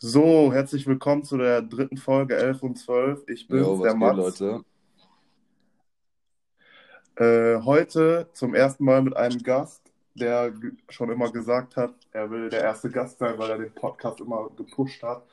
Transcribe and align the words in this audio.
So, 0.00 0.52
herzlich 0.52 0.86
willkommen 0.86 1.24
zu 1.24 1.36
der 1.38 1.60
dritten 1.60 1.96
Folge 1.96 2.36
11 2.36 2.62
und 2.62 2.78
12. 2.78 3.24
Ich 3.28 3.48
bin's, 3.48 3.66
Jo, 3.66 3.82
der 3.82 3.92
geht, 3.92 4.00
Mats. 4.00 4.38
Leute? 4.38 4.64
Äh, 7.16 7.60
heute 7.64 8.28
zum 8.32 8.54
ersten 8.54 8.84
Mal 8.84 9.02
mit 9.02 9.16
einem 9.16 9.42
Gast, 9.42 9.92
der 10.14 10.54
schon 10.88 11.10
immer 11.10 11.32
gesagt 11.32 11.76
hat, 11.76 11.94
er 12.12 12.30
will 12.30 12.48
der 12.48 12.60
erste 12.62 12.90
Gast 12.90 13.18
sein, 13.18 13.36
weil 13.38 13.50
er 13.50 13.58
den 13.58 13.74
Podcast 13.74 14.20
immer 14.20 14.48
gepusht 14.56 15.02
hat. 15.02 15.26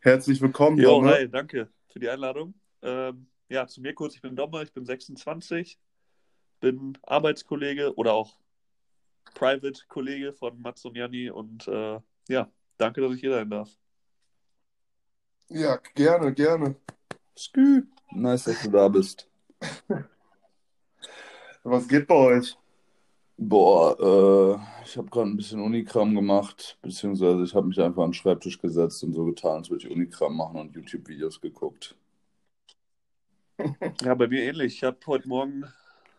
Herzlich 0.00 0.40
willkommen, 0.40 0.78
Jo, 0.78 0.96
Domme. 1.00 1.12
hi, 1.12 1.28
danke 1.28 1.68
für 1.86 2.00
die 2.00 2.08
Einladung. 2.08 2.54
Ähm, 2.82 3.28
ja, 3.48 3.68
zu 3.68 3.80
mir 3.80 3.94
kurz, 3.94 4.16
ich 4.16 4.22
bin 4.22 4.34
Dommer, 4.34 4.62
ich 4.62 4.72
bin 4.72 4.84
26, 4.84 5.78
bin 6.58 6.98
Arbeitskollege 7.02 7.94
oder 7.94 8.14
auch 8.14 8.36
Private-Kollege 9.34 10.32
von 10.32 10.60
Mats 10.60 10.84
und 10.84 10.96
Janni 10.96 11.30
und 11.30 11.68
äh, 11.68 12.00
ja, 12.28 12.50
danke, 12.76 13.02
dass 13.02 13.12
ich 13.14 13.20
hier 13.20 13.34
sein 13.34 13.50
darf. 13.50 13.70
Ja, 15.50 15.80
gerne, 15.96 16.32
gerne. 16.32 16.76
Skü. 17.36 17.82
Nice, 18.12 18.44
dass 18.44 18.62
du 18.62 18.70
da 18.70 18.88
bist. 18.88 19.28
Was 21.64 21.88
geht 21.88 22.06
bei 22.06 22.14
euch? 22.14 22.56
Boah, 23.36 23.98
äh, 23.98 24.84
ich 24.84 24.96
habe 24.96 25.10
gerade 25.10 25.30
ein 25.30 25.36
bisschen 25.36 25.60
Unikram 25.60 26.14
gemacht, 26.14 26.78
beziehungsweise 26.82 27.42
ich 27.42 27.54
habe 27.54 27.66
mich 27.66 27.80
einfach 27.80 28.04
an 28.04 28.10
den 28.10 28.14
Schreibtisch 28.14 28.58
gesetzt 28.60 29.02
und 29.02 29.12
so 29.12 29.24
getan, 29.24 29.58
als 29.58 29.70
würde 29.70 29.86
ich 29.86 29.92
Unikram 29.92 30.36
machen 30.36 30.60
und 30.60 30.74
YouTube-Videos 30.74 31.40
geguckt. 31.40 31.96
Ja, 34.02 34.14
bei 34.14 34.26
mir 34.28 34.42
ähnlich. 34.42 34.76
Ich 34.76 34.84
habe 34.84 34.98
heute 35.06 35.28
Morgen 35.28 35.64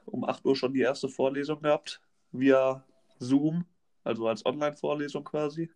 um 0.05 0.25
8 0.25 0.45
Uhr 0.45 0.55
schon 0.55 0.73
die 0.73 0.81
erste 0.81 1.09
Vorlesung 1.09 1.61
gehabt, 1.61 2.00
via 2.31 2.84
Zoom, 3.17 3.66
also 4.03 4.27
als 4.27 4.45
Online-Vorlesung 4.45 5.23
quasi. 5.23 5.72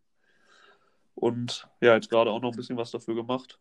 Und 1.15 1.67
ja, 1.81 1.95
jetzt 1.95 2.09
gerade 2.09 2.29
auch 2.29 2.41
noch 2.41 2.51
ein 2.51 2.57
bisschen 2.57 2.77
was 2.77 2.91
dafür 2.91 3.15
gemacht. 3.15 3.57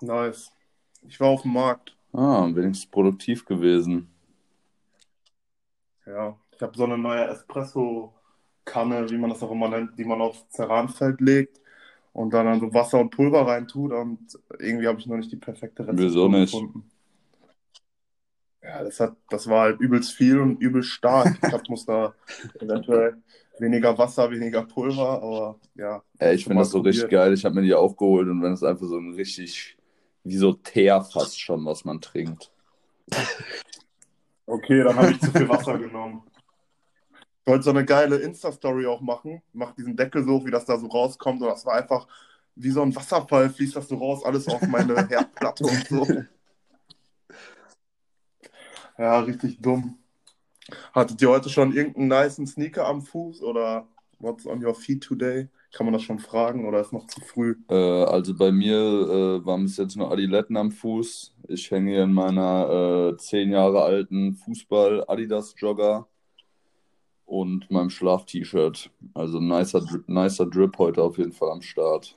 Nice. 0.00 0.52
Ich 1.08 1.18
war 1.20 1.28
auf 1.28 1.42
dem 1.42 1.52
Markt. 1.52 1.96
Ah, 2.12 2.48
wenigstens 2.52 2.90
produktiv 2.90 3.44
gewesen. 3.44 4.08
Ja, 6.06 6.38
ich 6.54 6.62
habe 6.62 6.76
so 6.76 6.84
eine 6.84 6.98
neue 6.98 7.26
Espresso-Kanne, 7.26 9.10
wie 9.10 9.18
man 9.18 9.30
das 9.30 9.42
auch 9.42 9.50
immer 9.50 9.68
nennt, 9.68 9.98
die 9.98 10.04
man 10.04 10.20
aufs 10.20 10.48
Ceranfeld 10.50 11.20
legt 11.20 11.60
und 12.12 12.32
dann, 12.32 12.46
dann 12.46 12.60
so 12.60 12.72
Wasser 12.72 13.00
und 13.00 13.10
Pulver 13.10 13.46
reintut 13.46 13.92
und 13.92 14.38
irgendwie 14.58 14.86
habe 14.86 14.98
ich 14.98 15.06
noch 15.06 15.16
nicht 15.16 15.32
die 15.32 15.36
perfekte 15.36 15.82
Rezeptur 15.82 16.06
Wieso 16.06 16.28
nicht? 16.28 16.52
gefunden. 16.52 16.90
Ja, 18.62 18.82
das 18.82 18.98
hat, 18.98 19.16
das 19.28 19.48
war 19.48 19.62
halt 19.62 19.80
übelst 19.80 20.12
viel 20.12 20.40
und 20.40 20.60
übelst 20.60 20.90
stark. 20.90 21.34
Ich 21.34 21.40
glaube, 21.40 21.64
muss 21.68 21.84
da 21.84 22.14
eventuell 22.60 23.16
weniger 23.58 23.96
Wasser, 23.96 24.30
weniger 24.30 24.62
Pulver, 24.62 25.22
aber 25.22 25.60
ja. 25.74 26.02
Ey, 26.18 26.34
ich 26.34 26.44
finde 26.44 26.60
das 26.60 26.70
so 26.70 26.80
richtig 26.80 27.10
geil. 27.10 27.32
Ich 27.32 27.44
habe 27.44 27.54
mir 27.54 27.62
die 27.62 27.74
auch 27.74 27.96
geholt 27.96 28.28
und 28.28 28.42
wenn 28.42 28.52
es 28.52 28.62
einfach 28.62 28.86
so 28.86 28.98
ein 28.98 29.14
richtig, 29.14 29.76
wie 30.24 30.36
so 30.36 30.52
Teer 30.52 31.02
fast 31.02 31.40
schon, 31.40 31.64
was 31.64 31.84
man 31.84 32.00
trinkt. 32.00 32.50
Okay, 34.48 34.84
dann 34.84 34.96
habe 34.96 35.10
ich 35.10 35.20
zu 35.20 35.32
viel 35.32 35.48
Wasser 35.48 35.76
genommen. 35.76 36.22
Ich 37.12 37.46
wollte 37.50 37.64
so 37.64 37.70
eine 37.70 37.84
geile 37.84 38.18
Insta-Story 38.18 38.86
auch 38.86 39.00
machen. 39.00 39.42
Mach 39.52 39.72
diesen 39.72 39.96
Deckel 39.96 40.24
so, 40.24 40.46
wie 40.46 40.52
das 40.52 40.64
da 40.64 40.78
so 40.78 40.86
rauskommt. 40.86 41.42
Und 41.42 41.48
das 41.48 41.66
war 41.66 41.74
einfach 41.74 42.06
wie 42.54 42.70
so 42.70 42.82
ein 42.82 42.94
Wasserfall, 42.94 43.50
fließt 43.50 43.76
das 43.76 43.88
so 43.88 43.96
raus, 43.96 44.24
alles 44.24 44.48
auf 44.48 44.62
meine 44.62 44.94
Herdplatte 45.08 45.64
und 45.64 45.88
so. 45.88 46.06
Ja, 48.98 49.20
richtig 49.20 49.60
dumm. 49.60 49.98
Hattet 50.92 51.22
ihr 51.22 51.28
heute 51.28 51.48
schon 51.48 51.72
irgendeinen 51.72 52.08
nicen 52.08 52.46
Sneaker 52.46 52.86
am 52.86 53.02
Fuß 53.02 53.42
oder 53.42 53.86
what's 54.18 54.46
on 54.46 54.64
your 54.64 54.74
feet 54.74 55.02
today? 55.02 55.48
Kann 55.72 55.86
man 55.86 55.92
das 55.92 56.02
schon 56.02 56.18
fragen 56.18 56.66
oder 56.66 56.80
ist 56.80 56.92
noch 56.92 57.06
zu 57.06 57.20
früh? 57.20 57.56
Äh, 57.68 57.74
also 57.74 58.34
bei 58.34 58.50
mir 58.50 58.76
äh, 58.76 59.44
waren 59.46 59.64
bis 59.64 59.76
jetzt 59.76 59.96
nur 59.96 60.10
Adiletten 60.10 60.56
am 60.56 60.70
Fuß. 60.70 61.34
Ich 61.48 61.70
hänge 61.70 61.92
hier 61.92 62.04
in 62.04 62.12
meiner 62.12 63.12
äh, 63.12 63.16
zehn 63.18 63.50
Jahre 63.52 63.82
alten 63.82 64.34
Fußball-Adidas-Jogger 64.34 66.06
und 67.26 67.70
meinem 67.70 67.90
Schlaf-T-Shirt. 67.90 68.90
Also 69.14 69.40
nicer, 69.40 69.84
nicer 70.06 70.46
Drip 70.46 70.78
heute 70.78 71.02
auf 71.02 71.18
jeden 71.18 71.32
Fall 71.32 71.50
am 71.50 71.62
Start. 71.62 72.16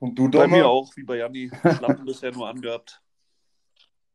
Und 0.00 0.18
du, 0.18 0.30
Bei 0.30 0.46
mir 0.46 0.62
Donner? 0.62 0.68
auch, 0.70 0.96
wie 0.96 1.02
bei 1.04 1.18
Janni, 1.18 1.50
Schlappen 1.76 2.06
bisher 2.06 2.32
nur 2.32 2.48
angehabt. 2.48 3.00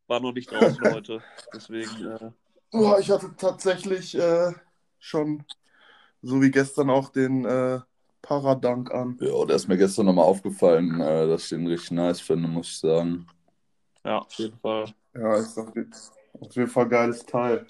War 0.07 0.19
noch 0.19 0.33
nicht 0.33 0.51
draußen 0.51 0.91
heute, 0.91 1.21
deswegen 1.53 2.05
äh, 2.05 2.31
Boah, 2.71 2.99
ich 2.99 3.09
hatte 3.09 3.33
tatsächlich 3.37 4.15
äh, 4.17 4.51
schon, 4.99 5.45
so 6.21 6.41
wie 6.41 6.51
gestern 6.51 6.89
auch, 6.89 7.09
den 7.09 7.45
äh, 7.45 7.79
Paradunk 8.21 8.91
an. 8.91 9.17
Ja, 9.21 9.45
der 9.45 9.55
ist 9.55 9.67
mir 9.67 9.77
gestern 9.77 10.07
nochmal 10.07 10.25
aufgefallen, 10.25 10.99
äh, 10.99 11.27
dass 11.27 11.43
ich 11.43 11.49
den 11.49 11.67
richtig 11.67 11.91
nice 11.91 12.19
finde, 12.19 12.49
muss 12.49 12.67
ich 12.67 12.79
sagen. 12.79 13.27
ja, 14.03 14.19
auf 14.19 14.33
jeden 14.33 14.59
Fall. 14.59 14.93
Ja, 15.13 15.35
ist 15.37 15.57
auf 15.57 15.73
jeden, 15.75 15.93
auf 16.39 16.55
jeden 16.55 16.69
Fall 16.69 16.89
geiles 16.89 17.25
Teil. 17.25 17.65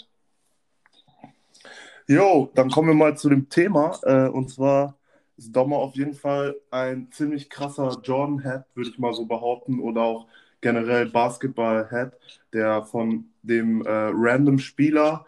Jo, 2.08 2.52
dann 2.56 2.70
kommen 2.70 2.88
wir 2.88 2.96
mal 2.96 3.18
zu 3.18 3.30
dem 3.30 3.48
Thema. 3.50 4.00
Äh, 4.04 4.30
und 4.30 4.50
zwar 4.50 4.98
ist 5.38 5.56
Dommer 5.56 5.78
auf 5.78 5.96
jeden 5.96 6.14
Fall 6.14 6.56
ein 6.72 7.12
ziemlich 7.12 7.50
krasser 7.50 8.00
Jordan-Head, 8.02 8.64
würde 8.74 8.90
ich 8.90 8.98
mal 8.98 9.14
so 9.14 9.26
behaupten, 9.26 9.80
oder 9.80 10.02
auch 10.02 10.28
generell 10.66 11.06
Basketball-Head, 11.06 12.12
der 12.52 12.84
von 12.86 13.26
dem 13.44 13.86
äh, 13.86 14.10
random 14.12 14.58
Spieler, 14.58 15.28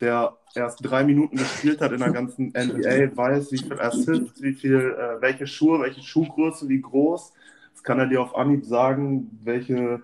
der 0.00 0.34
erst 0.54 0.78
drei 0.82 1.04
Minuten 1.04 1.36
gespielt 1.36 1.82
hat 1.82 1.92
in 1.92 1.98
der 1.98 2.10
ganzen 2.10 2.46
NBA, 2.56 3.14
weiß, 3.14 3.52
wie 3.52 3.58
viel 3.58 3.78
Assists, 3.78 4.40
wie 4.40 4.54
viel, 4.54 4.96
äh, 4.98 5.20
welche 5.20 5.46
Schuhe, 5.46 5.80
welche 5.80 6.00
Schuhgröße, 6.00 6.70
wie 6.70 6.80
groß. 6.80 7.34
Das 7.74 7.82
kann 7.82 7.98
er 7.98 8.06
dir 8.06 8.22
auf 8.22 8.34
Anhieb 8.34 8.64
sagen, 8.64 9.38
welche 9.44 10.00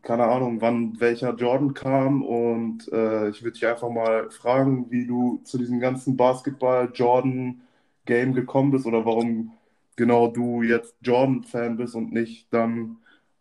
keine 0.00 0.24
Ahnung, 0.24 0.62
wann 0.62 0.98
welcher 1.00 1.34
Jordan 1.34 1.74
kam 1.74 2.22
und 2.22 2.90
äh, 2.90 3.28
ich 3.28 3.42
würde 3.42 3.58
dich 3.58 3.66
einfach 3.66 3.90
mal 3.90 4.30
fragen, 4.30 4.90
wie 4.90 5.06
du 5.06 5.42
zu 5.44 5.58
diesem 5.58 5.80
ganzen 5.80 6.16
Basketball-Jordan-Game 6.16 8.32
gekommen 8.32 8.70
bist 8.70 8.86
oder 8.86 9.04
warum 9.04 9.52
genau 9.96 10.28
du 10.28 10.62
jetzt 10.62 10.94
Jordan-Fan 11.02 11.76
bist 11.76 11.94
und 11.94 12.10
nicht 12.12 12.46
dann, 12.54 12.96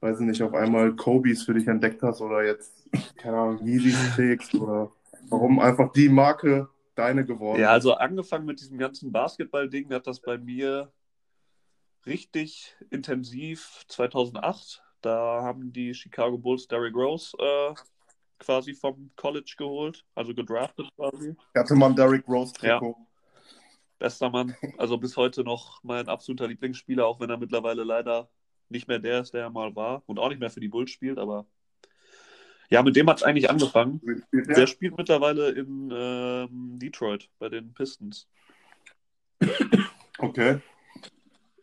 weiß 0.07 0.19
ich 0.21 0.25
nicht, 0.25 0.41
auf 0.41 0.53
einmal 0.53 0.95
Kobe's 0.95 1.43
für 1.43 1.53
dich 1.53 1.67
entdeckt 1.67 2.01
hast 2.01 2.21
oder 2.21 2.43
jetzt, 2.43 2.73
keine 3.17 3.37
Ahnung, 3.37 3.65
Yeezys 3.65 4.15
trägst 4.15 4.55
oder 4.55 4.91
warum 5.29 5.59
einfach 5.59 5.91
die 5.91 6.09
Marke 6.09 6.69
deine 6.95 7.25
geworden 7.25 7.59
Ja, 7.59 7.67
ist. 7.67 7.73
also 7.73 7.93
angefangen 7.95 8.45
mit 8.45 8.59
diesem 8.59 8.77
ganzen 8.77 9.11
Basketball-Ding 9.11 9.91
hat 9.93 10.07
das 10.07 10.19
bei 10.21 10.37
mir 10.37 10.91
richtig 12.05 12.75
intensiv 12.89 13.83
2008. 13.87 14.81
Da 15.01 15.41
haben 15.43 15.71
die 15.73 15.93
Chicago 15.93 16.37
Bulls 16.37 16.67
Derrick 16.67 16.95
Rose 16.95 17.35
äh, 17.37 17.73
quasi 18.39 18.73
vom 18.73 19.11
College 19.15 19.55
geholt, 19.57 20.05
also 20.15 20.33
gedraftet 20.33 20.87
quasi. 20.95 21.35
Ich 21.53 21.59
hatte 21.59 21.75
mal 21.75 21.87
ein 21.89 21.95
Derrick 21.95 22.27
Rose-Trikot. 22.27 22.95
Bester 23.99 24.29
Mann, 24.29 24.55
also 24.77 24.97
bis 24.97 25.17
heute 25.17 25.43
noch 25.43 25.83
mein 25.83 26.07
absoluter 26.07 26.47
Lieblingsspieler, 26.47 27.05
auch 27.05 27.19
wenn 27.19 27.29
er 27.31 27.37
mittlerweile 27.37 27.83
leider 27.83 28.29
nicht 28.69 28.87
mehr 28.87 28.99
der 28.99 29.21
ist, 29.21 29.33
der 29.33 29.43
er 29.43 29.49
mal 29.49 29.75
war 29.75 30.03
und 30.05 30.19
auch 30.19 30.29
nicht 30.29 30.39
mehr 30.39 30.49
für 30.49 30.59
die 30.59 30.67
Bulls 30.67 30.91
spielt, 30.91 31.17
aber 31.17 31.45
ja, 32.69 32.83
mit 32.83 32.95
dem 32.95 33.09
hat 33.09 33.17
es 33.17 33.23
eigentlich 33.23 33.49
angefangen. 33.49 34.01
Ja. 34.31 34.41
Der 34.41 34.67
spielt 34.67 34.97
mittlerweile 34.97 35.49
in 35.51 35.89
ähm, 35.93 36.77
Detroit 36.79 37.29
bei 37.39 37.49
den 37.49 37.73
Pistons. 37.73 38.27
Okay. 40.17 40.59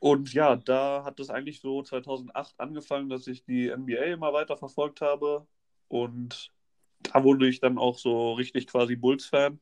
Und 0.01 0.33
ja, 0.33 0.57
da 0.57 1.05
hat 1.05 1.19
es 1.21 1.31
eigentlich 1.31 1.61
so 1.61 1.83
2008 1.83 2.55
angefangen, 2.59 3.09
dass 3.09 3.27
ich 3.27 3.45
die 3.45 3.75
NBA 3.75 4.05
immer 4.05 4.33
weiter 4.33 4.57
verfolgt 4.57 5.01
habe. 5.01 5.47
Und 5.89 6.53
da 7.03 7.25
wurde 7.25 7.49
ich 7.49 7.61
dann 7.61 7.79
auch 7.79 7.99
so 7.99 8.33
richtig 8.35 8.67
quasi 8.67 8.97
Bulls-Fan. 8.97 9.61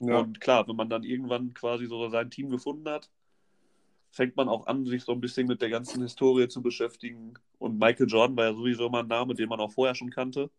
Ja. 0.00 0.18
Und 0.18 0.40
klar, 0.40 0.68
wenn 0.68 0.76
man 0.76 0.90
dann 0.90 1.02
irgendwann 1.02 1.54
quasi 1.54 1.86
so 1.86 2.08
sein 2.08 2.30
Team 2.30 2.50
gefunden 2.50 2.88
hat, 2.88 3.10
fängt 4.14 4.36
man 4.36 4.48
auch 4.48 4.68
an, 4.68 4.86
sich 4.86 5.02
so 5.02 5.12
ein 5.12 5.20
bisschen 5.20 5.48
mit 5.48 5.60
der 5.60 5.70
ganzen 5.70 6.00
Historie 6.00 6.46
zu 6.46 6.62
beschäftigen. 6.62 7.34
Und 7.58 7.80
Michael 7.80 8.06
Jordan 8.08 8.36
war 8.36 8.44
ja 8.44 8.54
sowieso 8.54 8.86
immer 8.86 9.00
ein 9.00 9.08
Name, 9.08 9.34
den 9.34 9.48
man 9.48 9.58
auch 9.58 9.72
vorher 9.72 9.96
schon 9.96 10.10
kannte. 10.10 10.50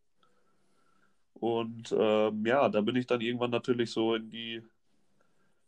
Und 1.35 1.95
ähm, 1.97 2.45
ja, 2.45 2.67
da 2.67 2.81
bin 2.81 2.97
ich 2.97 3.07
dann 3.07 3.21
irgendwann 3.21 3.51
natürlich 3.51 3.91
so 3.91 4.13
in 4.15 4.29
die 4.29 4.61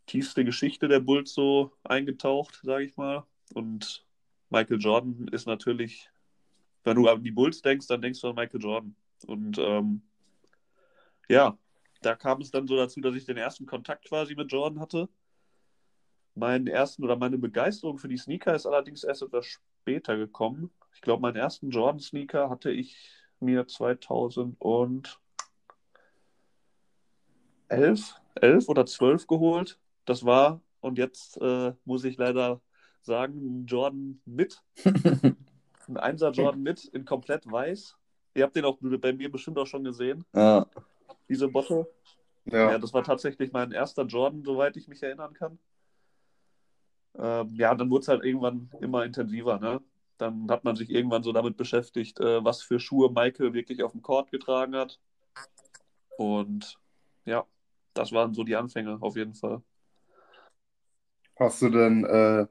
tiefste 0.06 0.44
Geschichte 0.44 0.86
der 0.88 1.00
Bulls 1.00 1.32
so 1.32 1.72
eingetaucht, 1.82 2.60
sage 2.62 2.84
ich 2.84 2.96
mal. 2.96 3.24
Und 3.54 4.04
Michael 4.50 4.80
Jordan 4.80 5.28
ist 5.28 5.46
natürlich, 5.46 6.10
wenn 6.84 6.96
du 6.96 7.08
an 7.08 7.22
die 7.22 7.30
Bulls 7.30 7.62
denkst, 7.62 7.86
dann 7.86 8.02
denkst 8.02 8.20
du 8.20 8.28
an 8.28 8.34
Michael 8.34 8.60
Jordan. 8.60 8.94
Und 9.26 9.56
ähm, 9.56 10.02
ja, 11.28 11.56
da 12.02 12.14
kam 12.14 12.42
es 12.42 12.50
dann 12.50 12.66
so 12.66 12.76
dazu, 12.76 13.00
dass 13.00 13.14
ich 13.14 13.24
den 13.24 13.38
ersten 13.38 13.64
Kontakt 13.64 14.06
quasi 14.06 14.34
mit 14.34 14.52
Jordan 14.52 14.78
hatte. 14.78 15.08
Meinen 16.38 16.66
ersten 16.66 17.04
oder 17.04 17.16
meine 17.16 17.38
Begeisterung 17.38 17.98
für 17.98 18.08
die 18.08 18.16
Sneaker 18.16 18.54
ist 18.54 18.66
allerdings 18.66 19.04
erst 19.04 19.22
etwas 19.22 19.46
später 19.46 20.16
gekommen. 20.16 20.70
Ich 20.94 21.00
glaube, 21.00 21.22
meinen 21.22 21.36
ersten 21.36 21.70
Jordan-Sneaker 21.70 22.50
hatte 22.50 22.70
ich 22.70 22.96
mir 23.40 23.66
2011 23.66 25.18
11 27.68 28.68
oder 28.68 28.86
12 28.86 29.26
geholt. 29.26 29.78
das 30.04 30.24
war, 30.24 30.60
und 30.80 30.98
jetzt 30.98 31.40
äh, 31.40 31.72
muss 31.84 32.04
ich 32.04 32.16
leider 32.16 32.60
sagen, 33.02 33.34
ein 33.62 33.66
Jordan 33.66 34.20
mit. 34.24 34.62
ein 34.84 35.96
Einser 35.96 36.30
Jordan 36.30 36.62
mit 36.62 36.84
in 36.84 37.04
komplett 37.04 37.50
weiß. 37.50 37.96
Ihr 38.34 38.44
habt 38.44 38.56
den 38.56 38.64
auch 38.64 38.78
bei 38.80 39.12
mir 39.12 39.30
bestimmt 39.30 39.58
auch 39.58 39.66
schon 39.66 39.84
gesehen. 39.84 40.24
Ja. 40.34 40.66
Diese 41.28 41.48
Bottle. 41.48 41.88
Ja. 42.44 42.72
Ja, 42.72 42.78
das 42.78 42.92
war 42.94 43.02
tatsächlich 43.02 43.52
mein 43.52 43.72
erster 43.72 44.04
Jordan, 44.04 44.44
soweit 44.44 44.76
ich 44.76 44.88
mich 44.88 45.02
erinnern 45.02 45.34
kann. 45.34 45.58
Ähm, 47.18 47.54
ja, 47.56 47.74
dann 47.74 47.90
wurde 47.90 48.02
es 48.02 48.08
halt 48.08 48.24
irgendwann 48.24 48.70
immer 48.80 49.04
intensiver, 49.04 49.58
ne? 49.58 49.80
Dann 50.18 50.50
hat 50.50 50.64
man 50.64 50.76
sich 50.76 50.90
irgendwann 50.90 51.22
so 51.22 51.32
damit 51.32 51.56
beschäftigt, 51.56 52.20
äh, 52.20 52.44
was 52.44 52.62
für 52.62 52.80
Schuhe 52.80 53.10
Michael 53.10 53.54
wirklich 53.54 53.82
auf 53.82 53.92
dem 53.92 54.02
Court 54.02 54.30
getragen 54.30 54.74
hat. 54.74 54.98
Und 56.16 56.76
ja, 57.24 57.46
das 57.94 58.12
waren 58.12 58.34
so 58.34 58.44
die 58.44 58.56
Anfänge 58.56 58.98
auf 59.00 59.16
jeden 59.16 59.34
Fall. 59.34 59.62
Hast 61.38 61.62
du 61.62 61.68
denn 61.70 62.04
äh, 62.04 62.46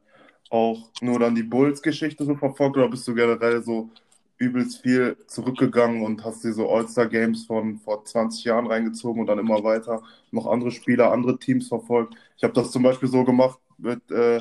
auch 0.50 0.92
nur 1.02 1.20
dann 1.20 1.36
die 1.36 1.44
Bulls-Geschichte 1.44 2.24
so 2.24 2.36
verfolgt 2.36 2.78
oder 2.78 2.88
bist 2.88 3.08
du 3.08 3.14
generell 3.14 3.62
so 3.62 3.90
übelst 4.38 4.82
viel 4.82 5.18
zurückgegangen 5.28 6.04
und 6.04 6.24
hast 6.24 6.44
dir 6.44 6.54
so 6.54 6.70
All-Star-Games 6.70 7.46
von 7.46 7.80
vor 7.80 8.06
20 8.06 8.44
Jahren 8.46 8.68
reingezogen 8.68 9.22
und 9.22 9.28
dann 9.28 9.40
immer 9.40 9.64
weiter 9.64 10.04
noch 10.32 10.46
andere 10.46 10.72
Spieler, 10.72 11.12
andere 11.12 11.40
Teams 11.40 11.68
verfolgt? 11.68 12.16
Ich 12.38 12.44
habe 12.44 12.54
das 12.54 12.72
zum 12.72 12.84
Beispiel 12.84 13.10
so 13.10 13.24
gemacht 13.24 13.60
mit 13.78 14.10
äh, 14.12 14.40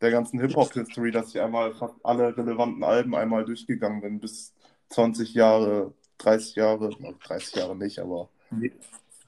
der 0.00 0.10
ganzen 0.10 0.40
Hip-Hop-History, 0.40 1.10
dass 1.10 1.34
ich 1.34 1.40
einmal 1.40 1.74
fast 1.74 1.94
alle 2.02 2.36
relevanten 2.36 2.84
Alben 2.84 3.14
einmal 3.14 3.44
durchgegangen 3.44 4.00
bin, 4.00 4.20
bis 4.20 4.54
20 4.90 5.34
Jahre, 5.34 5.92
30 6.18 6.56
Jahre, 6.56 6.90
30 7.26 7.54
Jahre 7.56 7.76
nicht, 7.76 7.98
aber 7.98 8.28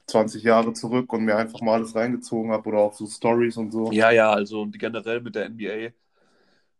20 0.07 0.43
Jahre 0.43 0.73
zurück 0.73 1.11
und 1.13 1.25
mir 1.25 1.35
einfach 1.35 1.61
mal 1.61 1.75
alles 1.75 1.95
reingezogen 1.95 2.51
habe 2.51 2.69
oder 2.69 2.79
auch 2.79 2.93
so 2.93 3.05
Stories 3.05 3.57
und 3.57 3.71
so. 3.71 3.91
Ja, 3.91 4.11
ja, 4.11 4.31
also 4.31 4.67
generell 4.71 5.21
mit 5.21 5.35
der 5.35 5.49
NBA. 5.49 5.91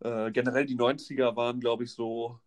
Äh, 0.01 0.31
generell 0.31 0.65
die 0.65 0.77
90er 0.77 1.35
waren, 1.35 1.59
glaube 1.59 1.83
ich, 1.83 1.91
so 1.91 2.39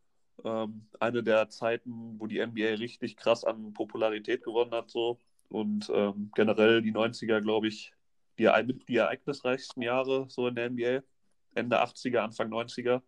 ähm, 0.44 0.86
eine 0.98 1.22
der 1.22 1.48
Zeiten, 1.50 2.16
wo 2.18 2.26
die 2.26 2.44
NBA 2.44 2.76
richtig 2.78 3.16
krass 3.16 3.44
an 3.44 3.72
Popularität 3.72 4.42
gewonnen 4.42 4.72
hat. 4.72 4.90
So. 4.90 5.18
Und 5.48 5.90
ähm, 5.94 6.30
generell 6.34 6.82
die 6.82 6.92
90er, 6.92 7.40
glaube 7.40 7.68
ich, 7.68 7.92
die, 8.38 8.48
die 8.88 8.96
ereignisreichsten 8.96 9.82
Jahre 9.82 10.26
so 10.28 10.48
in 10.48 10.54
der 10.54 10.70
NBA. 10.70 11.02
Ende 11.54 11.82
80er, 11.82 12.18
Anfang 12.18 12.50
90er. 12.50 13.02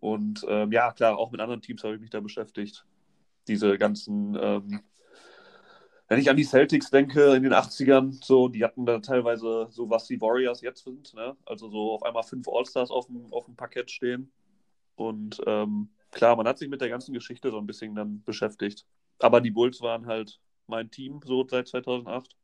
Und 0.00 0.44
ähm, 0.48 0.72
ja, 0.72 0.92
klar, 0.92 1.18
auch 1.18 1.30
mit 1.30 1.40
anderen 1.40 1.62
Teams 1.62 1.82
habe 1.82 1.94
ich 1.94 2.00
mich 2.00 2.10
da 2.10 2.20
beschäftigt. 2.20 2.84
Diese 3.48 3.78
ganzen, 3.78 4.36
ähm, 4.40 4.80
wenn 6.08 6.20
ich 6.20 6.30
an 6.30 6.36
die 6.36 6.44
Celtics 6.44 6.90
denke, 6.90 7.34
in 7.34 7.42
den 7.42 7.52
80ern, 7.52 8.24
so, 8.24 8.48
die 8.48 8.64
hatten 8.64 8.86
da 8.86 8.98
teilweise 9.00 9.68
so, 9.70 9.90
was 9.90 10.06
die 10.06 10.20
Warriors 10.20 10.60
jetzt 10.60 10.84
sind, 10.84 11.12
ne? 11.14 11.36
Also 11.44 11.68
so 11.68 11.92
auf 11.92 12.02
einmal 12.02 12.22
fünf 12.22 12.46
All-Stars 12.48 12.90
auf 12.90 13.06
dem, 13.06 13.32
auf 13.32 13.46
dem 13.46 13.56
Parkett 13.56 13.90
stehen. 13.90 14.30
Und 14.94 15.40
ähm, 15.46 15.90
klar, 16.10 16.36
man 16.36 16.46
hat 16.46 16.58
sich 16.58 16.68
mit 16.68 16.80
der 16.80 16.88
ganzen 16.88 17.12
Geschichte 17.12 17.50
so 17.50 17.58
ein 17.58 17.66
bisschen 17.66 17.94
dann 17.94 18.22
beschäftigt. 18.24 18.86
Aber 19.18 19.40
die 19.40 19.50
Bulls 19.50 19.80
waren 19.80 20.06
halt 20.06 20.40
mein 20.66 20.90
Team 20.90 21.20
so 21.24 21.46
seit 21.48 21.68
2008. 21.68 22.36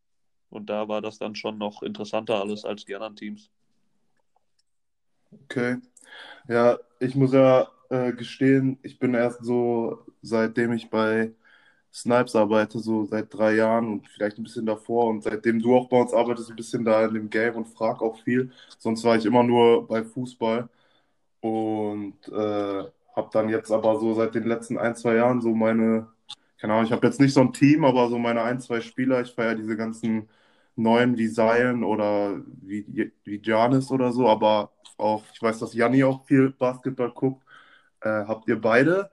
Und 0.50 0.70
da 0.70 0.88
war 0.88 1.00
das 1.00 1.18
dann 1.18 1.34
schon 1.34 1.58
noch 1.58 1.82
interessanter 1.82 2.40
alles 2.40 2.64
als 2.64 2.84
die 2.84 2.94
anderen 2.94 3.16
Teams. 3.16 3.50
Okay. 5.42 5.76
Ja, 6.48 6.78
ich 7.00 7.14
muss 7.16 7.32
ja 7.32 7.68
äh, 7.90 8.12
gestehen, 8.12 8.78
ich 8.82 8.98
bin 8.98 9.14
erst 9.14 9.44
so, 9.44 10.06
seitdem 10.22 10.72
ich 10.72 10.90
bei 10.90 11.32
Snipes 11.92 12.36
arbeite, 12.36 12.78
so 12.80 13.04
seit 13.06 13.34
drei 13.34 13.54
Jahren 13.56 13.88
und 13.92 14.08
vielleicht 14.08 14.38
ein 14.38 14.44
bisschen 14.44 14.66
davor 14.66 15.08
und 15.08 15.22
seitdem 15.24 15.60
du 15.60 15.76
auch 15.76 15.88
bei 15.88 16.00
uns 16.00 16.14
arbeitest, 16.14 16.50
ein 16.50 16.56
bisschen 16.56 16.84
da 16.84 17.04
in 17.06 17.14
dem 17.14 17.30
Game 17.30 17.56
und 17.56 17.66
frag 17.66 18.02
auch 18.02 18.20
viel. 18.24 18.52
Sonst 18.78 19.04
war 19.04 19.16
ich 19.16 19.26
immer 19.26 19.42
nur 19.44 19.86
bei 19.88 20.04
Fußball 20.04 20.68
und 21.40 22.14
äh, 22.28 22.32
habe 23.16 23.30
dann 23.32 23.48
jetzt 23.48 23.70
aber 23.70 23.98
so 24.00 24.14
seit 24.14 24.34
den 24.34 24.44
letzten 24.44 24.78
ein, 24.78 24.96
zwei 24.96 25.16
Jahren 25.16 25.40
so 25.40 25.54
meine, 25.54 26.08
keine 26.58 26.72
Ahnung, 26.74 26.86
ich 26.86 26.92
habe 26.92 27.06
jetzt 27.06 27.20
nicht 27.20 27.34
so 27.34 27.40
ein 27.40 27.52
Team, 27.52 27.84
aber 27.84 28.08
so 28.08 28.18
meine 28.18 28.42
ein, 28.42 28.60
zwei 28.60 28.80
Spieler, 28.80 29.20
ich 29.20 29.32
feiere 29.34 29.54
diese 29.56 29.76
ganzen 29.76 30.28
neuen 30.76 31.16
wie 31.16 31.28
Zion 31.28 31.84
oder 31.84 32.40
wie, 32.62 33.12
wie 33.24 33.38
Giannis 33.38 33.90
oder 33.90 34.12
so, 34.12 34.28
aber 34.28 34.70
auch, 34.96 35.24
ich 35.32 35.42
weiß, 35.42 35.58
dass 35.58 35.74
Janni 35.74 36.04
auch 36.04 36.24
viel 36.26 36.50
Basketball 36.50 37.10
guckt. 37.12 37.44
Äh, 38.00 38.24
habt 38.26 38.48
ihr 38.48 38.60
beide 38.60 39.10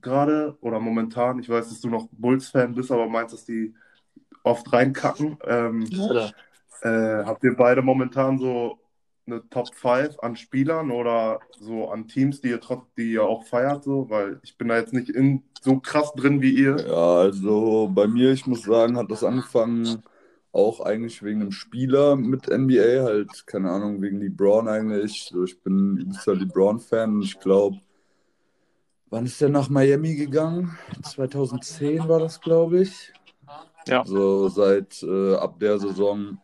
gerade 0.00 0.56
oder 0.60 0.78
momentan, 0.78 1.38
ich 1.38 1.48
weiß, 1.48 1.68
dass 1.68 1.80
du 1.80 1.88
noch 1.88 2.08
Bulls-Fan 2.12 2.74
bist, 2.74 2.92
aber 2.92 3.08
meinst, 3.08 3.34
dass 3.34 3.44
die 3.44 3.74
oft 4.42 4.70
reinkacken. 4.72 5.38
Ähm, 5.46 5.84
äh, 6.82 7.24
habt 7.24 7.42
ihr 7.42 7.56
beide 7.56 7.82
momentan 7.82 8.38
so 8.38 8.78
eine 9.26 9.48
Top 9.48 9.74
5 9.74 10.18
an 10.20 10.36
Spielern 10.36 10.90
oder 10.90 11.40
so 11.58 11.88
an 11.88 12.06
Teams, 12.06 12.42
die 12.42 12.48
ihr, 12.48 12.60
die 12.98 13.12
ihr 13.12 13.24
auch 13.24 13.44
feiert, 13.44 13.84
so? 13.84 14.08
Weil 14.10 14.38
ich 14.42 14.58
bin 14.58 14.68
da 14.68 14.76
jetzt 14.76 14.92
nicht 14.92 15.08
in, 15.08 15.42
so 15.62 15.80
krass 15.80 16.12
drin 16.14 16.42
wie 16.42 16.50
ihr. 16.50 16.76
Ja, 16.86 17.16
also 17.20 17.88
bei 17.90 18.06
mir, 18.06 18.32
ich 18.32 18.46
muss 18.46 18.62
sagen, 18.62 18.98
hat 18.98 19.10
das 19.10 19.24
angefangen 19.24 20.02
auch 20.54 20.80
eigentlich 20.80 21.22
wegen 21.22 21.40
einem 21.40 21.52
Spieler 21.52 22.14
mit 22.14 22.48
NBA, 22.48 23.02
halt, 23.02 23.46
keine 23.46 23.70
Ahnung, 23.70 24.00
wegen 24.00 24.20
LeBron 24.20 24.68
eigentlich. 24.68 25.28
So, 25.30 25.44
ich 25.44 25.60
bin 25.60 25.96
übelster 25.96 26.34
LeBron-Fan 26.34 27.16
und 27.16 27.22
ich 27.22 27.38
glaube, 27.40 27.78
wann 29.10 29.26
ist 29.26 29.40
der 29.40 29.48
nach 29.48 29.68
Miami 29.68 30.14
gegangen? 30.14 30.78
2010 31.02 32.08
war 32.08 32.20
das, 32.20 32.40
glaube 32.40 32.82
ich. 32.82 33.12
Ja. 33.88 34.04
So 34.04 34.48
seit 34.48 35.02
äh, 35.02 35.34
ab 35.34 35.58
der 35.58 35.78
Saison 35.78 36.38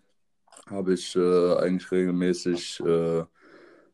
habe 0.66 0.94
ich 0.94 1.14
äh, 1.16 1.54
eigentlich 1.56 1.90
regelmäßig 1.90 2.80
äh, 2.80 3.24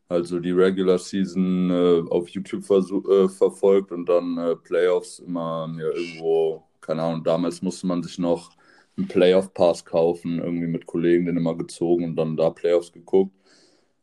also 0.09 0.39
die 0.39 0.51
Regular 0.51 0.97
Season 0.97 1.69
äh, 1.69 2.03
auf 2.09 2.29
YouTube 2.29 2.63
äh, 2.69 3.29
verfolgt 3.29 3.91
und 3.91 4.07
dann 4.07 4.37
äh, 4.37 4.55
Playoffs 4.55 5.19
immer 5.19 5.67
mir 5.67 5.91
irgendwo, 5.93 6.63
keine 6.81 7.03
Ahnung, 7.03 7.23
damals 7.23 7.61
musste 7.61 7.87
man 7.87 8.01
sich 8.01 8.17
noch 8.17 8.56
einen 8.97 9.07
Playoff-Pass 9.07 9.85
kaufen, 9.85 10.39
irgendwie 10.39 10.67
mit 10.67 10.85
Kollegen 10.85 11.25
den 11.25 11.37
immer 11.37 11.55
gezogen 11.55 12.03
und 12.03 12.15
dann 12.15 12.35
da 12.35 12.49
Playoffs 12.49 12.91
geguckt. 12.91 13.35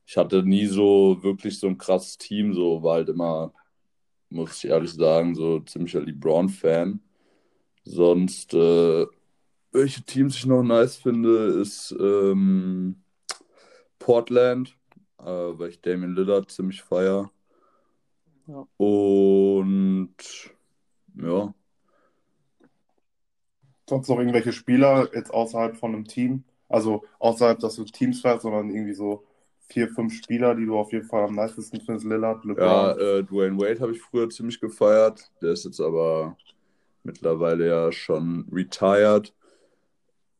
Ich 0.06 0.16
hatte 0.16 0.42
nie 0.42 0.66
so 0.66 1.22
wirklich 1.22 1.58
so 1.58 1.66
ein 1.66 1.78
krasses 1.78 2.18
Team, 2.18 2.54
so 2.54 2.82
war 2.82 2.96
halt 2.96 3.08
immer, 3.08 3.52
muss 4.30 4.62
ich 4.62 4.70
ehrlich 4.70 4.92
sagen, 4.92 5.34
so 5.34 5.60
ziemlicher 5.60 6.00
LeBron-Fan. 6.00 7.00
Sonst, 7.84 8.54
äh, 8.54 9.06
welche 9.72 10.02
Teams 10.04 10.36
ich 10.36 10.46
noch 10.46 10.62
nice 10.62 10.96
finde, 10.96 11.46
ist 11.60 11.94
ähm, 11.98 13.02
Portland, 13.98 14.76
äh, 15.18 15.24
weil 15.24 15.70
ich 15.70 15.80
Damian 15.80 16.14
Lillard 16.14 16.50
ziemlich 16.50 16.82
feier. 16.82 17.30
Ja. 18.46 18.66
Und 18.76 20.14
ja, 21.16 21.54
sonst 23.88 24.08
noch 24.08 24.18
irgendwelche 24.18 24.52
Spieler 24.52 25.08
jetzt 25.14 25.32
außerhalb 25.32 25.76
von 25.76 25.94
einem 25.94 26.04
Team? 26.04 26.44
Also 26.68 27.04
außerhalb, 27.18 27.58
dass 27.58 27.76
du 27.76 27.84
Teams 27.84 28.20
fährst, 28.20 28.42
sondern 28.42 28.70
irgendwie 28.70 28.94
so 28.94 29.24
vier, 29.68 29.88
fünf 29.88 30.14
Spieler, 30.14 30.54
die 30.54 30.66
du 30.66 30.76
auf 30.76 30.92
jeden 30.92 31.06
Fall 31.06 31.24
am 31.24 31.34
nicesten 31.34 31.80
findest. 31.80 32.06
Lillard, 32.06 32.44
LeBron. 32.44 32.66
Ja, 32.66 32.92
äh, 32.92 33.24
Dwayne 33.24 33.58
Wade 33.58 33.80
habe 33.80 33.92
ich 33.92 34.00
früher 34.00 34.28
ziemlich 34.30 34.60
gefeiert. 34.60 35.30
Der 35.40 35.52
ist 35.52 35.64
jetzt 35.64 35.80
aber 35.80 36.36
mittlerweile 37.02 37.68
ja 37.68 37.92
schon 37.92 38.46
retired. 38.52 39.34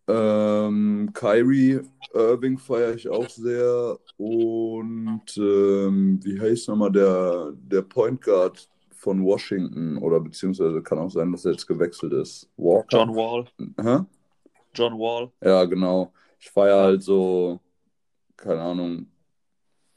Ähm, 0.06 1.10
Kyrie 1.14 1.80
Irving 2.12 2.58
feiere 2.58 2.94
ich 2.94 3.08
auch 3.08 3.28
sehr. 3.28 3.98
Und 4.16 5.36
ähm, 5.36 6.20
wie 6.22 6.40
heißt 6.40 6.68
nochmal 6.68 6.92
der, 6.92 7.52
der 7.56 7.82
Point 7.82 8.20
Guard, 8.22 8.68
von 9.04 9.22
Washington 9.22 9.98
oder 9.98 10.18
beziehungsweise 10.18 10.82
kann 10.82 10.98
auch 10.98 11.10
sein, 11.10 11.30
dass 11.30 11.44
er 11.44 11.52
jetzt 11.52 11.66
gewechselt 11.66 12.14
ist. 12.14 12.48
Walker. 12.56 12.86
John 12.90 13.14
Wall. 13.14 13.44
Hä? 13.78 14.04
John 14.74 14.94
Wall. 14.94 15.30
Ja, 15.42 15.66
genau. 15.66 16.10
Ich 16.40 16.50
feiere 16.50 16.82
halt 16.84 17.02
so, 17.02 17.60
keine 18.36 18.62
Ahnung, 18.62 19.06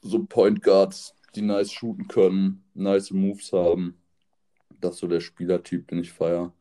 so 0.02 0.24
Point 0.26 0.62
Guards, 0.62 1.14
die 1.34 1.40
nice 1.40 1.72
shooten 1.72 2.06
können, 2.06 2.62
nice 2.74 3.10
Moves 3.10 3.50
haben. 3.52 3.96
Das 4.78 4.94
ist 4.94 5.00
so 5.00 5.06
der 5.06 5.20
Spielertyp, 5.20 5.88
den 5.88 6.00
ich 6.00 6.12
feiere. 6.12 6.52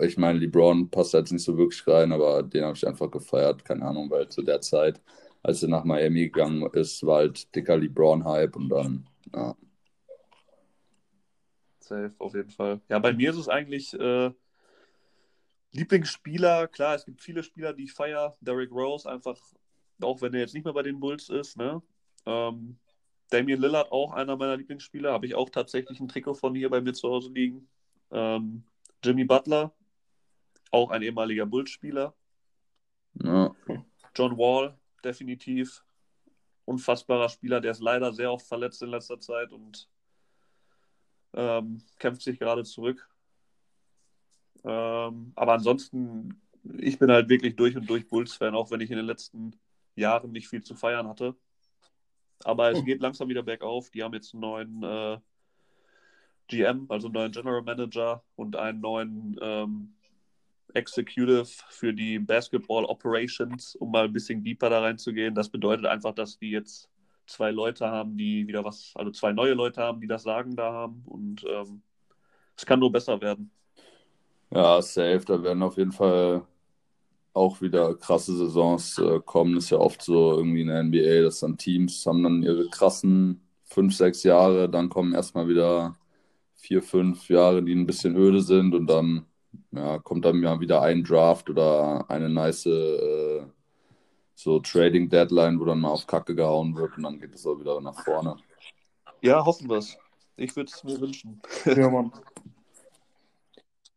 Ich 0.00 0.16
meine, 0.16 0.38
LeBron 0.38 0.88
passt 0.88 1.12
jetzt 1.12 1.32
nicht 1.32 1.44
so 1.44 1.58
wirklich 1.58 1.86
rein, 1.86 2.12
aber 2.12 2.42
den 2.42 2.64
habe 2.64 2.76
ich 2.76 2.86
einfach 2.86 3.10
gefeiert. 3.10 3.64
Keine 3.64 3.84
Ahnung, 3.84 4.08
weil 4.10 4.28
zu 4.28 4.42
der 4.42 4.62
Zeit, 4.62 5.00
als 5.42 5.62
er 5.62 5.68
nach 5.68 5.84
Miami 5.84 6.24
gegangen 6.24 6.66
ist, 6.72 7.04
war 7.04 7.16
halt 7.18 7.54
dicker 7.54 7.76
LeBron-Hype 7.76 8.56
und 8.56 8.68
dann, 8.70 9.06
ja, 9.34 9.54
safe, 11.82 12.14
auf 12.18 12.34
jeden 12.34 12.50
Fall. 12.50 12.80
Ja, 12.88 12.98
bei 12.98 13.12
mir 13.12 13.30
ist 13.30 13.36
es 13.36 13.48
eigentlich 13.48 13.92
äh, 13.94 14.30
Lieblingsspieler. 15.72 16.68
Klar, 16.68 16.94
es 16.94 17.04
gibt 17.04 17.20
viele 17.22 17.42
Spieler, 17.42 17.72
die 17.72 17.84
ich 17.84 17.92
feiere. 17.92 18.36
Derrick 18.40 18.70
Rose, 18.70 19.10
einfach, 19.10 19.38
auch 20.00 20.20
wenn 20.20 20.34
er 20.34 20.40
jetzt 20.40 20.54
nicht 20.54 20.64
mehr 20.64 20.74
bei 20.74 20.82
den 20.82 21.00
Bulls 21.00 21.28
ist. 21.28 21.56
Ne? 21.56 21.82
Ähm, 22.26 22.78
Damian 23.30 23.60
Lillard, 23.60 23.90
auch 23.90 24.12
einer 24.12 24.36
meiner 24.36 24.56
Lieblingsspieler. 24.56 25.12
Habe 25.12 25.26
ich 25.26 25.34
auch 25.34 25.48
tatsächlich 25.50 25.98
ein 26.00 26.08
Trikot 26.08 26.34
von 26.34 26.54
hier 26.54 26.68
bei 26.68 26.80
mir 26.80 26.92
zu 26.92 27.08
Hause 27.08 27.30
liegen. 27.32 27.68
Ähm, 28.10 28.64
Jimmy 29.02 29.24
Butler, 29.24 29.74
auch 30.70 30.90
ein 30.90 31.02
ehemaliger 31.02 31.46
Bulls-Spieler. 31.46 32.14
Ja. 33.22 33.54
John 34.14 34.36
Wall, 34.36 34.78
definitiv. 35.02 35.82
Unfassbarer 36.64 37.28
Spieler, 37.28 37.60
der 37.60 37.72
ist 37.72 37.80
leider 37.80 38.12
sehr 38.12 38.30
oft 38.30 38.46
verletzt 38.46 38.82
in 38.82 38.90
letzter 38.90 39.18
Zeit 39.18 39.52
und 39.52 39.88
ähm, 41.34 41.82
kämpft 41.98 42.22
sich 42.22 42.38
gerade 42.38 42.64
zurück. 42.64 43.08
Ähm, 44.64 45.32
aber 45.34 45.54
ansonsten, 45.54 46.40
ich 46.78 46.98
bin 46.98 47.10
halt 47.10 47.28
wirklich 47.28 47.56
durch 47.56 47.76
und 47.76 47.88
durch 47.88 48.08
Bulls-Fan, 48.08 48.54
auch 48.54 48.70
wenn 48.70 48.80
ich 48.80 48.90
in 48.90 48.96
den 48.96 49.06
letzten 49.06 49.56
Jahren 49.96 50.32
nicht 50.32 50.48
viel 50.48 50.62
zu 50.62 50.74
feiern 50.74 51.08
hatte. 51.08 51.34
Aber 52.44 52.70
es 52.70 52.78
oh. 52.78 52.82
geht 52.82 53.00
langsam 53.00 53.28
wieder 53.28 53.42
bergauf. 53.42 53.90
Die 53.90 54.02
haben 54.02 54.14
jetzt 54.14 54.34
einen 54.34 54.40
neuen 54.40 54.82
äh, 54.82 55.18
GM, 56.48 56.86
also 56.88 57.06
einen 57.06 57.14
neuen 57.14 57.32
General 57.32 57.62
Manager 57.62 58.22
und 58.36 58.56
einen 58.56 58.80
neuen 58.80 59.38
ähm, 59.40 59.94
Executive 60.74 61.46
für 61.68 61.92
die 61.92 62.18
Basketball 62.18 62.84
Operations, 62.84 63.76
um 63.76 63.90
mal 63.90 64.04
ein 64.04 64.12
bisschen 64.12 64.42
deeper 64.42 64.70
da 64.70 64.80
reinzugehen. 64.80 65.34
Das 65.34 65.48
bedeutet 65.48 65.86
einfach, 65.86 66.14
dass 66.14 66.38
die 66.38 66.50
jetzt 66.50 66.88
zwei 67.26 67.50
Leute 67.50 67.90
haben, 67.90 68.16
die 68.16 68.46
wieder 68.46 68.64
was, 68.64 68.92
also 68.94 69.10
zwei 69.10 69.32
neue 69.32 69.54
Leute 69.54 69.80
haben, 69.82 70.00
die 70.00 70.06
das 70.06 70.22
Sagen 70.22 70.56
da 70.56 70.72
haben 70.72 71.02
und 71.06 71.44
ähm, 71.48 71.82
es 72.56 72.66
kann 72.66 72.80
nur 72.80 72.92
besser 72.92 73.20
werden. 73.20 73.50
Ja, 74.50 74.82
safe. 74.82 75.22
Da 75.26 75.42
werden 75.42 75.62
auf 75.62 75.78
jeden 75.78 75.92
Fall 75.92 76.46
auch 77.32 77.60
wieder 77.62 77.94
krasse 77.94 78.36
Saisons 78.36 78.98
äh, 78.98 79.20
kommen. 79.24 79.56
Ist 79.56 79.70
ja 79.70 79.78
oft 79.78 80.02
so 80.02 80.36
irgendwie 80.36 80.60
in 80.60 80.68
der 80.68 80.82
NBA, 80.82 81.22
dass 81.22 81.40
dann 81.40 81.56
Teams 81.56 82.04
haben 82.06 82.22
dann 82.22 82.42
ihre 82.42 82.68
krassen 82.68 83.40
fünf, 83.64 83.96
sechs 83.96 84.22
Jahre, 84.22 84.68
dann 84.68 84.88
kommen 84.88 85.14
erstmal 85.14 85.48
wieder 85.48 85.96
vier, 86.56 86.82
fünf 86.82 87.28
Jahre, 87.28 87.62
die 87.62 87.74
ein 87.74 87.86
bisschen 87.86 88.16
öde 88.16 88.42
sind 88.42 88.74
und 88.74 88.86
dann 88.86 89.26
ja, 89.72 89.98
kommt 89.98 90.24
dann 90.24 90.42
ja 90.42 90.60
wieder 90.60 90.82
ein 90.82 91.02
Draft 91.04 91.50
oder 91.50 92.08
eine 92.10 92.28
nice 92.28 92.66
äh, 92.66 93.42
so 94.34 94.60
Trading 94.60 95.08
Deadline, 95.08 95.60
wo 95.60 95.64
dann 95.64 95.80
mal 95.80 95.90
auf 95.90 96.06
Kacke 96.06 96.34
gehauen 96.34 96.74
wird 96.74 96.96
und 96.96 97.02
dann 97.04 97.20
geht 97.20 97.34
es 97.34 97.46
auch 97.46 97.58
wieder 97.58 97.80
nach 97.80 98.02
vorne. 98.04 98.36
Ja, 99.20 99.44
hoffen 99.44 99.68
wir 99.68 99.76
es. 99.76 99.96
Ich 100.36 100.56
würde 100.56 100.70
es 100.74 100.82
mir 100.84 101.00
wünschen. 101.00 101.40
Ja, 101.64 101.88
Mann. 101.88 102.12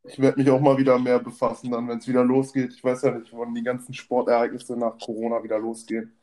Ich 0.04 0.20
werde 0.20 0.39
mich 0.39 0.50
auch 0.51 0.60
mal 0.60 0.77
wieder 0.77 1.00
mehr 1.00 1.18
befassen, 1.18 1.72
dann, 1.72 1.88
wenn 1.88 1.98
es 1.98 2.08
wieder 2.08 2.24
losgeht. 2.24 2.74
Ich 2.74 2.84
weiß 2.84 3.01
ja 3.04 3.12
nicht, 3.12 3.34
wann 3.34 3.56
die 3.56 3.63
ganzen 3.63 3.94
Sportereignisse 3.94 4.77
nach 4.77 5.00
Corona 5.00 5.44
wieder 5.44 5.58
losgehen. 5.58 6.13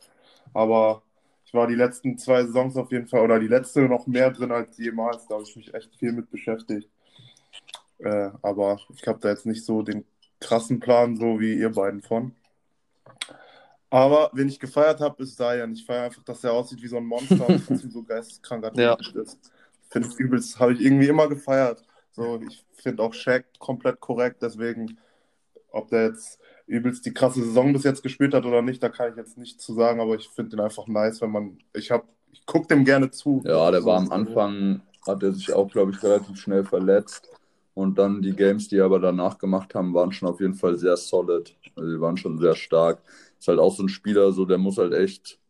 Aber 0.55 1.03
ich 1.45 1.53
war 1.53 1.67
die 1.67 1.75
letzten 1.75 2.17
zwei 2.17 2.45
Saisons 2.45 2.77
auf 2.77 2.93
jeden 2.93 3.09
Fall, 3.09 3.23
oder 3.23 3.41
die 3.41 3.49
letzte 3.49 3.83
noch 3.83 4.07
mehr 4.07 4.31
drin 4.31 4.53
als 4.53 4.79
jemals. 4.79 5.27
Da 5.27 5.35
habe 5.35 5.45
ich 5.45 5.57
mich 5.57 5.75
echt 5.75 5.95
viel 5.97 6.13
mit 6.13 6.31
beschäftigt. 6.31 6.89
Äh, 7.99 8.31
aber 8.41 8.79
ich 8.95 9.07
habe 9.07 9.19
da 9.21 9.31
jetzt 9.31 9.47
nicht 9.47 9.65
so 9.65 9.83
den 9.83 10.05
krassen 10.41 10.79
Plan, 10.79 11.17
so 11.17 11.41
wie 11.41 11.55
ihr 11.55 11.71
beiden 11.71 12.03
von. 12.03 12.35
Aber 13.93 14.31
wen 14.33 14.49
ich 14.49 14.59
gefeiert 14.59 15.01
habe, 15.01 15.23
ist 15.23 15.37
Zion. 15.37 15.75
Ich 15.75 15.85
feiere 15.85 16.05
einfach, 16.05 16.23
dass 16.23 16.43
er 16.43 16.55
aussieht 16.55 16.83
wie 16.83 16.89
so 16.89 16.97
ein 16.97 17.05
Monster 17.05 17.47
und 17.47 17.63
trotzdem 17.67 17.91
so 17.91 18.03
geisteskrank 18.03 18.65
athletisch 18.65 19.13
ja. 19.15 19.21
ist. 19.21 19.39
Finde 19.91 20.09
ich 20.09 20.17
übelst, 20.17 20.59
habe 20.59 20.73
ich 20.73 20.81
irgendwie 20.81 21.09
immer 21.09 21.29
gefeiert. 21.29 21.85
So, 22.13 22.41
ich 22.41 22.65
finde 22.73 23.03
auch 23.03 23.13
Shaq 23.13 23.45
komplett 23.59 24.01
korrekt, 24.01 24.39
deswegen, 24.41 24.97
ob 25.71 25.91
der 25.91 26.07
jetzt 26.07 26.41
übelst 26.67 27.05
die 27.05 27.13
krasse 27.13 27.43
Saison 27.43 27.75
bis 27.75 27.85
jetzt 27.85 28.03
gespielt 28.03 28.33
hat 28.33 28.47
oder 28.47 28.63
nicht, 28.63 28.83
da 28.83 28.89
kann 28.89 29.11
ich 29.11 29.17
jetzt 29.17 29.37
nichts 29.37 29.63
zu 29.63 29.75
sagen, 29.75 30.01
aber 30.01 30.15
ich 30.15 30.27
finde 30.31 30.53
den 30.53 30.61
einfach 30.61 30.87
nice, 30.87 31.21
wenn 31.21 31.31
man, 31.31 31.59
ich 31.75 31.91
habe, 31.91 32.05
ich 32.33 32.47
gucke 32.47 32.69
dem 32.69 32.87
gerne 32.87 33.11
zu. 33.11 33.43
Ja, 33.45 33.71
der 33.71 33.85
war 33.85 33.99
am 33.99 34.11
Anfang, 34.11 34.81
hat 35.07 35.23
er 35.23 35.33
sich 35.33 35.53
auch, 35.53 35.71
glaube 35.71 35.91
ich, 35.91 36.03
relativ 36.03 36.39
schnell 36.39 36.65
verletzt. 36.65 37.29
Und 37.75 37.99
dann 37.99 38.23
die 38.23 38.37
Games, 38.37 38.69
die 38.69 38.77
er 38.77 38.87
aber 38.87 39.01
danach 39.01 39.39
gemacht 39.39 39.75
haben, 39.75 39.95
waren 39.95 40.13
schon 40.13 40.29
auf 40.29 40.41
jeden 40.41 40.55
Fall 40.55 40.77
sehr 40.77 40.97
solid. 40.97 41.55
Also 41.75 41.91
die 41.91 42.01
waren 42.01 42.19
schon 42.19 42.39
sehr 42.39 42.55
stark. 42.55 43.03
Ist 43.43 43.49
halt 43.49 43.59
auch 43.59 43.75
so 43.75 43.83
ein 43.83 43.89
Spieler, 43.89 44.31
so 44.31 44.45
der 44.45 44.57
muss 44.57 44.79
halt 44.79 44.93
echt 44.93 45.41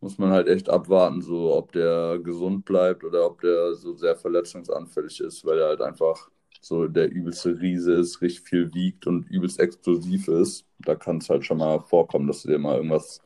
muss 0.00 0.16
man 0.16 0.30
halt 0.30 0.48
echt 0.48 0.70
abwarten, 0.70 1.20
so 1.20 1.54
ob 1.54 1.72
der 1.72 2.18
gesund 2.18 2.64
bleibt 2.64 3.04
oder 3.04 3.26
ob 3.26 3.42
der 3.42 3.74
so 3.74 3.92
sehr 3.92 4.16
verletzungsanfällig 4.16 5.20
ist, 5.20 5.44
weil 5.44 5.58
er 5.58 5.66
halt 5.66 5.82
einfach 5.82 6.30
so 6.62 6.88
der 6.88 7.10
übelste 7.10 7.60
Riese 7.60 7.92
ist, 7.92 8.22
richtig 8.22 8.40
viel 8.48 8.72
wiegt 8.72 9.06
und 9.06 9.28
übelst 9.28 9.60
explosiv 9.60 10.28
ist. 10.28 10.64
Da 10.78 10.94
kann 10.94 11.18
es 11.18 11.28
halt 11.28 11.44
schon 11.44 11.58
mal 11.58 11.80
vorkommen, 11.80 12.26
dass 12.26 12.40
du 12.40 12.48
dir 12.48 12.58
mal 12.58 12.76
irgendwas 12.76 13.20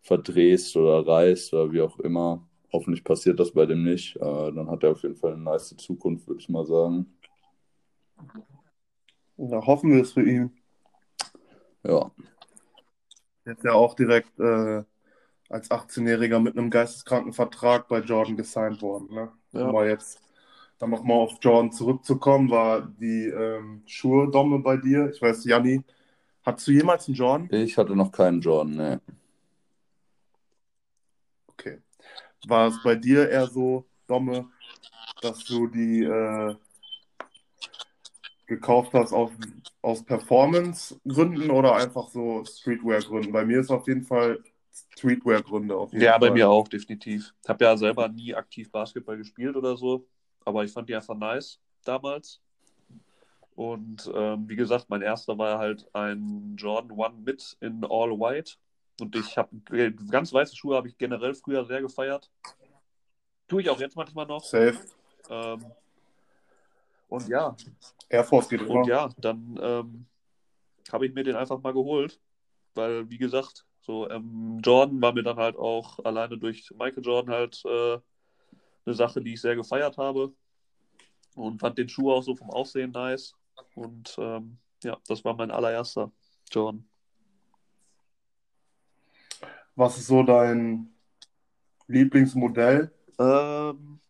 verdrehst 0.00 0.74
oder 0.74 1.06
reißt 1.06 1.52
oder 1.52 1.70
wie 1.70 1.82
auch 1.82 1.98
immer. 1.98 2.48
Hoffentlich 2.72 3.04
passiert 3.04 3.38
das 3.38 3.52
bei 3.52 3.66
dem 3.66 3.84
nicht. 3.84 4.16
Äh, 4.16 4.52
dann 4.52 4.70
hat 4.70 4.84
er 4.84 4.92
auf 4.92 5.02
jeden 5.02 5.16
Fall 5.16 5.34
eine 5.34 5.42
nice 5.42 5.76
Zukunft, 5.76 6.26
würde 6.26 6.40
ich 6.40 6.48
mal 6.48 6.64
sagen. 6.64 7.14
Na, 9.36 9.66
hoffen 9.66 9.92
wir 9.92 10.00
es 10.00 10.12
für 10.12 10.22
ihn. 10.22 10.50
Ja. 11.84 12.10
Jetzt 13.48 13.64
ja 13.64 13.72
auch 13.72 13.94
direkt 13.94 14.38
äh, 14.38 14.82
als 15.48 15.70
18-Jähriger 15.70 16.38
mit 16.38 16.58
einem 16.58 16.68
geisteskranken 16.68 17.32
Vertrag 17.32 17.88
bei 17.88 18.00
Jordan 18.00 18.36
gesigned 18.36 18.82
worden. 18.82 19.08
Ne? 19.10 19.32
Ja. 19.52 19.66
Um 19.66 19.72
mal 19.72 19.88
jetzt 19.88 20.20
dann 20.78 20.90
nochmal 20.90 21.16
auf 21.16 21.38
Jordan 21.40 21.72
zurückzukommen, 21.72 22.50
war 22.50 22.82
die 22.82 23.24
ähm, 23.26 23.82
Schuhe-Domme 23.86 24.58
bei 24.58 24.76
dir. 24.76 25.10
Ich 25.10 25.22
weiß, 25.22 25.44
Janni, 25.46 25.82
hattest 26.44 26.68
du 26.68 26.72
jemals 26.72 27.08
einen 27.08 27.16
Jordan? 27.16 27.48
Ich 27.50 27.78
hatte 27.78 27.96
noch 27.96 28.12
keinen 28.12 28.42
Jordan, 28.42 28.76
ne. 28.76 29.00
Okay. 31.46 31.78
War 32.46 32.68
es 32.68 32.82
bei 32.82 32.94
dir 32.94 33.30
eher 33.30 33.46
so, 33.46 33.86
Domme, 34.06 34.50
dass 35.22 35.42
du 35.44 35.68
die 35.68 36.04
äh, 36.04 36.54
gekauft 38.46 38.92
hast 38.92 39.14
auf, 39.14 39.32
aus 39.82 40.04
Performance-Gründen 40.04 41.50
oder 41.50 41.74
einfach 41.76 42.08
so 42.08 42.44
Streetwear-Gründen? 42.44 43.32
Bei 43.32 43.44
mir 43.44 43.60
ist 43.60 43.70
auf 43.70 43.86
jeden 43.86 44.02
Fall 44.02 44.42
Streetwear-Gründe 44.72 45.76
auf 45.76 45.92
jeden 45.92 46.04
ja, 46.04 46.12
Fall. 46.12 46.22
Ja, 46.22 46.28
bei 46.28 46.34
mir 46.34 46.50
auch, 46.50 46.68
definitiv. 46.68 47.34
Ich 47.42 47.48
habe 47.48 47.64
ja 47.64 47.76
selber 47.76 48.08
nie 48.08 48.34
aktiv 48.34 48.70
Basketball 48.70 49.16
gespielt 49.16 49.56
oder 49.56 49.76
so, 49.76 50.06
aber 50.44 50.64
ich 50.64 50.72
fand 50.72 50.88
die 50.88 50.94
einfach 50.94 51.16
nice 51.16 51.60
damals. 51.84 52.40
Und 53.54 54.10
ähm, 54.14 54.48
wie 54.48 54.54
gesagt, 54.54 54.86
mein 54.88 55.02
erster 55.02 55.36
war 55.36 55.58
halt 55.58 55.88
ein 55.92 56.54
Jordan 56.56 56.92
One 56.92 57.14
mit 57.24 57.56
in 57.60 57.84
All 57.84 58.10
White. 58.10 58.52
Und 59.00 59.16
ich 59.16 59.36
habe 59.36 59.50
ganz 60.10 60.32
weiße 60.32 60.56
Schuhe 60.56 60.76
habe 60.76 60.88
ich 60.88 60.98
generell 60.98 61.34
früher 61.34 61.64
sehr 61.64 61.80
gefeiert. 61.80 62.30
Tue 63.48 63.62
ich 63.62 63.70
auch 63.70 63.80
jetzt 63.80 63.96
manchmal 63.96 64.26
noch. 64.26 64.44
Safe. 64.44 64.78
Ähm, 65.30 65.64
und 67.08 67.28
ja. 67.28 67.56
Air 68.08 68.24
Force 68.24 68.48
geht 68.48 68.62
Und 68.62 68.86
ja, 68.86 69.10
dann 69.18 69.58
ähm, 69.60 70.06
habe 70.92 71.06
ich 71.06 71.14
mir 71.14 71.24
den 71.24 71.36
einfach 71.36 71.60
mal 71.60 71.72
geholt. 71.72 72.20
Weil, 72.74 73.08
wie 73.10 73.18
gesagt, 73.18 73.66
so, 73.80 74.08
ähm, 74.08 74.60
Jordan 74.62 75.00
war 75.00 75.12
mir 75.12 75.22
dann 75.22 75.36
halt 75.36 75.56
auch 75.56 75.98
alleine 76.04 76.38
durch 76.38 76.70
Michael 76.78 77.04
Jordan 77.04 77.34
halt 77.34 77.62
äh, 77.64 77.98
eine 78.84 78.94
Sache, 78.94 79.20
die 79.20 79.34
ich 79.34 79.40
sehr 79.40 79.56
gefeiert 79.56 79.96
habe. 79.98 80.32
Und 81.34 81.60
fand 81.60 81.78
den 81.78 81.88
Schuh 81.88 82.12
auch 82.12 82.22
so 82.22 82.34
vom 82.34 82.50
Aussehen 82.50 82.90
nice. 82.90 83.34
Und 83.74 84.16
ähm, 84.18 84.58
ja, 84.82 84.96
das 85.06 85.24
war 85.24 85.34
mein 85.34 85.50
allererster 85.50 86.10
Jordan. 86.50 86.88
Was 89.74 89.98
ist 89.98 90.08
so 90.08 90.22
dein 90.22 90.92
Lieblingsmodell? 91.86 92.92
Ähm, 93.18 94.00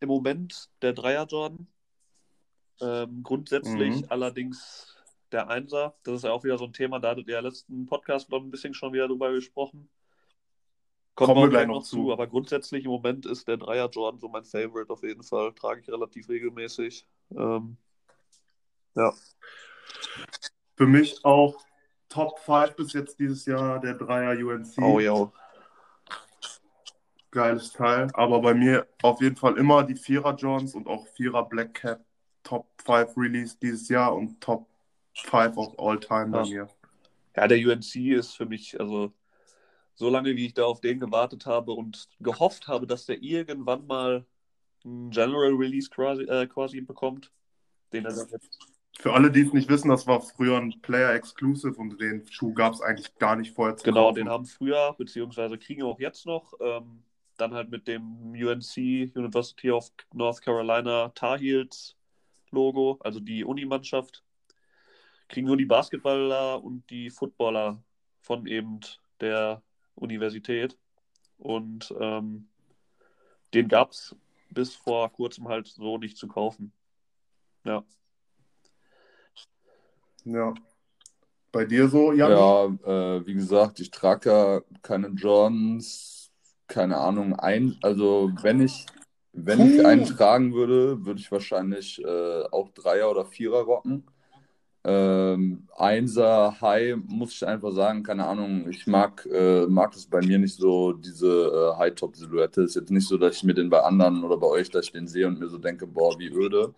Im 0.00 0.08
Moment 0.08 0.68
der 0.82 0.92
Dreier 0.92 1.24
Jordan. 1.24 1.66
Ähm, 2.80 3.22
grundsätzlich 3.22 4.02
mhm. 4.02 4.06
allerdings 4.08 4.96
der 5.32 5.48
Einser. 5.48 5.94
Das 6.02 6.16
ist 6.16 6.24
ja 6.24 6.32
auch 6.32 6.44
wieder 6.44 6.58
so 6.58 6.64
ein 6.64 6.72
Thema, 6.72 6.98
da 6.98 7.10
hattet 7.10 7.28
ihr 7.28 7.34
ja 7.34 7.40
letzten 7.40 7.86
Podcast 7.86 8.30
noch 8.30 8.40
ein 8.40 8.50
bisschen 8.50 8.74
schon 8.74 8.92
wieder 8.92 9.08
drüber 9.08 9.32
gesprochen. 9.32 9.88
Kommen, 11.14 11.28
Kommen 11.28 11.42
wir 11.42 11.48
gleich 11.48 11.66
noch 11.66 11.82
zu. 11.82 11.96
zu. 11.96 12.12
Aber 12.12 12.26
grundsätzlich 12.26 12.84
im 12.84 12.90
Moment 12.90 13.24
ist 13.24 13.48
der 13.48 13.56
Dreier 13.56 13.88
Jordan 13.88 14.20
so 14.20 14.28
mein 14.28 14.44
Favorite 14.44 14.92
auf 14.92 15.02
jeden 15.02 15.22
Fall. 15.22 15.52
Trage 15.54 15.80
ich 15.80 15.88
relativ 15.88 16.28
regelmäßig. 16.28 17.08
Ähm, 17.34 17.78
ja. 18.94 19.14
Für 20.76 20.86
mich 20.86 21.24
auch 21.24 21.64
Top 22.10 22.38
5 22.40 22.76
bis 22.76 22.92
jetzt 22.92 23.18
dieses 23.18 23.46
Jahr 23.46 23.80
der 23.80 23.94
Dreier 23.94 24.36
UNC. 24.46 24.78
Oh 24.82 25.00
ja. 25.00 25.32
Geiles 27.30 27.72
Teil. 27.72 28.10
Aber 28.12 28.40
bei 28.40 28.52
mir 28.52 28.86
auf 29.02 29.20
jeden 29.22 29.36
Fall 29.36 29.56
immer 29.56 29.84
die 29.84 29.96
Vierer 29.96 30.34
Johns 30.34 30.74
und 30.74 30.86
auch 30.86 31.06
Vierer 31.08 31.48
Black 31.48 31.74
Cap 31.74 32.05
5 32.86 33.16
Release 33.16 33.56
dieses 33.60 33.88
Jahr 33.88 34.14
und 34.14 34.40
Top 34.40 34.66
Five 35.14 35.56
of 35.56 35.78
all 35.78 35.98
time 35.98 36.28
bei 36.28 36.42
mir. 36.42 36.68
Ja, 37.34 37.48
der 37.48 37.58
UNC 37.58 37.96
ist 38.12 38.36
für 38.36 38.46
mich, 38.46 38.78
also 38.78 39.12
so 39.94 40.08
lange 40.10 40.36
wie 40.36 40.46
ich 40.46 40.54
da 40.54 40.64
auf 40.64 40.80
den 40.80 41.00
gewartet 41.00 41.46
habe 41.46 41.72
und 41.72 42.08
gehofft 42.20 42.68
habe, 42.68 42.86
dass 42.86 43.06
der 43.06 43.22
irgendwann 43.22 43.86
mal 43.86 44.24
ein 44.84 45.10
General 45.10 45.52
Release 45.54 45.90
quasi, 45.90 46.22
äh, 46.24 46.46
quasi 46.46 46.80
bekommt, 46.80 47.32
den 47.92 48.04
er 48.04 48.14
dann 48.14 48.28
jetzt. 48.28 48.58
Für 48.98 49.12
alle, 49.12 49.30
die 49.30 49.42
es 49.42 49.52
nicht 49.52 49.68
wissen, 49.68 49.90
das 49.90 50.06
war 50.06 50.22
früher 50.22 50.56
ein 50.56 50.80
Player 50.80 51.12
Exclusive 51.12 51.74
und 51.78 52.00
den 52.00 52.26
Schuh 52.30 52.54
gab 52.54 52.72
es 52.72 52.80
eigentlich 52.80 53.14
gar 53.18 53.36
nicht 53.36 53.54
vorher 53.54 53.76
zu 53.76 53.84
Genau, 53.84 54.04
kaufen. 54.04 54.14
den 54.16 54.28
haben 54.30 54.46
früher, 54.46 54.94
beziehungsweise 54.96 55.58
kriegen 55.58 55.82
auch 55.82 56.00
jetzt 56.00 56.24
noch, 56.24 56.54
ähm, 56.60 57.02
dann 57.36 57.52
halt 57.52 57.70
mit 57.70 57.86
dem 57.88 58.32
UNC, 58.32 59.12
University 59.14 59.70
of 59.70 59.90
North 60.14 60.40
Carolina 60.40 61.10
Tar 61.10 61.38
Heels 61.38 61.94
Logo, 62.50 62.98
also 63.00 63.20
die 63.20 63.44
Unimannschaft, 63.44 64.22
kriegen 65.28 65.46
nur 65.46 65.56
die 65.56 65.64
Basketballer 65.64 66.62
und 66.62 66.88
die 66.90 67.10
Footballer 67.10 67.82
von 68.20 68.46
eben 68.46 68.80
der 69.20 69.62
Universität. 69.94 70.76
Und 71.38 71.94
ähm, 72.00 72.48
den 73.54 73.68
gab 73.68 73.90
es 73.90 74.16
bis 74.50 74.74
vor 74.74 75.10
kurzem 75.12 75.48
halt 75.48 75.66
so 75.66 75.98
nicht 75.98 76.16
zu 76.16 76.28
kaufen. 76.28 76.72
Ja. 77.64 77.84
Ja. 80.24 80.54
Bei 81.52 81.64
dir 81.64 81.88
so, 81.88 82.12
Jan? 82.12 82.30
Ja, 82.30 82.64
äh, 82.64 83.26
wie 83.26 83.34
gesagt, 83.34 83.80
ich 83.80 83.90
trage 83.90 84.30
ja 84.30 84.60
keine 84.82 85.08
Jordans, 85.08 86.30
keine 86.66 86.98
Ahnung, 86.98 87.34
ein, 87.34 87.78
also 87.82 88.30
wenn 88.42 88.60
ich, 88.60 88.86
wenn 89.36 89.74
ich 89.74 89.84
einen 89.84 90.04
tragen 90.04 90.54
würde, 90.54 91.04
würde 91.04 91.20
ich 91.20 91.30
wahrscheinlich 91.30 92.02
äh, 92.02 92.42
auch 92.50 92.70
Dreier 92.70 93.10
oder 93.10 93.26
Vierer 93.26 93.60
rocken. 93.60 94.04
Ähm, 94.82 95.66
Einser, 95.76 96.60
High, 96.60 96.96
muss 97.06 97.32
ich 97.32 97.46
einfach 97.46 97.72
sagen, 97.72 98.02
keine 98.02 98.24
Ahnung, 98.26 98.68
ich 98.70 98.86
mag, 98.86 99.26
äh, 99.32 99.66
mag 99.66 99.94
es 99.94 100.06
bei 100.06 100.20
mir 100.20 100.38
nicht 100.38 100.54
so, 100.54 100.92
diese 100.92 101.26
äh, 101.74 101.78
High-Top-Silhouette. 101.78 102.62
Ist 102.62 102.76
jetzt 102.76 102.90
nicht 102.90 103.08
so, 103.08 103.18
dass 103.18 103.36
ich 103.36 103.42
mir 103.42 103.54
den 103.54 103.68
bei 103.68 103.80
anderen 103.80 104.22
oder 104.22 104.36
bei 104.36 104.46
euch, 104.46 104.70
dass 104.70 104.86
ich 104.86 104.92
den 104.92 105.08
sehe 105.08 105.26
und 105.26 105.40
mir 105.40 105.48
so 105.48 105.58
denke, 105.58 105.86
boah, 105.86 106.16
wie 106.18 106.28
öde. 106.28 106.72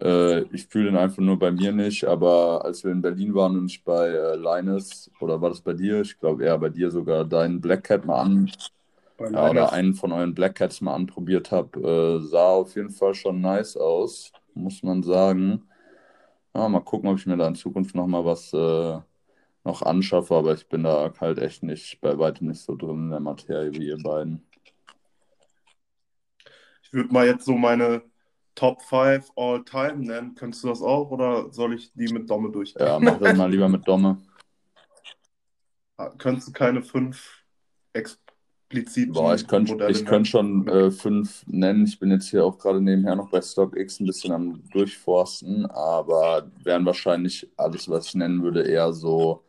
Äh, 0.00 0.42
ich 0.54 0.66
fühle 0.66 0.86
den 0.86 0.96
einfach 0.96 1.22
nur 1.22 1.38
bei 1.38 1.50
mir 1.50 1.72
nicht, 1.72 2.04
aber 2.04 2.64
als 2.64 2.84
wir 2.84 2.92
in 2.92 3.02
Berlin 3.02 3.34
waren 3.34 3.58
und 3.58 3.70
ich 3.70 3.84
bei 3.84 4.08
äh, 4.08 4.36
Linus, 4.36 5.10
oder 5.20 5.40
war 5.40 5.50
das 5.50 5.60
bei 5.60 5.74
dir? 5.74 6.00
Ich 6.00 6.18
glaube 6.18 6.44
eher 6.44 6.58
bei 6.58 6.70
dir 6.70 6.90
sogar, 6.90 7.24
deinen 7.24 7.60
Black 7.60 7.84
Cat 7.84 8.06
mal 8.06 8.20
an, 8.20 8.50
ja, 9.18 9.50
oder 9.50 9.72
einen 9.72 9.94
von 9.94 10.12
euren 10.12 10.34
Black 10.34 10.56
Cats 10.56 10.80
mal 10.80 10.94
anprobiert 10.94 11.50
habe, 11.50 11.80
äh, 11.80 12.26
sah 12.26 12.50
auf 12.50 12.74
jeden 12.76 12.90
Fall 12.90 13.14
schon 13.14 13.40
nice 13.40 13.76
aus, 13.76 14.32
muss 14.54 14.82
man 14.82 15.02
sagen. 15.02 15.68
Ja, 16.54 16.68
mal 16.68 16.80
gucken, 16.80 17.08
ob 17.10 17.18
ich 17.18 17.26
mir 17.26 17.36
da 17.36 17.48
in 17.48 17.54
Zukunft 17.54 17.94
nochmal 17.94 18.24
was 18.24 18.52
äh, 18.52 18.98
noch 19.64 19.82
anschaffe, 19.82 20.34
aber 20.34 20.54
ich 20.54 20.68
bin 20.68 20.84
da 20.84 21.12
halt 21.20 21.38
echt 21.38 21.62
nicht, 21.62 22.00
bei 22.00 22.18
weitem 22.18 22.48
nicht 22.48 22.60
so 22.60 22.76
drin 22.76 23.04
in 23.04 23.10
der 23.10 23.20
Materie 23.20 23.72
wie 23.72 23.88
ihr 23.88 24.02
beiden. 24.02 24.46
Ich 26.82 26.92
würde 26.92 27.12
mal 27.12 27.26
jetzt 27.26 27.44
so 27.44 27.54
meine 27.54 28.02
Top 28.54 28.80
5 28.82 29.30
All-Time 29.36 29.96
nennen. 29.96 30.34
Könntest 30.34 30.64
du 30.64 30.68
das 30.68 30.80
auch 30.80 31.10
oder 31.10 31.52
soll 31.52 31.74
ich 31.74 31.92
die 31.92 32.12
mit 32.12 32.30
Domme 32.30 32.50
durchgehen? 32.50 32.86
Ja, 32.86 32.98
mach 32.98 33.18
das 33.18 33.36
mal 33.36 33.50
lieber 33.50 33.68
mit 33.68 33.86
Domme. 33.86 34.18
Könntest 36.18 36.48
du 36.48 36.52
keine 36.52 36.82
fünf 36.82 37.44
expliziten 38.68 39.12
Boah, 39.14 39.34
ich 39.34 39.46
könnte 39.46 39.74
ich 39.74 39.78
nennen? 39.78 40.06
könnt 40.06 40.28
schon 40.28 40.68
äh, 40.68 40.90
fünf 40.90 41.44
nennen. 41.46 41.84
Ich 41.86 41.98
bin 41.98 42.10
jetzt 42.10 42.28
hier 42.30 42.44
auch 42.44 42.58
gerade 42.58 42.80
nebenher 42.80 43.16
noch 43.16 43.30
bei 43.30 43.40
StockX 43.40 44.00
ein 44.00 44.06
bisschen 44.06 44.32
am 44.32 44.62
Durchforsten, 44.70 45.66
aber 45.66 46.50
wären 46.62 46.84
wahrscheinlich 46.84 47.48
alles, 47.56 47.88
was 47.88 48.08
ich 48.08 48.14
nennen 48.16 48.42
würde, 48.42 48.62
eher 48.62 48.92
so 48.92 49.44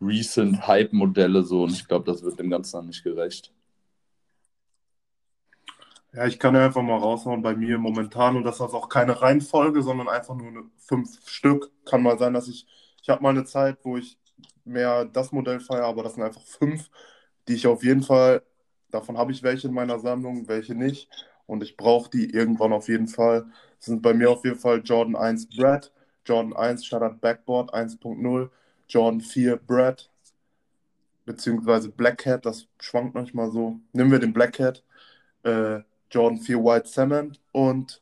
recent 0.00 0.66
Hype-Modelle 0.66 1.42
so 1.42 1.64
und 1.64 1.72
ich 1.72 1.86
glaube, 1.88 2.04
das 2.10 2.22
wird 2.22 2.38
dem 2.38 2.50
Ganzen 2.50 2.78
dann 2.78 2.86
nicht 2.86 3.04
gerecht. 3.04 3.52
Ja, 6.12 6.26
ich 6.26 6.38
kann 6.38 6.54
ja 6.54 6.64
einfach 6.64 6.82
mal 6.82 6.98
raushauen 6.98 7.42
bei 7.42 7.56
mir 7.56 7.76
momentan 7.78 8.36
und 8.36 8.44
das 8.44 8.56
ist 8.56 8.60
auch 8.62 8.88
keine 8.88 9.20
Reihenfolge, 9.20 9.82
sondern 9.82 10.08
einfach 10.08 10.34
nur 10.36 10.48
eine, 10.48 10.64
fünf 10.78 11.28
Stück. 11.28 11.72
Kann 11.84 12.02
mal 12.02 12.18
sein, 12.18 12.34
dass 12.34 12.46
ich, 12.48 12.66
ich 13.02 13.08
habe 13.08 13.22
mal 13.22 13.30
eine 13.30 13.44
Zeit, 13.44 13.78
wo 13.82 13.96
ich 13.96 14.16
mehr 14.64 15.04
das 15.06 15.32
Modell 15.32 15.58
feiere, 15.60 15.86
aber 15.86 16.04
das 16.04 16.14
sind 16.14 16.22
einfach 16.22 16.42
fünf, 16.42 16.88
die 17.48 17.54
ich 17.54 17.66
auf 17.66 17.84
jeden 17.84 18.02
Fall, 18.02 18.42
davon 18.90 19.18
habe 19.18 19.32
ich 19.32 19.42
welche 19.42 19.68
in 19.68 19.74
meiner 19.74 19.98
Sammlung, 19.98 20.48
welche 20.48 20.74
nicht 20.74 21.08
und 21.46 21.62
ich 21.62 21.76
brauche 21.76 22.10
die 22.10 22.30
irgendwann 22.30 22.72
auf 22.72 22.88
jeden 22.88 23.08
Fall. 23.08 23.46
Das 23.78 23.86
sind 23.86 24.02
bei 24.02 24.14
mir 24.14 24.30
auf 24.30 24.44
jeden 24.44 24.58
Fall 24.58 24.80
Jordan 24.84 25.16
1 25.16 25.48
Brad, 25.56 25.92
Jordan 26.24 26.54
1 26.54 26.86
Standard 26.86 27.20
Backboard 27.20 27.74
1.0, 27.74 28.50
Jordan 28.88 29.20
4 29.20 29.56
Brad, 29.56 30.10
beziehungsweise 31.24 31.90
Black 31.90 32.18
Cat, 32.18 32.46
das 32.46 32.66
schwankt 32.80 33.14
manchmal 33.14 33.50
so. 33.50 33.78
Nehmen 33.92 34.10
wir 34.10 34.18
den 34.18 34.32
Black 34.32 34.54
Cat. 34.54 34.82
Äh, 35.42 35.80
Jordan 36.10 36.38
4 36.38 36.58
White 36.58 36.88
Cement 36.88 37.40
und 37.52 38.00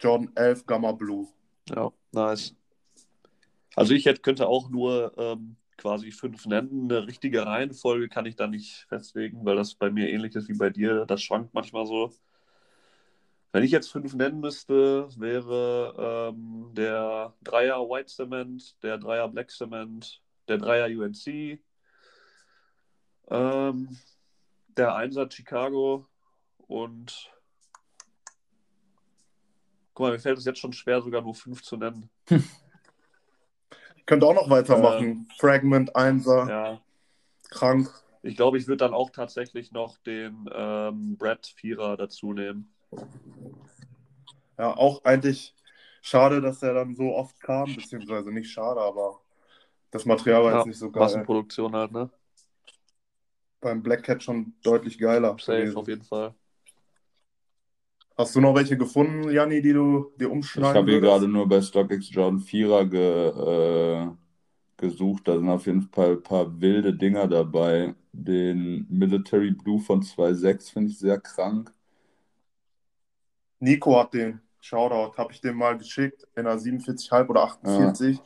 Jordan 0.00 0.30
11 0.34 0.66
Gamma 0.66 0.92
Blue. 0.92 1.28
Ja, 1.68 1.92
nice. 2.12 2.54
Also 3.76 3.94
ich 3.94 4.06
hätte, 4.06 4.20
könnte 4.20 4.48
auch 4.48 4.70
nur 4.70 5.12
ähm, 5.16 5.56
quasi 5.80 6.12
fünf 6.12 6.46
nennen. 6.46 6.90
Eine 6.90 7.06
richtige 7.06 7.46
Reihenfolge 7.46 8.08
kann 8.08 8.26
ich 8.26 8.36
da 8.36 8.46
nicht 8.46 8.86
festlegen, 8.88 9.44
weil 9.44 9.56
das 9.56 9.74
bei 9.74 9.90
mir 9.90 10.10
ähnlich 10.10 10.34
ist 10.36 10.48
wie 10.48 10.56
bei 10.58 10.70
dir. 10.70 11.06
Das 11.06 11.22
schwankt 11.22 11.54
manchmal 11.54 11.86
so. 11.86 12.12
Wenn 13.52 13.64
ich 13.64 13.72
jetzt 13.72 13.90
fünf 13.90 14.14
nennen 14.14 14.40
müsste, 14.40 15.08
wäre 15.18 16.32
ähm, 16.32 16.70
der 16.74 17.34
Dreier 17.42 17.80
White 17.88 18.12
Cement, 18.14 18.76
der 18.82 18.98
Dreier 18.98 19.28
Black 19.28 19.50
Cement, 19.50 20.22
der 20.46 20.58
Dreier 20.58 20.86
UNC, 20.86 21.58
ähm, 23.28 23.98
der 24.68 24.94
Einser 24.94 25.28
Chicago 25.30 26.06
und 26.68 27.32
guck 29.94 30.06
mal, 30.06 30.12
mir 30.12 30.20
fällt 30.20 30.38
es 30.38 30.44
jetzt 30.44 30.60
schon 30.60 30.72
schwer, 30.72 31.02
sogar 31.02 31.22
nur 31.22 31.34
fünf 31.34 31.62
zu 31.62 31.76
nennen. 31.76 32.10
Ich 34.10 34.12
könnte 34.12 34.26
auch 34.26 34.34
noch 34.34 34.50
weitermachen. 34.50 35.28
Fragment 35.38 35.94
1er, 35.94 36.48
Ja, 36.48 36.80
krank. 37.50 37.90
ich 38.22 38.36
glaube, 38.36 38.58
ich 38.58 38.66
würde 38.66 38.78
dann 38.78 38.92
auch 38.94 39.10
tatsächlich 39.10 39.70
noch 39.72 39.96
den 39.98 40.48
ähm, 40.52 41.16
Brad 41.16 41.46
Vierer 41.46 41.96
dazu 41.96 42.32
nehmen. 42.32 42.74
Ja, 44.58 44.76
auch 44.76 45.04
eigentlich 45.04 45.54
schade, 46.02 46.40
dass 46.40 46.62
er 46.62 46.74
dann 46.74 46.94
so 46.94 47.14
oft 47.14 47.40
kam, 47.40 47.74
beziehungsweise 47.74 48.30
nicht 48.32 48.50
schade, 48.50 48.80
aber 48.80 49.20
das 49.92 50.06
Material 50.06 50.44
war 50.44 50.52
Ja, 50.52 50.56
jetzt 50.56 50.66
nicht 50.66 50.78
so 50.78 50.90
geil. 50.90 51.00
Massenproduktion 51.00 51.74
halt, 51.76 51.92
ne? 51.92 52.10
Beim 53.62 53.82
Black 53.82 54.02
Cat 54.04 54.22
schon 54.22 54.52
deutlich 54.62 54.98
geiler. 54.98 55.36
Safe 55.38 55.76
auf 55.76 55.88
jeden 55.88 56.04
Fall. 56.04 56.34
Hast 58.20 58.36
du 58.36 58.40
noch 58.42 58.54
welche 58.54 58.76
gefunden, 58.76 59.30
Janni, 59.30 59.62
die 59.62 59.72
du 59.72 60.12
dir 60.20 60.26
Ich 60.26 60.30
umschneiden 60.30 60.76
habe 60.76 60.90
hier 60.90 61.00
gerade 61.00 61.26
nur 61.26 61.48
bei 61.48 61.62
StockX 61.62 62.10
Jordan 62.12 62.38
4er 62.38 62.84
ge, 62.84 63.28
äh, 63.28 64.08
gesucht. 64.76 65.26
Da 65.26 65.38
sind 65.38 65.48
auf 65.48 65.64
jeden 65.64 65.80
Fall 65.80 66.12
ein 66.12 66.22
paar 66.22 66.60
wilde 66.60 66.92
Dinger 66.92 67.26
dabei. 67.28 67.94
Den 68.12 68.86
Military 68.90 69.52
Blue 69.52 69.80
von 69.80 70.02
2.6 70.02 70.70
finde 70.70 70.90
ich 70.90 70.98
sehr 70.98 71.18
krank. 71.18 71.72
Nico 73.58 73.98
hat 73.98 74.12
den, 74.12 74.40
Shoutout, 74.60 75.16
habe 75.16 75.32
ich 75.32 75.40
dem 75.40 75.56
mal 75.56 75.78
geschickt, 75.78 76.28
in 76.36 76.46
einer 76.46 76.58
47,5 76.58 77.30
oder 77.30 77.44
48. 77.44 78.20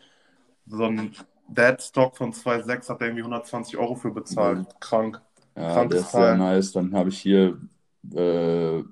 So 0.66 0.86
ein 0.86 1.12
Deadstock 1.46 2.16
von 2.16 2.32
2,6 2.32 2.88
hat 2.88 3.00
er 3.00 3.06
irgendwie 3.06 3.22
120 3.22 3.76
Euro 3.76 3.94
für 3.94 4.10
bezahlt. 4.10 4.66
Krank. 4.80 5.22
Ja, 5.56 5.72
Krankes 5.72 5.98
der 5.98 6.00
ist 6.00 6.10
sehr 6.10 6.20
Teil. 6.20 6.38
nice. 6.38 6.72
Dann 6.72 6.92
habe 6.94 7.10
ich 7.10 7.18
hier 7.20 7.60
äh, 8.12 8.82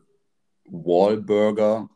Wallburger. 0.73 1.89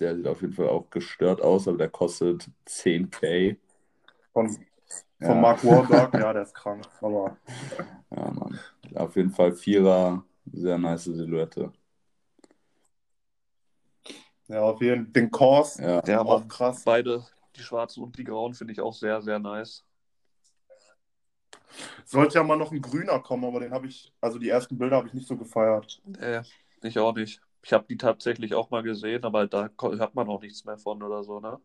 Der 0.00 0.16
sieht 0.16 0.26
auf 0.26 0.40
jeden 0.40 0.54
Fall 0.54 0.68
auch 0.68 0.90
gestört 0.90 1.40
aus, 1.40 1.68
aber 1.68 1.78
der 1.78 1.88
kostet 1.88 2.48
10k. 2.64 3.56
Von, 4.32 4.48
von 4.50 4.66
Ja. 5.20 5.34
Mark 5.34 5.62
Wahlberg, 5.64 6.14
ja, 6.14 6.32
der 6.32 6.42
ist 6.42 6.54
krank. 6.54 6.84
Aber 7.00 7.36
Ja, 8.10 8.30
Mann. 8.32 8.58
Auf 8.94 9.14
jeden 9.16 9.30
Fall 9.30 9.52
Vierer, 9.52 10.24
sehr 10.52 10.78
nice 10.78 11.04
Silhouette. 11.04 11.72
ja, 14.48 14.62
auf 14.62 14.80
jeden 14.80 15.04
Fall. 15.04 15.12
Den 15.12 15.30
Kors, 15.30 15.76
Ja, 15.78 16.02
Ja, 16.06 16.20
auch 16.22 16.40
Mann. 16.40 16.48
krass. 16.48 16.82
Beide, 16.84 17.24
die 17.56 17.62
schwarzen 17.62 18.02
und 18.02 18.18
die 18.18 18.24
grauen, 18.24 18.54
finde 18.54 18.72
ich 18.72 18.80
auch 18.80 18.94
sehr, 18.94 19.22
sehr 19.22 19.38
nice. 19.38 19.84
Sollte 22.04 22.34
ja 22.38 22.44
mal 22.44 22.56
noch 22.56 22.70
ein 22.70 22.80
grüner 22.80 23.18
kommen, 23.20 23.44
aber 23.44 23.60
den 23.60 23.72
habe 23.72 23.86
ich, 23.86 24.12
also 24.20 24.38
die 24.38 24.48
ersten 24.48 24.78
Bilder 24.78 24.96
habe 24.96 25.08
ich 25.08 25.14
nicht 25.14 25.26
so 25.26 25.36
gefeiert. 25.36 26.00
Äh, 26.20 26.42
ich 26.82 26.98
auch 26.98 27.14
nicht. 27.14 27.40
Ich 27.64 27.72
habe 27.72 27.86
die 27.88 27.96
tatsächlich 27.96 28.54
auch 28.54 28.70
mal 28.70 28.82
gesehen, 28.82 29.24
aber 29.24 29.46
da 29.46 29.70
hört 29.80 30.14
man 30.14 30.28
auch 30.28 30.42
nichts 30.42 30.64
mehr 30.66 30.76
von 30.76 31.02
oder 31.02 31.24
so, 31.24 31.40
ne? 31.40 31.58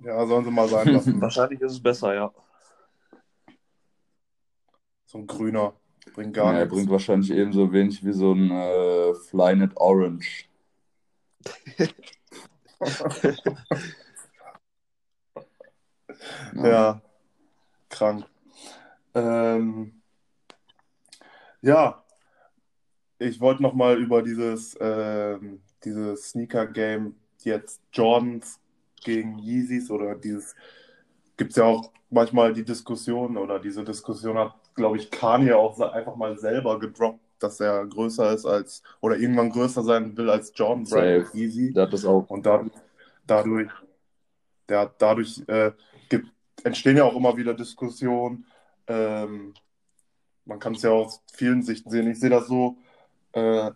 Ja, 0.00 0.26
sollen 0.26 0.44
sie 0.44 0.50
mal 0.50 0.68
sein 0.68 0.92
lassen. 0.92 1.20
Wahrscheinlich 1.22 1.60
ist 1.60 1.72
es 1.72 1.82
besser, 1.82 2.14
ja. 2.14 2.34
so 5.06 5.18
ein 5.18 5.26
grüner. 5.26 5.72
Bringt 6.14 6.34
gar 6.34 6.52
Ja, 6.52 6.58
er 6.58 6.64
nichts. 6.64 6.76
bringt 6.76 6.90
wahrscheinlich 6.90 7.30
ebenso 7.30 7.72
wenig 7.72 8.04
wie 8.04 8.12
so 8.12 8.32
ein 8.32 8.50
äh, 8.50 9.14
Flynet 9.14 9.76
Orange. 9.76 10.46
Ja, 16.54 17.00
krank. 17.90 18.24
Ähm, 19.14 20.02
ja, 21.62 22.04
ich 23.18 23.40
wollte 23.40 23.62
noch 23.62 23.74
mal 23.74 23.98
über 23.98 24.22
dieses, 24.22 24.76
ähm, 24.80 25.60
dieses 25.84 26.30
Sneaker-Game 26.30 27.14
jetzt 27.42 27.80
Jordans 27.92 28.60
gegen 29.02 29.38
Yeezys 29.38 29.90
oder 29.90 30.14
dieses, 30.14 30.54
gibt 31.36 31.50
es 31.52 31.56
ja 31.56 31.64
auch 31.64 31.92
manchmal 32.10 32.52
die 32.52 32.64
Diskussion 32.64 33.36
oder 33.36 33.58
diese 33.58 33.84
Diskussion 33.84 34.38
hat, 34.38 34.54
glaube 34.74 34.96
ich, 34.96 35.10
Kanye 35.10 35.54
auch 35.54 35.78
einfach 35.80 36.16
mal 36.16 36.38
selber 36.38 36.78
gedroppt, 36.78 37.20
dass 37.38 37.60
er 37.60 37.86
größer 37.86 38.32
ist 38.32 38.46
als 38.46 38.82
oder 39.00 39.16
irgendwann 39.16 39.50
größer 39.50 39.82
sein 39.82 40.16
will 40.16 40.30
als 40.30 40.52
Jordan 40.54 40.84
Brand. 40.84 41.34
Yeezy. 41.34 41.72
Der 41.72 41.84
hat 41.84 41.92
das 41.92 42.04
auch. 42.04 42.28
Und 42.28 42.46
dadurch, 42.46 42.72
dadurch, 43.26 43.70
der, 44.68 44.92
dadurch 44.98 45.42
äh, 45.46 45.72
gibt, 46.08 46.28
entstehen 46.64 46.96
ja 46.96 47.04
auch 47.04 47.16
immer 47.16 47.36
wieder 47.36 47.54
Diskussionen, 47.54 48.46
ähm, 48.86 49.54
man 50.44 50.58
kann 50.58 50.74
es 50.74 50.82
ja 50.82 50.90
aus 50.90 51.22
vielen 51.32 51.62
Sichten 51.62 51.90
sehen. 51.90 52.10
Ich 52.10 52.20
sehe 52.20 52.30
das 52.30 52.46
so, 52.46 52.76
äh, 53.36 53.70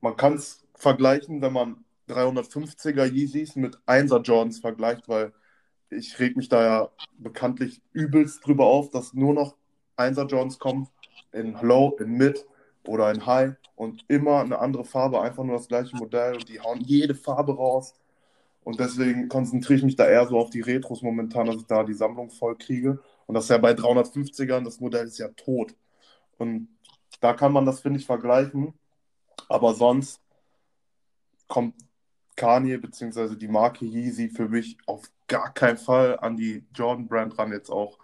man 0.00 0.16
kann 0.16 0.34
es 0.34 0.66
vergleichen, 0.74 1.40
wenn 1.40 1.52
man 1.52 1.84
350er 2.08 3.06
Yeezys 3.06 3.54
mit 3.54 3.78
1er 3.86 4.22
Jordans 4.22 4.58
vergleicht, 4.58 5.08
weil 5.08 5.32
ich 5.90 6.18
reg 6.18 6.36
mich 6.36 6.48
da 6.48 6.62
ja 6.62 6.90
bekanntlich 7.18 7.82
übelst 7.92 8.44
drüber 8.44 8.66
auf, 8.66 8.90
dass 8.90 9.14
nur 9.14 9.32
noch 9.32 9.56
1er 9.96 10.26
Jordans 10.26 10.58
kommen 10.58 10.88
in 11.32 11.56
Low, 11.62 11.96
in 12.00 12.12
Mid 12.12 12.44
oder 12.84 13.12
in 13.12 13.26
High 13.26 13.54
und 13.76 14.04
immer 14.08 14.40
eine 14.40 14.58
andere 14.58 14.84
Farbe, 14.84 15.20
einfach 15.20 15.44
nur 15.44 15.56
das 15.56 15.68
gleiche 15.68 15.96
Modell 15.96 16.34
und 16.34 16.48
die 16.48 16.60
hauen 16.60 16.80
jede 16.80 17.14
Farbe 17.14 17.54
raus. 17.54 17.94
Und 18.64 18.80
deswegen 18.80 19.28
konzentriere 19.28 19.78
ich 19.78 19.84
mich 19.84 19.96
da 19.96 20.06
eher 20.08 20.26
so 20.26 20.38
auf 20.38 20.50
die 20.50 20.60
Retros 20.60 21.02
momentan, 21.02 21.46
dass 21.46 21.56
ich 21.56 21.66
da 21.66 21.84
die 21.84 21.94
Sammlung 21.94 22.30
voll 22.30 22.56
kriege. 22.56 23.00
Und 23.26 23.34
das 23.34 23.44
ist 23.44 23.50
ja 23.50 23.58
bei 23.58 23.72
350ern, 23.72 24.64
das 24.64 24.80
Modell 24.80 25.06
ist 25.06 25.18
ja 25.18 25.28
tot. 25.28 25.74
Und 26.38 26.68
da 27.20 27.34
kann 27.34 27.52
man 27.52 27.66
das, 27.66 27.80
finde 27.80 28.00
ich, 28.00 28.06
vergleichen. 28.06 28.74
Aber 29.48 29.74
sonst 29.74 30.20
kommt 31.48 31.74
Kanye 32.36 32.78
bzw. 32.78 33.36
die 33.36 33.48
Marke 33.48 33.84
Yeezy 33.84 34.28
für 34.28 34.48
mich 34.48 34.78
auf 34.86 35.10
gar 35.26 35.52
keinen 35.52 35.76
Fall 35.76 36.18
an 36.18 36.36
die 36.36 36.64
Jordan 36.74 37.06
Brand 37.06 37.38
ran. 37.38 37.52
Jetzt 37.52 37.70
auch 37.70 37.98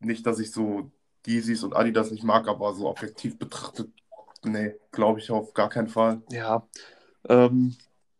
nicht, 0.00 0.26
dass 0.26 0.38
ich 0.38 0.50
so 0.50 0.90
Yeezys 1.26 1.62
und 1.64 1.74
Adidas 1.74 2.10
nicht 2.10 2.24
mag, 2.24 2.48
aber 2.48 2.74
so 2.74 2.88
objektiv 2.88 3.38
betrachtet, 3.38 3.90
nee, 4.44 4.74
glaube 4.92 5.20
ich 5.20 5.30
auf 5.30 5.54
gar 5.54 5.68
keinen 5.68 5.88
Fall. 5.88 6.22
Ja, 6.30 6.66
ähm, 7.28 7.76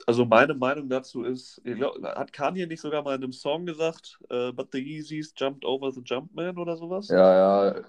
also 0.07 0.25
meine 0.25 0.55
Meinung 0.55 0.89
dazu 0.89 1.25
ist, 1.25 1.61
glaub, 1.65 2.01
hat 2.03 2.33
Kanye 2.33 2.67
nicht 2.67 2.81
sogar 2.81 3.03
mal 3.03 3.17
in 3.17 3.25
einem 3.25 3.33
Song 3.33 3.67
gesagt, 3.67 4.21
uh, 4.33 4.53
but 4.53 4.69
the 4.73 4.79
Yeezys 4.79 5.33
jumped 5.37 5.65
over 5.65 5.91
the 5.91 6.01
Jumpman 6.05 6.57
oder 6.59 6.77
sowas? 6.77 7.09
Ja, 7.09 7.69
ja. 7.75 7.83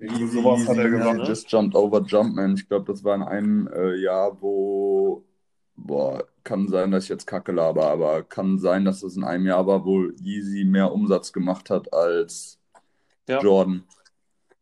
Easy, 0.00 0.28
sowas 0.28 0.68
hat 0.68 0.76
er 0.76 0.90
gesagt. 0.90 1.18
Ne? 1.18 1.24
Just 1.24 1.50
jumped 1.50 1.74
over 1.74 2.02
Jumpman. 2.02 2.54
Ich 2.54 2.68
glaube, 2.68 2.92
das 2.92 3.02
war 3.02 3.16
in 3.16 3.22
einem 3.22 3.68
äh, 3.68 3.96
Jahr, 3.96 4.40
wo, 4.40 5.24
boah, 5.76 6.24
kann 6.44 6.68
sein, 6.68 6.92
dass 6.92 7.04
ich 7.04 7.10
jetzt 7.10 7.26
Kacke 7.26 7.52
laber, 7.52 7.90
aber 7.90 8.22
kann 8.22 8.58
sein, 8.58 8.84
dass 8.84 9.02
es 9.02 9.16
in 9.16 9.24
einem 9.24 9.46
Jahr 9.46 9.66
war, 9.66 9.84
wo 9.84 10.04
Yeezy 10.04 10.64
mehr 10.64 10.92
Umsatz 10.92 11.32
gemacht 11.32 11.68
hat 11.68 11.92
als 11.92 12.60
ja. 13.28 13.40
Jordan. 13.40 13.84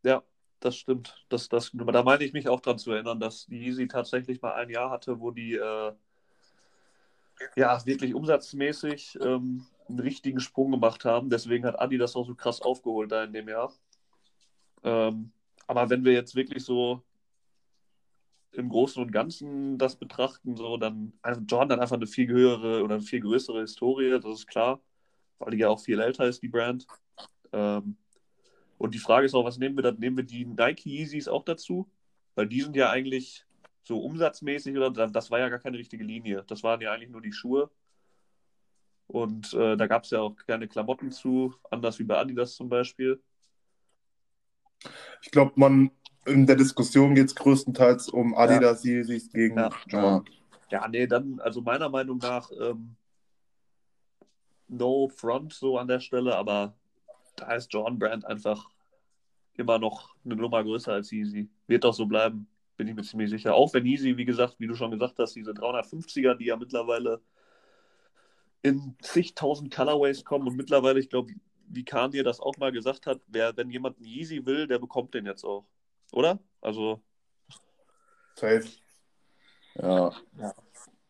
Ja, 0.03 0.23
das 0.61 0.77
stimmt. 0.77 1.25
Das, 1.29 1.49
das, 1.49 1.71
da 1.75 2.03
meine 2.03 2.25
ich 2.25 2.33
mich 2.33 2.49
auch 2.49 2.61
dran 2.61 2.79
zu 2.79 2.93
erinnern, 2.93 3.21
dass 3.21 3.47
Yeezy 3.49 3.89
tatsächlich 3.89 4.41
mal 4.41 4.55
ein 4.55 4.71
Jahr 4.71 4.91
hatte, 4.91 5.21
wo 5.21 5.31
die 5.31 5.55
äh, 5.55 5.93
ja 7.57 7.85
wirklich 7.85 8.15
umsatzmäßig 8.15 9.19
ähm, 9.21 9.67
einen 9.89 10.01
richtigen 10.01 10.41
Sprung 10.41 10.71
gemacht 10.71 11.05
haben. 11.05 11.31
Deswegen 11.31 11.67
hat 11.67 11.79
Adi 11.79 11.99
das 11.99 12.17
auch 12.17 12.27
so 12.27 12.35
krass 12.35 12.61
aufgeholt 12.63 13.13
da 13.13 13.25
in 13.25 13.33
dem 13.33 13.49
Jahr. 13.49 13.73
Ähm, 14.83 15.33
aber 15.67 15.91
wenn 15.91 16.05
wir 16.05 16.13
jetzt 16.13 16.35
wirklich 16.35 16.65
so 16.65 17.03
im 18.53 18.69
Großen 18.69 19.03
und 19.03 19.13
Ganzen 19.13 19.79
das 19.79 19.97
betrachten, 19.97 20.57
so 20.57 20.77
dann 20.77 21.13
also 21.23 21.41
Jordan 21.43 21.77
hat 21.77 21.83
einfach 21.83 21.97
eine 21.97 22.07
viel 22.07 22.29
höhere 22.29 22.83
oder 22.83 22.97
eine 22.97 23.05
viel 23.05 23.21
größere 23.21 23.61
Historie, 23.61 24.11
das 24.11 24.25
ist 24.25 24.47
klar, 24.47 24.81
weil 25.39 25.51
die 25.51 25.59
ja 25.59 25.69
auch 25.69 25.81
viel 25.81 26.01
älter 26.01 26.27
ist, 26.27 26.43
die 26.43 26.49
Brand. 26.49 26.87
Ähm, 27.53 27.97
und 28.79 28.95
die 28.95 28.99
Frage 28.99 29.27
ist 29.27 29.35
auch, 29.35 29.45
was 29.45 29.59
nehmen 29.59 29.77
wir 29.77 29.83
da? 29.83 29.93
Nehmen 29.93 30.17
wir 30.19 30.25
die 30.25 30.45
Nike 30.45 30.87
Yeezys 30.87 31.29
auch 31.29 31.45
dazu? 31.45 31.89
Weil 32.35 32.47
die 32.47 32.61
sind 32.61 32.77
ja 32.77 32.91
eigentlich 32.91 33.47
so 33.85 34.01
umsatzmäßig 34.01 34.77
oder 34.77 34.91
das 34.91 35.31
war 35.31 35.39
ja 35.39 35.49
gar 35.49 35.59
keine 35.59 35.79
richtige 35.79 36.05
Linie. 36.05 36.45
Das 36.47 36.63
waren 36.63 36.81
ja 36.81 36.93
eigentlich 36.93 37.11
nur 37.11 37.23
die 37.23 37.33
Schuhe. 37.33 37.71
Und 39.07 39.55
äh, 39.55 39.77
da 39.77 39.87
gab 39.87 40.05
es 40.05 40.11
ja 40.11 40.21
auch 40.21 40.35
keine 40.37 40.67
Klamotten 40.67 41.13
zu, 41.13 41.55
anders 41.71 41.99
wie 41.99 42.05
bei 42.05 42.19
Adidas 42.19 42.57
zum 42.57 42.69
Beispiel. 42.69 43.23
Ich 45.23 45.31
glaube, 45.31 45.53
man 45.57 45.91
in 46.25 46.47
der 46.47 46.57
Diskussion 46.57 47.15
geht 47.15 47.27
es 47.27 47.35
größtenteils 47.35 48.09
um 48.09 48.35
Adidas 48.35 48.85
ja. 48.85 48.95
Yeezys 48.95 49.31
gegen 49.31 49.59
ja. 49.59 49.71
Jordan. 49.87 50.25
Ja, 50.71 50.89
nee, 50.89 51.07
dann, 51.07 51.39
also 51.41 51.61
meiner 51.61 51.89
Meinung 51.89 52.19
nach, 52.19 52.51
ähm, 52.61 52.97
no 54.69 55.09
front 55.09 55.53
so 55.53 55.79
an 55.79 55.87
der 55.87 56.01
Stelle, 56.01 56.35
aber 56.37 56.75
da 57.37 57.55
ist 57.55 57.73
Jordan 57.73 57.99
Brand 57.99 58.25
einfach 58.25 58.69
immer 59.55 59.79
noch 59.79 60.17
eine 60.25 60.35
Nummer 60.35 60.65
größer 60.65 60.93
als 60.93 61.13
Yeezy. 61.13 61.49
Wird 61.69 61.85
doch 61.85 61.95
so 61.95 62.07
bleiben 62.07 62.49
bin 62.77 62.89
ich 62.89 62.95
mir 62.95 63.03
ziemlich 63.03 63.31
sicher. 63.31 63.55
Auch 63.55 63.73
wenn 63.75 63.87
Easy, 63.87 64.17
wie 64.17 64.25
gesagt, 64.25 64.57
wie 64.59 64.67
du 64.67 64.75
schon 64.75 64.91
gesagt 64.91 65.19
hast, 65.19 65.35
diese 65.35 65.53
350er, 65.53 66.35
die 66.35 66.47
ja 66.47 66.57
mittlerweile 66.57 67.21
in 68.63 68.97
zigtausend 69.01 69.75
Colorways 69.75 70.25
kommen 70.25 70.47
und 70.47 70.57
mittlerweile, 70.57 71.01
ich 71.01 71.09
glaube, 71.09 71.33
wie 71.69 71.85
Kahn 71.85 72.11
dir 72.11 72.25
das 72.25 72.41
auch 72.41 72.57
mal 72.59 72.73
gesagt 72.73 73.07
hat, 73.07 73.21
wer, 73.27 73.57
wenn 73.57 73.71
jemand 73.71 73.99
einen 73.99 74.07
Easy 74.07 74.45
will, 74.45 74.67
der 74.67 74.79
bekommt 74.79 75.15
den 75.15 75.27
jetzt 75.27 75.45
auch. 75.45 75.67
Oder? 76.13 76.39
Also. 76.61 77.03
Safe. 78.35 78.65
Ja. 79.75 80.13
ja. 80.39 80.55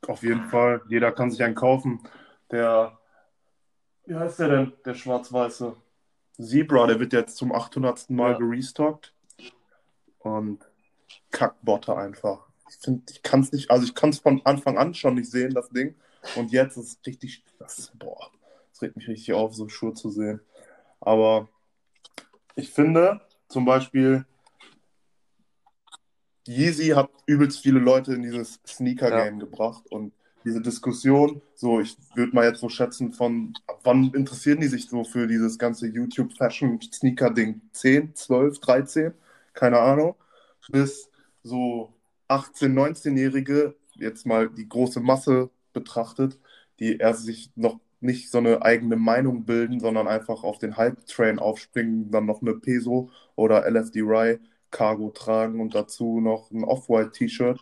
Auf 0.07 0.23
jeden 0.23 0.49
Fall. 0.49 0.83
Jeder 0.89 1.13
kann 1.13 1.31
sich 1.31 1.43
einen 1.43 1.55
kaufen. 1.55 2.01
Der, 2.51 2.99
wie 4.05 4.15
heißt 4.15 4.39
der 4.39 4.49
denn, 4.49 4.73
der 4.85 4.95
schwarz-weiße? 4.95 5.77
Zebra, 6.39 6.87
der 6.87 7.01
wird 7.01 7.13
jetzt 7.13 7.37
zum 7.37 7.53
800. 7.53 8.11
Mal 8.11 8.33
ja. 8.33 8.39
gerestockt. 8.39 9.13
Und 10.19 10.65
Kackbotte 11.31 11.97
einfach. 11.97 12.47
Ich 12.69 12.77
finde, 12.77 13.05
ich 13.11 13.23
kann 13.23 13.41
es 13.41 13.53
nicht, 13.53 13.71
also 13.71 13.85
ich 13.85 13.95
kann 13.95 14.11
es 14.11 14.19
von 14.19 14.41
Anfang 14.45 14.77
an 14.77 14.95
schon 14.95 15.15
nicht 15.15 15.31
sehen, 15.31 15.55
das 15.55 15.69
Ding. 15.71 15.95
Und 16.35 16.51
jetzt 16.51 16.77
ist 16.77 16.99
es 16.99 17.07
richtig, 17.07 17.45
das, 17.59 17.93
boah, 17.95 18.31
das 18.77 18.83
regt 18.83 18.97
mich 18.97 19.09
richtig 19.09 19.33
auf, 19.33 19.55
so 19.55 19.69
Schuhe 19.69 19.95
zu 19.95 20.11
sehen. 20.11 20.41
Aber 21.01 21.49
ich 22.55 22.71
finde 22.71 23.23
zum 23.49 23.65
Beispiel, 23.65 24.27
Yeezy 26.47 26.89
hat 26.89 27.11
übelst 27.27 27.61
viele 27.61 27.81
Leute 27.81 28.15
in 28.15 28.23
dieses 28.23 28.61
Sneaker-Game 28.67 29.41
ja. 29.41 29.47
gebracht 29.47 29.85
und 29.91 30.13
diese 30.45 30.61
Diskussion, 30.61 31.43
so 31.55 31.81
ich 31.81 31.97
würde 32.15 32.35
mal 32.35 32.45
jetzt 32.45 32.61
so 32.61 32.69
schätzen, 32.69 33.13
von 33.13 33.55
wann 33.83 34.13
interessieren 34.15 34.61
die 34.61 34.69
sich 34.69 34.89
so 34.89 35.03
für 35.03 35.27
dieses 35.27 35.59
ganze 35.59 35.89
YouTube-Fashion-Sneaker-Ding? 35.89 37.63
10, 37.73 38.15
12, 38.15 38.61
13? 38.61 39.15
Keine 39.55 39.81
Ahnung. 39.81 40.15
Bis 40.69 41.11
so 41.43 41.93
18-, 42.29 42.75
19-Jährige, 42.75 43.75
jetzt 43.95 44.27
mal 44.27 44.49
die 44.51 44.69
große 44.69 45.01
Masse 45.01 45.51
betrachtet, 45.73 46.39
die 46.79 46.99
erst 46.99 47.25
sich 47.25 47.51
noch 47.57 47.81
nicht 48.01 48.31
so 48.31 48.39
eine 48.39 48.63
eigene 48.63 48.97
Meinung 48.97 49.45
bilden, 49.45 49.81
sondern 49.81 50.07
einfach 50.09 50.43
auf 50.45 50.59
den 50.59 50.77
Hype-Train 50.77 51.39
aufspringen, 51.39 52.11
dann 52.11 52.27
noch 52.27 52.43
eine 52.43 52.55
Peso 52.55 53.11
oder 53.35 53.67
LSD 53.67 54.01
Rye 54.01 54.39
Cargo 54.71 55.11
tragen 55.11 55.61
und 55.61 55.75
dazu 55.75 56.21
noch 56.21 56.51
ein 56.51 56.65
Off-White-T-Shirt 56.65 57.59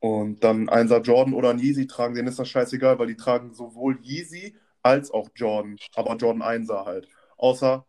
und 0.00 0.42
dann 0.42 0.68
ein 0.68 0.88
Jordan 0.88 1.34
oder 1.34 1.50
ein 1.50 1.58
Yeezy 1.58 1.86
tragen, 1.86 2.14
denen 2.14 2.28
ist 2.28 2.38
das 2.38 2.48
scheißegal, 2.48 2.98
weil 2.98 3.08
die 3.08 3.16
tragen 3.16 3.52
sowohl 3.52 3.98
Yeezy 4.02 4.56
als 4.82 5.10
auch 5.10 5.28
Jordan, 5.34 5.76
aber 5.94 6.16
Jordan 6.16 6.42
1er 6.42 6.86
halt. 6.86 7.08
Außer 7.36 7.84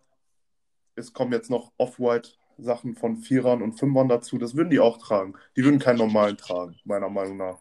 es 0.95 1.13
kommen 1.13 1.31
jetzt 1.31 1.49
noch 1.49 1.71
Off-White 1.77 2.31
Sachen 2.57 2.95
von 2.95 3.17
Vierern 3.17 3.61
und 3.61 3.73
Fünfern 3.73 4.07
dazu. 4.07 4.37
Das 4.37 4.55
würden 4.55 4.69
die 4.69 4.79
auch 4.79 4.97
tragen. 4.97 5.33
Die 5.55 5.63
würden 5.63 5.79
keinen 5.79 5.97
normalen 5.97 6.37
tragen, 6.37 6.77
meiner 6.83 7.09
Meinung 7.09 7.37
nach. 7.37 7.59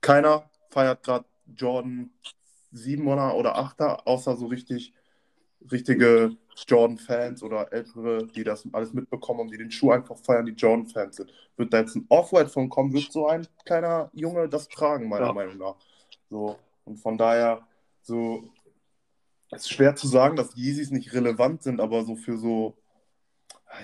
Keiner 0.00 0.48
feiert 0.70 1.02
gerade 1.02 1.24
Jordan 1.56 2.10
7er 2.74 3.34
oder 3.34 3.58
8er, 3.58 4.06
außer 4.06 4.36
so 4.36 4.46
richtig 4.46 4.94
richtige 5.70 6.36
Jordan-Fans 6.66 7.42
oder 7.42 7.72
ältere, 7.72 8.26
die 8.26 8.44
das 8.44 8.66
alles 8.72 8.94
mitbekommen 8.94 9.40
und 9.40 9.52
die 9.52 9.58
den 9.58 9.70
Schuh 9.70 9.90
einfach 9.90 10.16
feiern, 10.16 10.46
die 10.46 10.52
Jordan-Fans 10.52 11.16
sind. 11.16 11.32
Wird 11.56 11.72
da 11.72 11.80
jetzt 11.80 11.96
ein 11.96 12.06
Off-White 12.08 12.48
von 12.48 12.70
kommen, 12.70 12.92
wird 12.92 13.12
so 13.12 13.26
ein 13.26 13.46
kleiner 13.66 14.10
Junge 14.14 14.48
das 14.48 14.68
tragen, 14.68 15.08
meiner 15.08 15.26
ja. 15.26 15.32
Meinung 15.32 15.58
nach. 15.58 15.76
So, 16.30 16.56
und 16.84 16.96
von 16.96 17.18
daher, 17.18 17.66
so, 18.02 18.44
es 19.50 19.62
ist 19.62 19.70
schwer 19.70 19.96
zu 19.96 20.06
sagen, 20.06 20.36
dass 20.36 20.56
Yeezys 20.56 20.90
nicht 20.90 21.12
relevant 21.12 21.62
sind, 21.62 21.80
aber 21.80 22.04
so 22.04 22.16
für 22.16 22.38
so 22.38 22.76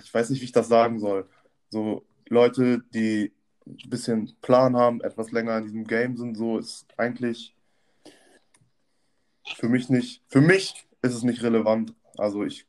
ich 0.03 0.12
weiß 0.12 0.31
nicht, 0.31 0.40
wie 0.40 0.46
ich 0.46 0.53
das 0.53 0.68
sagen 0.68 0.99
soll. 0.99 1.29
So 1.70 2.05
Leute, 2.29 2.83
die 2.94 3.33
ein 3.66 3.90
bisschen 3.90 4.37
Plan 4.40 4.77
haben, 4.77 5.01
etwas 5.01 5.33
länger 5.33 5.59
in 5.59 5.64
diesem 5.64 5.85
Game 5.85 6.16
sind, 6.16 6.37
so 6.37 6.59
ist 6.59 6.87
eigentlich 6.96 7.56
für 9.54 9.68
mich 9.68 9.88
nicht, 9.88 10.22
für 10.28 10.40
mich 10.40 10.87
ist 11.02 11.14
es 11.14 11.22
nicht 11.22 11.42
relevant. 11.42 11.94
Also 12.16 12.44
ich 12.44 12.66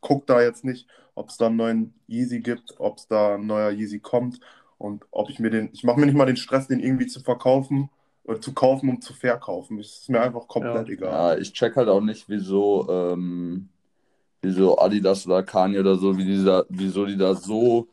gucke 0.00 0.26
da 0.26 0.42
jetzt 0.42 0.64
nicht, 0.64 0.86
ob 1.14 1.30
es 1.30 1.36
da 1.36 1.46
einen 1.46 1.56
neuen 1.56 1.94
Yeezy 2.08 2.40
gibt, 2.40 2.74
ob 2.78 2.98
es 2.98 3.08
da 3.08 3.34
ein 3.34 3.46
neuer 3.46 3.70
Yeezy 3.70 4.00
kommt 4.00 4.40
und 4.76 5.04
ob 5.10 5.30
ich 5.30 5.38
mir 5.38 5.50
den, 5.50 5.70
ich 5.72 5.84
mache 5.84 5.98
mir 5.98 6.06
nicht 6.06 6.14
mal 6.14 6.26
den 6.26 6.36
Stress, 6.36 6.68
den 6.68 6.80
irgendwie 6.80 7.06
zu 7.06 7.20
verkaufen 7.20 7.90
oder 8.24 8.40
zu 8.40 8.52
kaufen, 8.52 8.88
um 8.88 9.00
zu 9.00 9.14
verkaufen. 9.14 9.78
Es 9.78 10.00
ist 10.00 10.10
mir 10.10 10.20
einfach 10.20 10.46
komplett 10.46 10.88
ja. 10.88 10.94
egal. 10.94 11.10
Ja, 11.10 11.40
ich 11.40 11.52
check 11.52 11.76
halt 11.76 11.88
auch 11.88 12.00
nicht, 12.00 12.28
wieso 12.28 12.86
ähm, 12.88 13.68
wieso 14.42 14.78
Adidas 14.78 15.26
oder 15.26 15.42
Kanye 15.42 15.80
oder 15.80 15.96
so, 15.96 16.16
wie 16.16 16.24
die 16.24 16.44
da, 16.44 16.64
wieso 16.68 17.06
die 17.06 17.16
da 17.16 17.34
so 17.34 17.88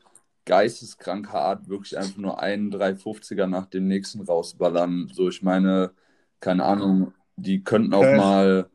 geisteskranke 0.45 1.33
Art 1.33 1.67
wirklich 1.67 1.97
einfach 1.97 2.17
nur 2.17 2.39
einen 2.39 2.71
350er 2.71 3.47
nach 3.47 3.65
dem 3.65 3.87
nächsten 3.87 4.21
rausballern. 4.21 5.09
So, 5.11 5.27
ich 5.29 5.41
meine, 5.41 5.91
keine 6.39 6.63
Ahnung, 6.63 7.13
die 7.35 7.63
könnten 7.63 7.93
auch 7.93 8.11
mal 8.11 8.69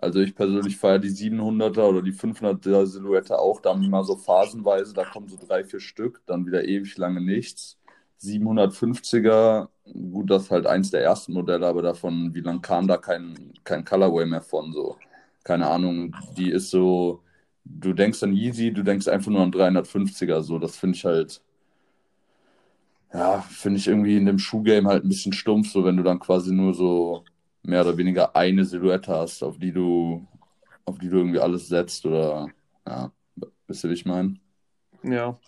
Also 0.00 0.20
ich 0.20 0.34
persönlich 0.36 0.78
feiere 0.78 1.00
die 1.00 1.10
700er 1.10 1.88
oder 1.88 2.02
die 2.02 2.12
500er 2.12 2.86
Silhouette 2.86 3.38
auch. 3.38 3.60
Da 3.62 3.70
haben 3.70 3.82
die 3.82 3.88
mal 3.88 4.04
so 4.04 4.16
phasenweise, 4.16 4.94
da 4.94 5.04
kommen 5.06 5.28
so 5.28 5.38
drei, 5.38 5.64
vier 5.64 5.80
Stück, 5.80 6.22
dann 6.26 6.46
wieder 6.46 6.64
ewig 6.66 6.98
lange 6.98 7.20
nichts. 7.22 7.78
750er, 8.18 9.70
gut, 9.84 10.30
das 10.30 10.44
ist 10.44 10.50
halt 10.52 10.66
eins 10.66 10.90
der 10.90 11.02
ersten 11.02 11.34
Modelle, 11.34 11.66
aber 11.66 11.82
davon, 11.82 12.34
wie 12.34 12.40
lange 12.42 12.60
kam 12.62 12.88
da 12.88 12.98
kein, 12.98 13.52
kein 13.64 13.84
Colorway 13.84 14.26
mehr 14.26 14.42
von? 14.42 14.72
So, 14.72 14.98
keine 15.44 15.68
Ahnung, 15.68 16.16
die 16.36 16.50
ist 16.50 16.70
so, 16.70 17.22
du 17.64 17.92
denkst 17.94 18.22
an 18.22 18.32
Yeezy, 18.34 18.72
du 18.72 18.82
denkst 18.84 19.08
einfach 19.08 19.30
nur 19.30 19.42
an 19.42 19.52
350er, 19.52 20.42
so, 20.42 20.58
das 20.58 20.76
finde 20.76 20.96
ich 20.96 21.04
halt, 21.04 21.42
ja, 23.12 23.40
finde 23.42 23.78
ich 23.78 23.88
irgendwie 23.88 24.16
in 24.16 24.26
dem 24.26 24.38
Schuhgame 24.38 24.88
halt 24.88 25.04
ein 25.04 25.08
bisschen 25.08 25.32
stumpf, 25.32 25.70
so 25.70 25.84
wenn 25.84 25.96
du 25.96 26.02
dann 26.02 26.20
quasi 26.20 26.52
nur 26.52 26.74
so 26.74 27.24
mehr 27.62 27.82
oder 27.82 27.96
weniger 27.96 28.34
eine 28.36 28.64
Silhouette 28.64 29.12
hast, 29.12 29.42
auf 29.42 29.58
die 29.58 29.72
du, 29.72 30.26
auf 30.84 30.98
die 30.98 31.08
du 31.08 31.18
irgendwie 31.18 31.40
alles 31.40 31.68
setzt 31.68 32.04
oder 32.06 32.48
ja, 32.86 33.12
wisst 33.66 33.84
ihr, 33.84 33.90
wie 33.90 33.94
ich 33.94 34.06
meine? 34.06 34.36
Ja. 35.02 35.38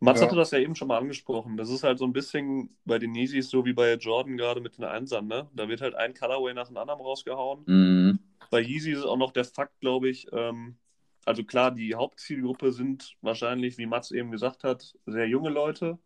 Mats 0.00 0.20
Ja. 0.20 0.26
hatte 0.26 0.36
das 0.36 0.50
ja 0.50 0.58
eben 0.58 0.74
schon 0.74 0.88
mal 0.88 0.98
angesprochen. 0.98 1.56
Das 1.56 1.70
ist 1.70 1.84
halt 1.84 1.98
so 1.98 2.04
ein 2.04 2.12
bisschen 2.12 2.76
bei 2.84 2.98
den 2.98 3.14
Yeezys 3.14 3.50
so 3.50 3.64
wie 3.64 3.72
bei 3.72 3.94
Jordan 3.94 4.36
gerade 4.36 4.60
mit 4.60 4.76
den 4.78 4.84
Einsern, 4.84 5.28
ne? 5.28 5.48
Da 5.54 5.68
wird 5.68 5.80
halt 5.80 5.94
ein 5.94 6.14
Colorway 6.14 6.54
nach 6.54 6.68
dem 6.68 6.76
anderen 6.76 7.00
rausgehauen. 7.00 7.62
Mhm. 7.66 8.18
Bei 8.50 8.60
Yeezy 8.60 8.92
ist 8.92 9.04
auch 9.04 9.16
noch 9.16 9.32
der 9.32 9.44
Fakt, 9.44 9.80
glaube 9.80 10.08
ich, 10.08 10.26
ähm, 10.32 10.76
also 11.24 11.44
klar, 11.44 11.70
die 11.70 11.94
Hauptzielgruppe 11.94 12.72
sind 12.72 13.16
wahrscheinlich, 13.22 13.78
wie 13.78 13.86
Mats 13.86 14.10
eben 14.10 14.30
gesagt 14.32 14.64
hat, 14.64 14.94
sehr 15.06 15.28
junge 15.28 15.50
Leute. 15.50 15.98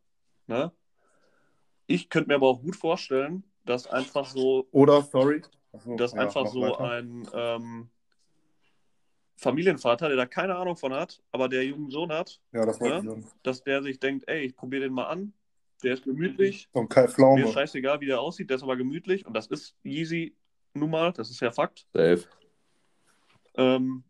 Ne? 0.47 0.73
Ich 1.87 2.09
könnte 2.11 2.29
mir 2.29 2.35
aber 2.37 2.49
auch 2.49 2.61
gut 2.63 2.77
vorstellen, 2.77 3.45
dass 3.67 3.87
einfach 3.87 4.27
so, 4.27 4.67
Oder, 4.71 5.03
sorry. 5.03 5.43
Achso, 5.73 5.97
dass 5.97 6.13
ja, 6.13 6.21
einfach 6.21 6.47
so 6.47 6.63
weiter. 6.63 6.81
ein 6.91 7.29
ähm, 7.35 7.89
Familienvater, 9.37 10.09
der 10.09 10.17
da 10.17 10.27
keine 10.27 10.57
Ahnung 10.57 10.77
von 10.77 10.95
hat, 10.95 11.23
aber 11.31 11.49
der 11.49 11.65
jungen 11.65 11.91
Sohn 11.91 12.11
hat, 12.11 12.41
Ja, 12.53 12.65
das 12.65 12.79
sagen. 12.79 13.27
dass 13.43 13.63
der 13.63 13.83
sich 13.83 14.01
denkt, 14.01 14.25
ey, 14.29 14.47
ich 14.47 14.57
probiere 14.57 14.85
den 14.85 14.93
mal 14.95 15.05
an, 15.09 15.35
der 15.83 15.93
ist 15.95 16.05
gemütlich, 16.05 16.69
So 16.73 16.81
ein 16.81 16.89
Kai 16.89 17.03
mir 17.03 17.09
Pflaume. 17.09 17.45
ist 17.45 17.53
scheißegal, 17.53 18.01
wie 18.01 18.07
der 18.07 18.21
aussieht, 18.21 18.49
der 18.49 18.57
ist 18.57 18.63
aber 18.63 18.77
gemütlich 18.77 19.27
und 19.27 19.35
das 19.35 19.47
ist 19.49 19.77
Yeezy 19.85 20.35
nun 20.73 20.91
mal, 20.91 21.13
das 21.13 21.29
ist 21.31 21.41
ja 21.41 21.51
Fakt, 21.51 21.87
Safe. 21.93 22.25
ähm, 23.57 24.05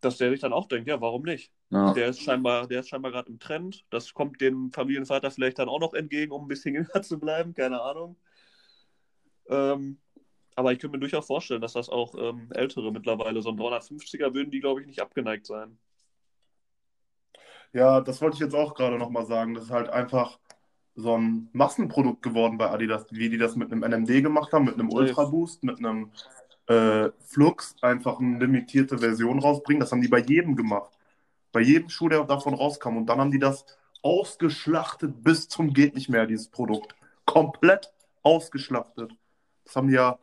dass 0.00 0.18
der 0.18 0.30
sich 0.30 0.40
dann 0.40 0.52
auch 0.52 0.66
denkt, 0.66 0.88
ja, 0.88 1.00
warum 1.00 1.22
nicht? 1.22 1.52
Ja. 1.70 1.94
Der 1.94 2.08
ist 2.08 2.20
scheinbar, 2.20 2.66
der 2.66 2.80
ist 2.80 2.88
scheinbar 2.88 3.12
gerade 3.12 3.30
im 3.30 3.38
Trend. 3.38 3.84
Das 3.88 4.12
kommt 4.12 4.40
dem 4.40 4.72
Familienvater 4.72 5.30
vielleicht 5.30 5.58
dann 5.60 5.68
auch 5.68 5.78
noch 5.80 5.94
entgegen, 5.94 6.32
um 6.32 6.44
ein 6.44 6.48
bisschen 6.48 6.74
jünger 6.74 7.02
zu 7.02 7.18
bleiben, 7.20 7.54
keine 7.54 7.80
Ahnung. 7.80 8.16
Ähm, 9.48 9.98
aber 10.54 10.72
ich 10.72 10.78
könnte 10.78 10.96
mir 10.96 11.00
durchaus 11.00 11.26
vorstellen, 11.26 11.62
dass 11.62 11.72
das 11.72 11.88
auch 11.88 12.14
ähm, 12.16 12.48
ältere 12.52 12.92
mittlerweile, 12.92 13.40
so 13.42 13.50
ein 13.50 13.58
350er 13.58 14.34
würden 14.34 14.50
die, 14.50 14.60
glaube 14.60 14.80
ich, 14.80 14.86
nicht 14.86 15.00
abgeneigt 15.00 15.46
sein. 15.46 15.78
Ja, 17.72 18.00
das 18.00 18.20
wollte 18.20 18.34
ich 18.34 18.40
jetzt 18.40 18.54
auch 18.54 18.74
gerade 18.74 18.98
nochmal 18.98 19.24
sagen. 19.24 19.54
Das 19.54 19.64
ist 19.64 19.70
halt 19.70 19.88
einfach 19.88 20.38
so 20.94 21.16
ein 21.16 21.48
Massenprodukt 21.52 22.22
geworden 22.22 22.58
bei 22.58 22.70
Adidas, 22.70 23.06
wie 23.10 23.30
die 23.30 23.38
das 23.38 23.56
mit 23.56 23.72
einem 23.72 23.82
NMD 23.82 24.22
gemacht 24.22 24.52
haben, 24.52 24.66
mit 24.66 24.74
einem. 24.74 24.90
Ultra 24.90 25.24
Boost, 25.24 25.64
mit 25.64 25.78
einem 25.78 26.12
äh, 26.66 27.10
Flux, 27.20 27.74
einfach 27.80 28.20
eine 28.20 28.38
limitierte 28.38 28.98
Version 28.98 29.38
rausbringen. 29.38 29.80
Das 29.80 29.90
haben 29.90 30.02
die 30.02 30.08
bei 30.08 30.20
jedem 30.20 30.54
gemacht. 30.54 30.92
Bei 31.50 31.60
jedem 31.60 31.88
Schuh, 31.88 32.08
der 32.08 32.24
davon 32.24 32.54
rauskam. 32.54 32.96
Und 32.98 33.06
dann 33.06 33.20
haben 33.20 33.30
die 33.30 33.38
das 33.38 33.64
ausgeschlachtet 34.02 35.22
bis 35.22 35.48
zum 35.48 35.72
geht 35.72 35.94
nicht 35.94 36.08
mehr, 36.08 36.26
dieses 36.26 36.48
Produkt. 36.48 36.94
Komplett 37.24 37.92
ausgeschlachtet. 38.22 39.12
Das 39.64 39.76
haben 39.76 39.88
die 39.88 39.94
ja 39.94 40.18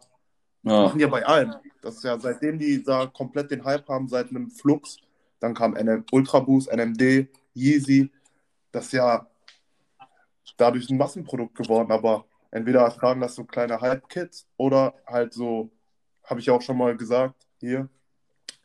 Ja. 0.64 0.84
machen 0.84 0.98
die 0.98 1.04
ja 1.04 1.10
bei 1.10 1.26
allen. 1.26 1.56
Das 1.82 1.96
ist 1.96 2.04
ja 2.04 2.20
seitdem 2.20 2.60
die 2.60 2.84
da 2.84 3.06
komplett 3.08 3.52
den 3.52 3.64
Hype 3.64 3.88
haben, 3.88 4.08
seit 4.10 4.30
einem 4.30 4.50
Flux, 4.52 4.98
dann 5.40 5.54
kam 5.54 5.76
NM 5.76 6.06
Ultra 6.12 6.40
Boost, 6.40 6.70
NMD, 6.70 7.30
Yeezy. 7.54 8.12
Das 8.72 8.88
ist 8.88 8.94
ja 8.94 9.28
dadurch 10.58 10.90
ein 10.90 10.98
Massenprodukt 10.98 11.56
geworden, 11.56 11.92
aber 11.92 12.26
entweder 12.52 12.90
tragen 12.94 13.22
das 13.22 13.36
so 13.36 13.46
kleine 13.46 13.80
Hype-Kids 13.80 14.48
oder 14.58 14.94
halt 15.08 15.34
so, 15.34 15.70
habe 16.24 16.40
ich 16.40 16.48
ja 16.48 16.54
auch 16.54 16.62
schon 16.62 16.78
mal 16.78 16.98
gesagt, 16.98 17.36
hier, 17.60 17.88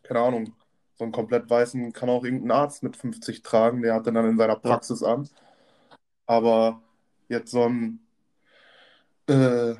keine 0.02 0.20
Ahnung, 0.20 0.54
so 0.96 1.04
einen 1.04 1.12
komplett 1.12 1.48
weißen 1.48 1.92
kann 1.92 2.08
auch 2.08 2.24
irgendein 2.24 2.50
Arzt 2.52 2.82
mit 2.82 2.96
50 2.96 3.42
tragen, 3.42 3.82
der 3.82 3.94
hat 3.94 4.06
den 4.06 4.14
dann 4.14 4.28
in 4.28 4.38
seiner 4.38 4.56
Praxis 4.56 5.02
an. 5.02 5.28
Aber 6.26 6.82
jetzt 7.28 7.50
so 7.50 7.64
ein, 7.64 8.00
äh, 9.28 9.74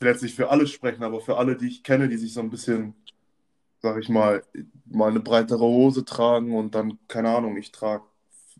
will 0.00 0.08
jetzt 0.08 0.22
nicht 0.22 0.34
für 0.34 0.50
alle 0.50 0.66
sprechen, 0.66 1.02
aber 1.02 1.20
für 1.20 1.36
alle, 1.36 1.56
die 1.56 1.68
ich 1.68 1.82
kenne, 1.82 2.08
die 2.08 2.16
sich 2.16 2.32
so 2.32 2.40
ein 2.40 2.50
bisschen, 2.50 2.94
sag 3.80 3.98
ich 3.98 4.08
mal, 4.08 4.42
mal 4.86 5.10
eine 5.10 5.20
breitere 5.20 5.60
Hose 5.60 6.04
tragen 6.04 6.54
und 6.54 6.74
dann, 6.74 6.98
keine 7.08 7.30
Ahnung, 7.30 7.56
ich 7.56 7.70
trage 7.70 8.04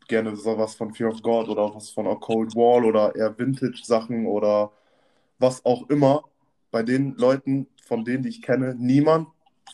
gerne 0.09 0.37
sowas 0.37 0.75
von 0.75 0.93
Fear 0.93 1.11
of 1.11 1.23
God 1.23 1.49
oder 1.49 1.75
was 1.75 1.91
von 1.91 2.07
A 2.07 2.17
Cold 2.17 2.55
Wall 2.57 2.85
oder 2.85 3.15
eher 3.15 3.39
Vintage-Sachen 3.39 4.27
oder 4.27 4.73
was 5.39 5.65
auch 5.65 5.89
immer. 5.89 6.25
Bei 6.71 6.83
den 6.83 7.15
Leuten, 7.17 7.69
von 7.87 8.05
denen, 8.05 8.23
die 8.23 8.29
ich 8.29 8.43
kenne, 8.43 8.75
niemand, 8.79 9.29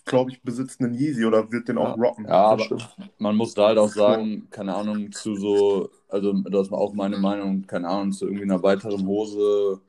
glaube 0.05 0.31
ich, 0.31 0.43
besitzt 0.43 0.81
einen 0.81 0.95
Yeezy 0.95 1.25
oder 1.25 1.51
wird 1.51 1.69
den 1.69 1.79
auch 1.79 1.97
rocken. 1.99 2.27
Ja, 2.27 2.51
aber 2.51 2.65
stimmt. 2.65 2.97
man 3.19 3.37
muss 3.37 3.55
da 3.55 3.69
halt 3.69 3.79
auch 3.79 3.89
sagen, 3.93 4.47
keine 4.51 4.75
Ahnung, 4.75 5.11
zu 5.13 5.37
so, 5.37 5.91
also 6.09 6.33
das 6.33 6.71
war 6.71 6.79
auch 6.79 6.93
meine 6.93 7.19
Meinung, 7.19 7.67
keine 7.67 7.89
Ahnung, 7.89 8.13
zu 8.13 8.27
irgendwie 8.27 8.45
einer 8.45 8.63
weiteren 8.63 9.07
Hose, 9.07 9.81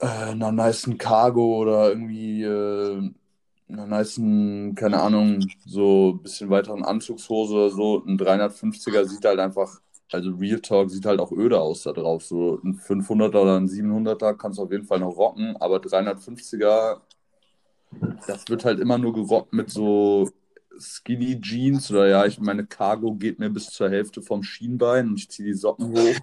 äh, 0.00 0.06
einer 0.06 0.52
nicen 0.52 0.98
Cargo 0.98 1.58
oder 1.58 1.88
irgendwie 1.90 2.42
äh, 2.44 3.10
einer 3.68 3.86
nicen, 3.86 4.74
keine 4.74 5.00
Ahnung, 5.00 5.46
so 5.66 6.14
ein 6.14 6.22
bisschen 6.22 6.50
weiteren 6.50 6.84
Anzugshose 6.84 7.54
oder 7.54 7.70
so. 7.70 8.04
Ein 8.06 8.18
350er 8.18 9.04
sieht 9.06 9.24
halt 9.24 9.38
einfach, 9.40 9.80
also 10.12 10.30
Real 10.30 10.60
Talk 10.60 10.90
sieht 10.90 11.06
halt 11.06 11.20
auch 11.20 11.32
öde 11.32 11.60
aus 11.60 11.82
da 11.82 11.92
drauf. 11.92 12.24
So 12.24 12.60
ein 12.64 12.78
500er 12.78 13.42
oder 13.42 13.56
ein 13.56 13.68
700er 13.68 14.34
kannst 14.34 14.58
du 14.58 14.62
auf 14.62 14.72
jeden 14.72 14.84
Fall 14.84 15.00
noch 15.00 15.16
rocken, 15.16 15.56
aber 15.58 15.78
350er, 15.78 17.00
das 18.26 18.48
wird 18.48 18.64
halt 18.64 18.80
immer 18.80 18.98
nur 18.98 19.12
gerockt 19.14 19.52
mit 19.52 19.70
so 19.70 20.28
Skinny 20.80 21.40
Jeans 21.40 21.90
oder 21.90 22.08
ja, 22.08 22.26
ich 22.26 22.40
meine 22.40 22.66
Cargo 22.66 23.14
geht 23.14 23.38
mir 23.38 23.50
bis 23.50 23.70
zur 23.70 23.90
Hälfte 23.90 24.22
vom 24.22 24.42
Schienbein 24.42 25.08
und 25.08 25.18
ich 25.18 25.28
ziehe 25.30 25.48
die 25.48 25.54
Socken 25.54 25.92
hoch. 25.92 26.16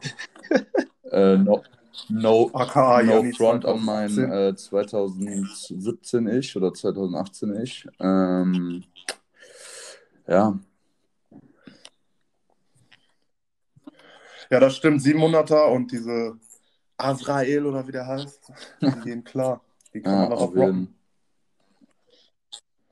äh, 1.11 1.38
no, 1.38 1.61
no, 2.10 2.49
AKA 2.53 3.03
no 3.03 3.12
Janni 3.13 3.34
front 3.34 3.65
on 3.65 3.84
mein 3.84 4.10
2018. 4.10 4.31
äh, 4.31 4.55
2017 4.55 6.27
ich 6.27 6.55
oder 6.55 6.73
2018 6.73 7.62
ich. 7.62 7.88
Ähm, 7.99 8.84
ja, 10.27 10.60
Ja, 14.49 14.60
das 14.60 14.75
stimmt. 14.75 15.01
700er 15.01 15.71
und 15.71 15.91
diese 15.91 16.38
Azrael 16.97 17.65
oder 17.65 17.88
wie 17.88 17.91
der 17.91 18.08
heißt, 18.08 18.39
die 18.81 18.99
gehen 19.03 19.23
klar. 19.23 19.62
Die 19.93 20.01
kann 20.01 20.13
ja, 20.13 20.29
man 20.29 20.38
rocken. 20.38 20.60
jeden 20.62 20.95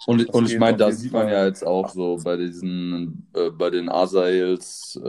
Und, 0.06 0.28
Das 0.28 0.36
und 0.36 0.52
ich 0.52 0.60
meine, 0.60 0.78
da 0.78 0.92
sieht 0.92 1.14
man 1.14 1.30
ja 1.30 1.46
jetzt 1.46 1.66
auch 1.66 1.90
so 1.90 2.20
bei 2.22 2.36
diesen, 2.36 3.30
äh, 3.34 3.50
bei 3.52 3.70
den 3.70 3.90
Asaels, 3.90 5.00
äh, 5.02 5.08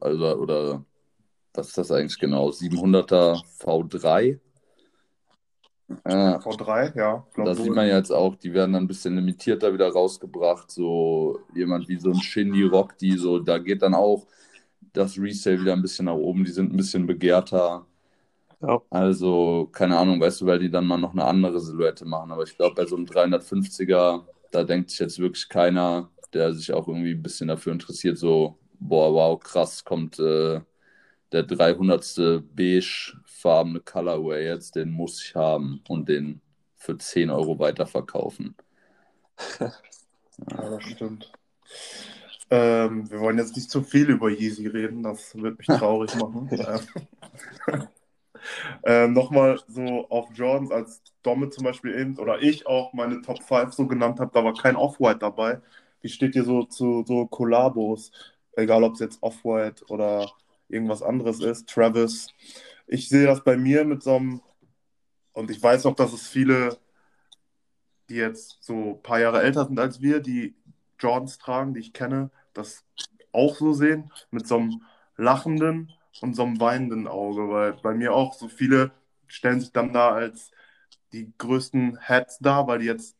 also, 0.00 0.36
oder 0.36 0.84
was 1.54 1.68
ist 1.68 1.78
das 1.78 1.90
eigentlich 1.90 2.18
genau? 2.18 2.48
700er 2.50 3.42
V3. 3.60 4.38
Ja, 6.06 6.38
V3, 6.38 6.96
ja. 6.96 7.26
Da 7.36 7.54
sieht 7.54 7.74
man 7.74 7.86
ja 7.86 7.96
jetzt 7.96 8.10
auch, 8.10 8.34
die 8.36 8.54
werden 8.54 8.72
dann 8.72 8.84
ein 8.84 8.88
bisschen 8.88 9.16
limitierter 9.16 9.72
wieder 9.74 9.90
rausgebracht. 9.90 10.70
So 10.70 11.40
jemand 11.54 11.88
wie 11.88 11.98
so 11.98 12.10
ein 12.10 12.20
Shindy 12.20 12.64
Rock, 12.64 12.96
die 12.98 13.16
so, 13.16 13.38
da 13.38 13.58
geht 13.58 13.82
dann 13.82 13.94
auch 13.94 14.26
das 14.92 15.18
Resale 15.18 15.60
wieder 15.60 15.72
ein 15.74 15.82
bisschen 15.82 16.06
nach 16.06 16.14
oben. 16.14 16.44
Die 16.44 16.50
sind 16.52 16.72
ein 16.72 16.76
bisschen 16.76 17.06
begehrter. 17.06 17.86
Ja. 18.60 18.80
Also, 18.90 19.68
keine 19.72 19.98
Ahnung, 19.98 20.20
weißt 20.20 20.40
du, 20.40 20.46
weil 20.46 20.60
die 20.60 20.70
dann 20.70 20.86
mal 20.86 20.98
noch 20.98 21.12
eine 21.12 21.24
andere 21.24 21.60
Silhouette 21.60 22.04
machen. 22.04 22.30
Aber 22.30 22.44
ich 22.44 22.56
glaube, 22.56 22.74
bei 22.76 22.86
so 22.86 22.96
einem 22.96 23.06
350er, 23.06 24.24
da 24.50 24.64
denkt 24.64 24.90
sich 24.90 25.00
jetzt 25.00 25.18
wirklich 25.18 25.48
keiner, 25.48 26.10
der 26.32 26.52
sich 26.54 26.72
auch 26.72 26.88
irgendwie 26.88 27.12
ein 27.12 27.22
bisschen 27.22 27.48
dafür 27.48 27.72
interessiert, 27.72 28.18
so, 28.18 28.56
boah, 28.78 29.12
wow, 29.12 29.38
krass, 29.38 29.84
kommt 29.84 30.18
äh, 30.18 30.60
der 31.32 31.44
300. 31.44 32.42
beigefarbene 32.54 33.80
Colorway 33.80 34.46
jetzt, 34.46 34.76
den 34.76 34.90
muss 34.90 35.24
ich 35.24 35.34
haben 35.34 35.82
und 35.88 36.08
den 36.08 36.40
für 36.76 36.98
10 36.98 37.30
Euro 37.30 37.58
weiterverkaufen. 37.58 38.56
Ja, 39.60 40.70
das 40.70 40.82
stimmt. 40.84 41.32
Ähm, 42.50 43.10
wir 43.10 43.20
wollen 43.20 43.38
jetzt 43.38 43.56
nicht 43.56 43.70
zu 43.70 43.82
viel 43.82 44.10
über 44.10 44.28
Yeezy 44.28 44.66
reden, 44.66 45.02
das 45.02 45.34
wird 45.36 45.58
mich 45.58 45.66
traurig 45.66 46.14
machen. 46.16 46.50
ähm, 47.68 47.88
ähm, 48.84 49.12
Nochmal 49.12 49.60
so 49.68 50.08
auf 50.10 50.28
Jordans, 50.34 50.70
als 50.70 51.02
Domme 51.22 51.48
zum 51.50 51.64
Beispiel 51.64 51.94
eben, 51.94 52.18
oder 52.18 52.42
ich 52.42 52.66
auch 52.66 52.92
meine 52.92 53.22
Top 53.22 53.42
5 53.42 53.72
so 53.72 53.86
genannt 53.86 54.20
habe, 54.20 54.32
da 54.34 54.44
war 54.44 54.54
kein 54.54 54.76
Off-White 54.76 55.20
dabei. 55.20 55.60
Wie 56.02 56.08
steht 56.08 56.34
ihr 56.34 56.44
so 56.44 56.64
zu 56.64 57.04
so 57.06 57.26
Kollabos? 57.26 58.10
Egal, 58.54 58.84
ob 58.84 58.94
es 58.94 59.00
jetzt 59.00 59.22
Off-White 59.22 59.86
oder 59.88 60.30
irgendwas 60.72 61.02
anderes 61.02 61.40
ist. 61.40 61.68
Travis. 61.68 62.28
Ich 62.86 63.08
sehe 63.08 63.26
das 63.26 63.44
bei 63.44 63.56
mir 63.56 63.84
mit 63.84 64.02
so 64.02 64.16
einem, 64.16 64.42
und 65.32 65.50
ich 65.50 65.62
weiß 65.62 65.84
noch, 65.84 65.94
dass 65.94 66.12
es 66.12 66.26
viele 66.28 66.78
die 68.12 68.18
jetzt 68.18 68.58
so 68.60 68.74
ein 68.94 69.02
paar 69.02 69.20
Jahre 69.20 69.42
älter 69.42 69.64
sind 69.64 69.78
als 69.78 70.02
wir, 70.02 70.20
die 70.20 70.54
Jordans 70.98 71.38
tragen, 71.38 71.72
die 71.74 71.80
ich 71.80 71.92
kenne, 71.92 72.30
das 72.52 72.84
auch 73.32 73.56
so 73.56 73.72
sehen, 73.72 74.12
mit 74.30 74.46
so 74.46 74.58
einem 74.58 74.82
lachenden 75.16 75.90
und 76.20 76.34
so 76.34 76.42
einem 76.42 76.60
weinenden 76.60 77.08
Auge, 77.08 77.48
weil 77.48 77.72
bei 77.72 77.94
mir 77.94 78.14
auch 78.14 78.34
so 78.34 78.48
viele 78.48 78.92
stellen 79.26 79.60
sich 79.60 79.72
dann 79.72 79.92
da 79.94 80.12
als 80.12 80.50
die 81.12 81.32
größten 81.38 81.98
Hats 82.00 82.38
da, 82.38 82.66
weil 82.66 82.80
die 82.80 82.86
jetzt 82.86 83.16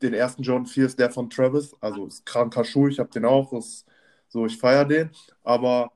den 0.00 0.14
ersten 0.14 0.42
Jordan 0.42 0.66
4 0.66 0.86
ist 0.86 0.98
der 0.98 1.10
von 1.10 1.28
Travis, 1.28 1.76
also 1.80 2.06
ist 2.06 2.24
kranker 2.24 2.64
Schuh, 2.64 2.88
ich 2.88 2.98
habe 2.98 3.10
den 3.10 3.26
auch, 3.26 3.52
ist 3.52 3.84
so, 4.28 4.46
ich 4.46 4.56
feiere 4.56 4.86
den, 4.86 5.10
aber 5.44 5.92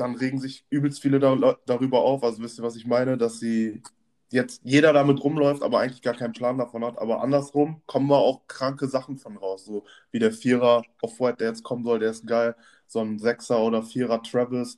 dann 0.00 0.14
regen 0.16 0.40
sich 0.40 0.66
übelst 0.70 1.00
viele 1.02 1.18
da, 1.20 1.56
darüber 1.66 2.00
auf, 2.02 2.22
also 2.24 2.42
wisst 2.42 2.58
ihr, 2.58 2.64
was 2.64 2.76
ich 2.76 2.86
meine, 2.86 3.18
dass 3.18 3.40
sie 3.40 3.82
jetzt 4.30 4.60
jeder 4.64 4.92
damit 4.92 5.22
rumläuft, 5.22 5.62
aber 5.62 5.80
eigentlich 5.80 6.02
gar 6.02 6.14
keinen 6.14 6.32
Plan 6.32 6.58
davon 6.58 6.84
hat. 6.84 6.98
Aber 6.98 7.22
andersrum 7.22 7.82
kommen 7.86 8.08
da 8.08 8.16
auch 8.16 8.46
kranke 8.46 8.86
Sachen 8.88 9.16
von 9.18 9.36
raus. 9.36 9.64
So 9.64 9.84
wie 10.10 10.18
der 10.18 10.32
Vierer 10.32 10.82
Off-White, 11.02 11.38
der 11.38 11.48
jetzt 11.48 11.62
kommen 11.64 11.84
soll, 11.84 11.98
der 11.98 12.10
ist 12.10 12.26
geil. 12.26 12.54
So 12.86 13.00
ein 13.00 13.18
Sechser 13.18 13.60
oder 13.60 13.82
Vierer 13.82 14.22
Travis. 14.22 14.76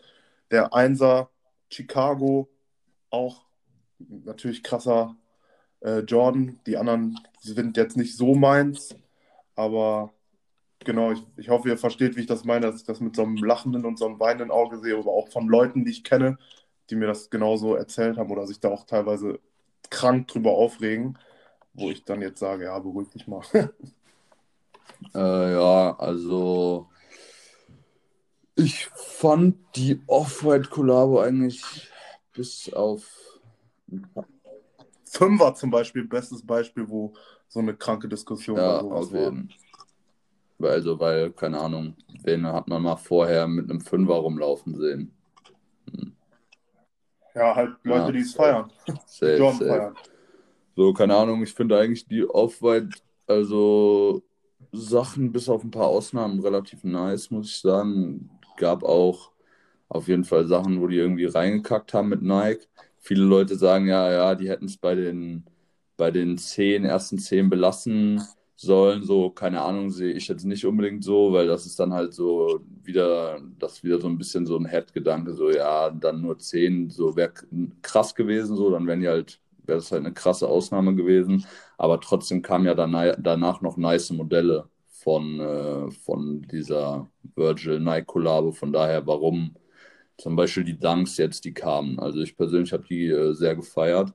Der 0.50 0.74
Einser 0.74 1.30
Chicago, 1.68 2.48
auch 3.10 3.44
natürlich 3.98 4.62
krasser 4.62 5.16
äh, 5.80 6.00
Jordan. 6.00 6.60
Die 6.66 6.76
anderen 6.76 7.18
sind 7.40 7.76
jetzt 7.76 7.96
nicht 7.96 8.16
so 8.16 8.34
meins, 8.34 8.94
aber 9.56 10.12
genau, 10.84 11.12
ich, 11.12 11.22
ich 11.36 11.48
hoffe, 11.48 11.68
ihr 11.68 11.78
versteht, 11.78 12.16
wie 12.16 12.20
ich 12.20 12.26
das 12.26 12.44
meine, 12.44 12.66
dass 12.66 12.80
ich 12.80 12.86
das 12.86 13.00
mit 13.00 13.16
so 13.16 13.22
einem 13.22 13.36
lachenden 13.36 13.84
und 13.84 13.98
so 13.98 14.06
einem 14.06 14.20
weinenden 14.20 14.50
Auge 14.50 14.78
sehe, 14.78 14.96
aber 14.96 15.12
auch 15.12 15.28
von 15.28 15.48
Leuten, 15.48 15.84
die 15.84 15.90
ich 15.90 16.04
kenne, 16.04 16.38
die 16.88 16.96
mir 16.96 17.06
das 17.06 17.30
genauso 17.30 17.74
erzählt 17.74 18.18
haben 18.18 18.30
oder 18.30 18.46
sich 18.46 18.60
da 18.60 18.68
auch 18.68 18.84
teilweise 18.84 19.38
krank 19.90 20.28
drüber 20.28 20.52
aufregen, 20.52 21.18
wo 21.74 21.90
ich 21.90 22.04
dann 22.04 22.22
jetzt 22.22 22.40
sage, 22.40 22.64
ja, 22.64 22.78
beruhig 22.78 23.08
dich 23.10 23.26
mal. 23.26 23.42
äh, 25.14 25.52
ja, 25.52 25.96
also 25.98 26.88
ich 28.56 28.86
fand 28.86 29.56
die 29.76 30.00
Off-White-Kollabo 30.06 31.20
eigentlich 31.20 31.62
bis 32.32 32.72
auf 32.72 33.02
Fünfer 35.04 35.54
zum 35.54 35.70
Beispiel, 35.70 36.04
bestes 36.04 36.44
Beispiel, 36.46 36.88
wo 36.88 37.14
so 37.48 37.60
eine 37.60 37.74
kranke 37.74 38.08
Diskussion 38.08 38.58
ja, 38.58 38.80
auf 38.80 39.12
jeden. 39.12 39.48
Weil, 39.48 39.56
also, 40.68 40.98
weil, 40.98 41.30
keine 41.32 41.58
Ahnung, 41.60 41.94
wen 42.22 42.46
hat 42.46 42.68
man 42.68 42.82
mal 42.82 42.96
vorher 42.96 43.46
mit 43.46 43.70
einem 43.70 43.80
Fünfer 43.80 44.14
rumlaufen 44.14 44.74
sehen? 44.74 45.12
Hm. 45.90 46.12
Ja, 47.34 47.54
halt 47.54 47.76
Leute, 47.84 48.06
ja, 48.06 48.12
die 48.12 48.18
es 48.20 48.34
feiern. 48.34 48.70
Safe, 49.06 49.36
John 49.36 49.54
safe. 49.54 49.68
feiern. 49.68 49.94
So, 50.76 50.92
keine 50.92 51.16
Ahnung, 51.16 51.42
ich 51.42 51.52
finde 51.52 51.78
eigentlich 51.78 52.06
die 52.06 52.24
Off-White, 52.28 52.98
also 53.26 54.22
Sachen 54.72 55.32
bis 55.32 55.48
auf 55.48 55.64
ein 55.64 55.70
paar 55.70 55.88
Ausnahmen 55.88 56.40
relativ 56.40 56.84
nice, 56.84 57.30
muss 57.30 57.46
ich 57.46 57.60
sagen. 57.60 58.30
Gab 58.56 58.82
auch 58.82 59.30
auf 59.88 60.08
jeden 60.08 60.24
Fall 60.24 60.46
Sachen, 60.46 60.80
wo 60.80 60.86
die 60.86 60.96
irgendwie 60.96 61.26
reingekackt 61.26 61.92
haben 61.92 62.08
mit 62.08 62.22
Nike. 62.22 62.66
Viele 62.98 63.24
Leute 63.24 63.56
sagen 63.56 63.86
ja, 63.86 64.12
ja, 64.12 64.34
die 64.34 64.48
hätten 64.48 64.66
es 64.66 64.76
bei 64.76 64.94
den, 64.94 65.44
bei 65.96 66.10
den 66.10 66.38
zehn, 66.38 66.84
ersten 66.84 67.18
zehn 67.18 67.50
belassen 67.50 68.22
sollen. 68.60 69.02
So, 69.02 69.30
keine 69.30 69.62
Ahnung, 69.62 69.90
sehe 69.90 70.12
ich 70.12 70.28
jetzt 70.28 70.44
nicht 70.44 70.64
unbedingt 70.66 71.02
so, 71.04 71.32
weil 71.32 71.46
das 71.46 71.66
ist 71.66 71.80
dann 71.80 71.92
halt 71.94 72.12
so 72.14 72.60
wieder, 72.82 73.40
das 73.58 73.82
wieder 73.82 74.00
so 74.00 74.08
ein 74.08 74.18
bisschen 74.18 74.46
so 74.46 74.56
ein 74.58 74.66
Head-Gedanke, 74.66 75.34
so, 75.34 75.50
ja, 75.50 75.90
dann 75.90 76.20
nur 76.20 76.38
10, 76.38 76.90
so 76.90 77.16
wäre 77.16 77.32
krass 77.82 78.14
gewesen, 78.14 78.56
so, 78.56 78.70
dann 78.70 78.86
wären 78.86 79.00
die 79.00 79.08
halt, 79.08 79.40
wäre 79.64 79.78
das 79.78 79.90
halt 79.92 80.04
eine 80.04 80.12
krasse 80.14 80.46
Ausnahme 80.48 80.94
gewesen. 80.94 81.46
Aber 81.78 82.00
trotzdem 82.00 82.42
kamen 82.42 82.66
ja 82.66 82.74
danach 82.74 83.60
noch 83.62 83.76
nice 83.78 84.10
Modelle 84.10 84.68
von, 84.88 85.40
äh, 85.40 85.90
von 85.90 86.42
dieser 86.42 87.08
Virgil 87.34 87.80
Nike 87.80 88.06
Kollabo. 88.06 88.52
Von 88.52 88.72
daher, 88.72 89.06
warum 89.06 89.54
zum 90.18 90.36
Beispiel 90.36 90.64
die 90.64 90.78
Dunks 90.78 91.16
jetzt, 91.16 91.44
die 91.46 91.54
kamen. 91.54 91.98
Also 91.98 92.20
ich 92.20 92.36
persönlich 92.36 92.72
habe 92.72 92.84
die 92.88 93.06
äh, 93.08 93.32
sehr 93.32 93.56
gefeiert. 93.56 94.12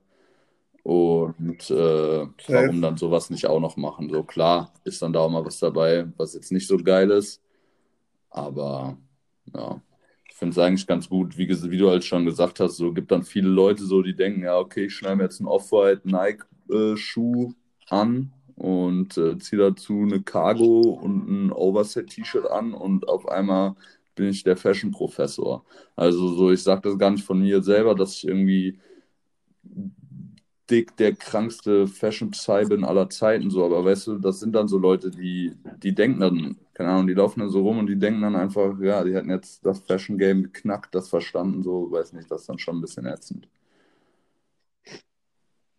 Und 0.85 1.71
äh, 1.71 2.27
warum 2.47 2.79
dann 2.79 2.95
sowas 2.95 3.31
nicht 3.31 3.47
auch 3.47 3.59
noch 3.59 3.75
machen? 3.75 4.07
So 4.11 4.21
klar 4.21 4.71
ist 4.83 5.01
dann 5.01 5.13
da 5.13 5.21
auch 5.21 5.31
mal 5.31 5.43
was 5.43 5.57
dabei, 5.57 6.05
was 6.15 6.35
jetzt 6.35 6.51
nicht 6.51 6.67
so 6.67 6.77
geil 6.77 7.09
ist. 7.09 7.41
Aber 8.29 8.95
ja, 9.51 9.81
ich 10.29 10.35
finde 10.35 10.51
es 10.51 10.59
eigentlich 10.59 10.85
ganz 10.85 11.09
gut, 11.09 11.39
wie, 11.39 11.49
wie, 11.49 11.77
du 11.79 11.89
halt 11.89 12.03
schon 12.03 12.23
gesagt 12.23 12.59
hast, 12.59 12.77
so 12.77 12.93
gibt 12.93 13.09
dann 13.09 13.23
viele 13.23 13.49
Leute 13.49 13.83
so, 13.83 14.03
die 14.03 14.15
denken, 14.15 14.43
ja, 14.43 14.59
okay, 14.59 14.85
ich 14.85 14.93
schneide 14.93 15.15
mir 15.15 15.23
jetzt 15.23 15.39
einen 15.39 15.47
Off-White 15.47 16.07
Nike-Schuh 16.07 17.53
an 17.89 18.31
und 18.55 19.17
äh, 19.17 19.39
ziehe 19.39 19.59
dazu 19.59 20.03
eine 20.03 20.21
Cargo 20.21 20.81
und 21.01 21.27
ein 21.27 21.51
Overset-T-Shirt 21.51 22.45
an 22.45 22.75
und 22.75 23.09
auf 23.09 23.27
einmal 23.27 23.73
bin 24.13 24.29
ich 24.29 24.43
der 24.43 24.55
Fashion-Professor. 24.55 25.65
Also 25.95 26.35
so, 26.35 26.51
ich 26.51 26.61
sage 26.61 26.81
das 26.83 26.99
gar 26.99 27.09
nicht 27.09 27.25
von 27.25 27.39
mir 27.39 27.63
selber, 27.63 27.95
dass 27.95 28.17
ich 28.17 28.27
irgendwie 28.27 28.77
dick 30.69 30.95
der 30.97 31.15
krankste 31.15 31.88
Fashion-Psy 31.88 32.65
bin 32.65 32.84
aller 32.84 33.10
Zeiten, 33.10 33.49
so, 33.49 33.65
aber 33.65 33.86
weißt 33.86 34.08
du, 34.08 34.17
das 34.17 34.39
sind 34.39 34.54
dann 34.54 34.67
so 34.67 34.78
Leute, 34.78 35.12
die, 35.12 35.54
die 35.78 35.93
denken 35.93 36.19
dann, 36.19 36.58
keine 36.73 36.89
Ahnung, 36.89 37.08
die 37.08 37.13
laufen 37.13 37.41
dann 37.41 37.49
so 37.49 37.62
rum 37.62 37.80
und 37.80 37.88
die 37.88 37.99
denken 37.99 38.21
dann 38.21 38.36
einfach, 38.36 38.80
ja, 38.80 39.04
die 39.04 39.13
hätten 39.13 39.30
jetzt 39.30 39.65
das 39.65 39.80
Fashion-Game 39.80 40.43
geknackt, 40.43 40.95
das 40.95 41.10
verstanden, 41.10 41.63
so, 41.63 41.91
weiß 41.91 42.13
nicht, 42.13 42.30
das 42.32 42.41
ist 42.41 42.49
dann 42.49 42.60
schon 42.60 42.78
ein 42.78 42.82
bisschen 42.82 43.06
ätzend. 43.06 43.47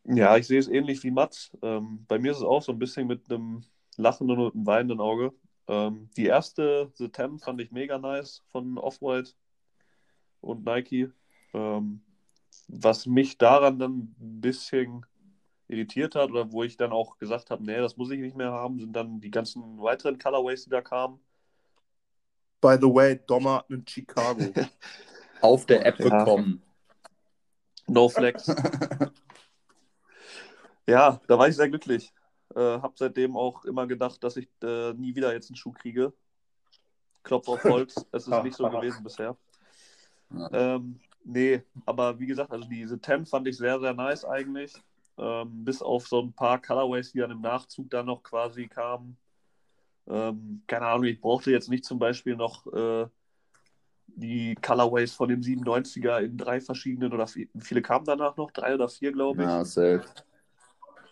Ja, 0.04 0.36
ich 0.36 0.46
sehe 0.46 0.60
es 0.60 0.68
ähnlich 0.68 1.02
wie 1.02 1.10
Mats. 1.10 1.50
Ähm, 1.62 2.04
bei 2.06 2.18
mir 2.20 2.30
ist 2.30 2.38
es 2.38 2.44
auch 2.44 2.62
so 2.62 2.70
ein 2.70 2.78
bisschen 2.78 3.08
mit 3.08 3.28
einem 3.28 3.64
lachenden 3.96 4.38
und 4.38 4.54
einem 4.54 4.66
weinenden 4.66 5.00
Auge. 5.00 5.32
Ähm, 5.66 6.08
die 6.16 6.26
erste 6.26 6.92
The 6.94 7.08
Tem 7.08 7.40
fand 7.40 7.60
ich 7.60 7.72
mega 7.72 7.98
nice 7.98 8.44
von 8.52 8.78
Off-White 8.78 9.32
und 10.40 10.64
Nike. 10.64 11.10
Ähm, 11.54 12.02
was 12.68 13.06
mich 13.06 13.38
daran 13.38 13.78
dann 13.78 14.14
ein 14.20 14.40
bisschen 14.40 15.06
irritiert 15.68 16.14
hat 16.14 16.30
oder 16.30 16.52
wo 16.52 16.62
ich 16.62 16.76
dann 16.76 16.92
auch 16.92 17.18
gesagt 17.18 17.50
habe, 17.50 17.64
nee, 17.64 17.78
das 17.78 17.96
muss 17.96 18.10
ich 18.10 18.20
nicht 18.20 18.36
mehr 18.36 18.52
haben, 18.52 18.78
sind 18.78 18.92
dann 18.92 19.20
die 19.20 19.30
ganzen 19.30 19.80
weiteren 19.80 20.18
Colorways, 20.18 20.64
die 20.64 20.70
da 20.70 20.80
kamen. 20.80 21.18
By 22.60 22.76
the 22.80 22.86
way, 22.86 23.20
Dommer 23.26 23.64
in 23.68 23.84
Chicago. 23.86 24.52
Auf 25.40 25.66
der 25.66 25.84
App 25.84 25.98
ja. 26.00 26.18
bekommen. 26.18 26.62
No 27.86 28.08
Flex. 28.08 28.46
ja, 30.86 31.20
da 31.26 31.38
war 31.38 31.48
ich 31.48 31.56
sehr 31.56 31.68
glücklich. 31.68 32.12
Äh, 32.54 32.60
hab 32.80 32.96
seitdem 32.96 33.36
auch 33.36 33.64
immer 33.64 33.86
gedacht, 33.86 34.22
dass 34.24 34.36
ich 34.36 34.48
äh, 34.62 34.92
nie 34.94 35.14
wieder 35.14 35.32
jetzt 35.32 35.50
einen 35.50 35.56
Schuh 35.56 35.72
kriege. 35.72 36.12
Klopf 37.22 37.48
auf 37.48 37.62
Holz, 37.64 37.94
es 38.12 38.26
ist 38.28 38.42
nicht 38.44 38.56
so 38.56 38.68
gewesen 38.70 39.02
bisher. 39.02 39.36
Ähm, 40.52 41.00
Nee, 41.28 41.62
aber 41.84 42.18
wie 42.20 42.26
gesagt, 42.26 42.52
also 42.52 42.68
diese 42.68 43.00
10 43.00 43.26
fand 43.26 43.48
ich 43.48 43.56
sehr, 43.56 43.80
sehr 43.80 43.94
nice 43.94 44.24
eigentlich. 44.24 44.72
Ähm, 45.18 45.64
bis 45.64 45.82
auf 45.82 46.06
so 46.06 46.20
ein 46.22 46.32
paar 46.32 46.62
Colorways, 46.62 47.10
die 47.10 47.18
dann 47.18 47.32
im 47.32 47.40
Nachzug 47.40 47.90
dann 47.90 48.06
noch 48.06 48.22
quasi 48.22 48.68
kamen. 48.68 49.16
Ähm, 50.06 50.62
keine 50.68 50.86
Ahnung, 50.86 51.04
ich 51.04 51.20
brauchte 51.20 51.50
jetzt 51.50 51.68
nicht 51.68 51.84
zum 51.84 51.98
Beispiel 51.98 52.36
noch 52.36 52.72
äh, 52.72 53.06
die 54.06 54.54
Colorways 54.54 55.14
von 55.14 55.28
dem 55.28 55.40
97er 55.40 56.20
in 56.20 56.38
drei 56.38 56.60
verschiedenen 56.60 57.12
oder 57.12 57.26
vier, 57.26 57.48
viele 57.58 57.82
kamen 57.82 58.04
danach 58.04 58.36
noch, 58.36 58.52
drei 58.52 58.74
oder 58.74 58.88
vier, 58.88 59.10
glaube 59.10 59.42
ich. 59.42 59.48
Ja, 59.48 59.64
safe. 59.64 60.04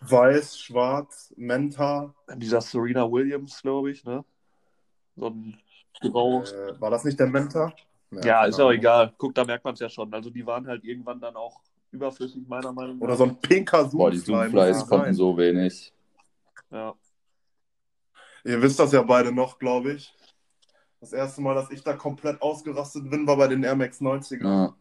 Weiß, 0.00 0.60
schwarz, 0.60 1.34
Menta. 1.36 2.14
Dieser 2.36 2.60
Serena 2.60 3.10
Williams, 3.10 3.60
glaube 3.62 3.90
ich, 3.90 4.04
ne? 4.04 4.24
So 5.16 5.26
ein 5.26 5.58
Grau. 6.00 6.44
Äh, 6.44 6.80
war 6.80 6.90
das 6.90 7.02
nicht 7.02 7.18
der 7.18 7.26
Menta? 7.26 7.74
Ja, 8.16 8.26
ja 8.26 8.44
ist 8.44 8.60
auch 8.60 8.70
egal. 8.70 9.12
Guck, 9.18 9.34
da 9.34 9.44
merkt 9.44 9.64
man 9.64 9.74
es 9.74 9.80
ja 9.80 9.88
schon. 9.88 10.12
Also 10.12 10.30
die 10.30 10.46
waren 10.46 10.66
halt 10.66 10.84
irgendwann 10.84 11.20
dann 11.20 11.36
auch 11.36 11.60
überflüssig, 11.90 12.46
meiner 12.46 12.72
Meinung 12.72 12.98
nach. 12.98 13.04
Oder 13.04 13.16
so 13.16 13.24
ein 13.24 13.40
pinker 13.40 13.88
Zoomfly. 13.88 13.98
Boah, 13.98 14.10
die 14.10 14.18
Zoomflies 14.18 14.86
konnten 14.86 15.14
so 15.14 15.36
wenig. 15.36 15.92
Ja. 16.70 16.94
Ihr 18.44 18.60
wisst 18.60 18.78
das 18.78 18.92
ja 18.92 19.02
beide 19.02 19.32
noch, 19.32 19.58
glaube 19.58 19.92
ich. 19.92 20.14
Das 21.00 21.12
erste 21.12 21.40
Mal, 21.40 21.54
dass 21.54 21.70
ich 21.70 21.82
da 21.82 21.94
komplett 21.94 22.40
ausgerastet 22.42 23.10
bin, 23.10 23.26
war 23.26 23.36
bei 23.36 23.48
den 23.48 23.62
Air 23.62 23.76
Max 23.76 24.00
90er. 24.00 24.44
Ja, 24.44 24.74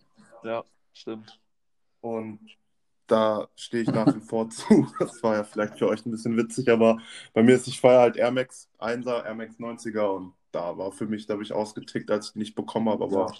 ja 0.43 0.63
stimmt. 0.93 1.39
Und 2.01 2.39
da 3.13 3.47
stehe 3.55 3.83
ich 3.83 3.91
nach 3.91 4.13
wie 4.15 4.19
vor 4.27 4.49
zu. 4.49 4.87
Das 4.99 5.21
war 5.21 5.35
ja 5.35 5.43
vielleicht 5.43 5.77
für 5.77 5.87
euch 5.87 6.05
ein 6.05 6.11
bisschen 6.11 6.35
witzig, 6.35 6.69
aber 6.69 6.97
bei 7.33 7.43
mir 7.43 7.55
ist, 7.55 7.67
ich 7.67 7.79
feiere 7.79 8.01
halt 8.01 8.17
Air 8.17 8.31
Max 8.31 8.69
1er, 8.79 9.23
Air 9.23 9.35
Max 9.35 9.59
90er 9.59 10.07
und 10.15 10.33
da 10.51 10.77
war 10.77 10.91
für 10.91 11.05
mich, 11.05 11.27
da 11.27 11.33
habe 11.33 11.43
ich 11.43 11.53
ausgetickt, 11.53 12.09
als 12.09 12.27
ich 12.27 12.33
die 12.33 12.39
nicht 12.39 12.55
bekommen 12.55 12.89
habe, 12.89 13.03
aber 13.03 13.33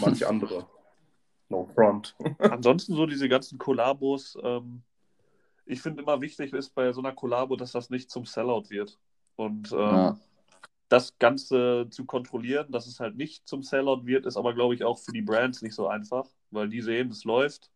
manche 0.00 0.26
andere. 0.28 0.66
No 1.50 1.68
front. 1.74 2.16
Ansonsten 2.38 2.94
so 2.94 3.06
diese 3.06 3.28
ganzen 3.28 3.58
Kollabos, 3.58 4.38
ähm, 4.42 4.82
ich 5.66 5.82
finde 5.82 6.02
immer 6.02 6.20
wichtig 6.20 6.52
ist 6.52 6.74
bei 6.74 6.92
so 6.92 7.00
einer 7.00 7.12
Kollabo, 7.12 7.56
dass 7.56 7.72
das 7.72 7.90
nicht 7.90 8.10
zum 8.10 8.24
Sellout 8.24 8.70
wird. 8.70 8.98
Und 9.36 9.70
ähm, 9.72 9.78
ja. 9.78 10.18
das 10.88 11.18
Ganze 11.18 11.88
zu 11.90 12.04
kontrollieren, 12.06 12.72
dass 12.72 12.86
es 12.86 13.00
halt 13.00 13.16
nicht 13.16 13.46
zum 13.46 13.62
Sellout 13.62 14.06
wird, 14.06 14.26
ist 14.26 14.36
aber, 14.36 14.54
glaube 14.54 14.74
ich, 14.74 14.84
auch 14.84 14.98
für 14.98 15.12
die 15.12 15.22
Brands 15.22 15.62
nicht 15.62 15.74
so 15.74 15.88
einfach, 15.88 16.26
weil 16.50 16.68
die 16.68 16.80
sehen, 16.80 17.10
es 17.10 17.24
läuft. 17.24 17.70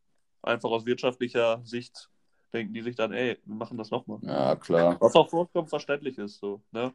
Einfach 0.44 0.70
aus 0.70 0.86
wirtschaftlicher 0.86 1.60
Sicht 1.64 2.10
denken 2.54 2.72
die 2.72 2.82
sich 2.82 2.96
dann, 2.96 3.12
ey, 3.12 3.38
wir 3.44 3.56
machen 3.56 3.76
das 3.76 3.90
nochmal. 3.90 4.18
Ja, 4.22 4.56
klar. 4.56 4.96
Was 5.00 5.14
auch 5.14 5.28
vollkommen 5.28 5.68
verständlich 5.68 6.16
ist, 6.18 6.38
so, 6.38 6.62
ne? 6.70 6.94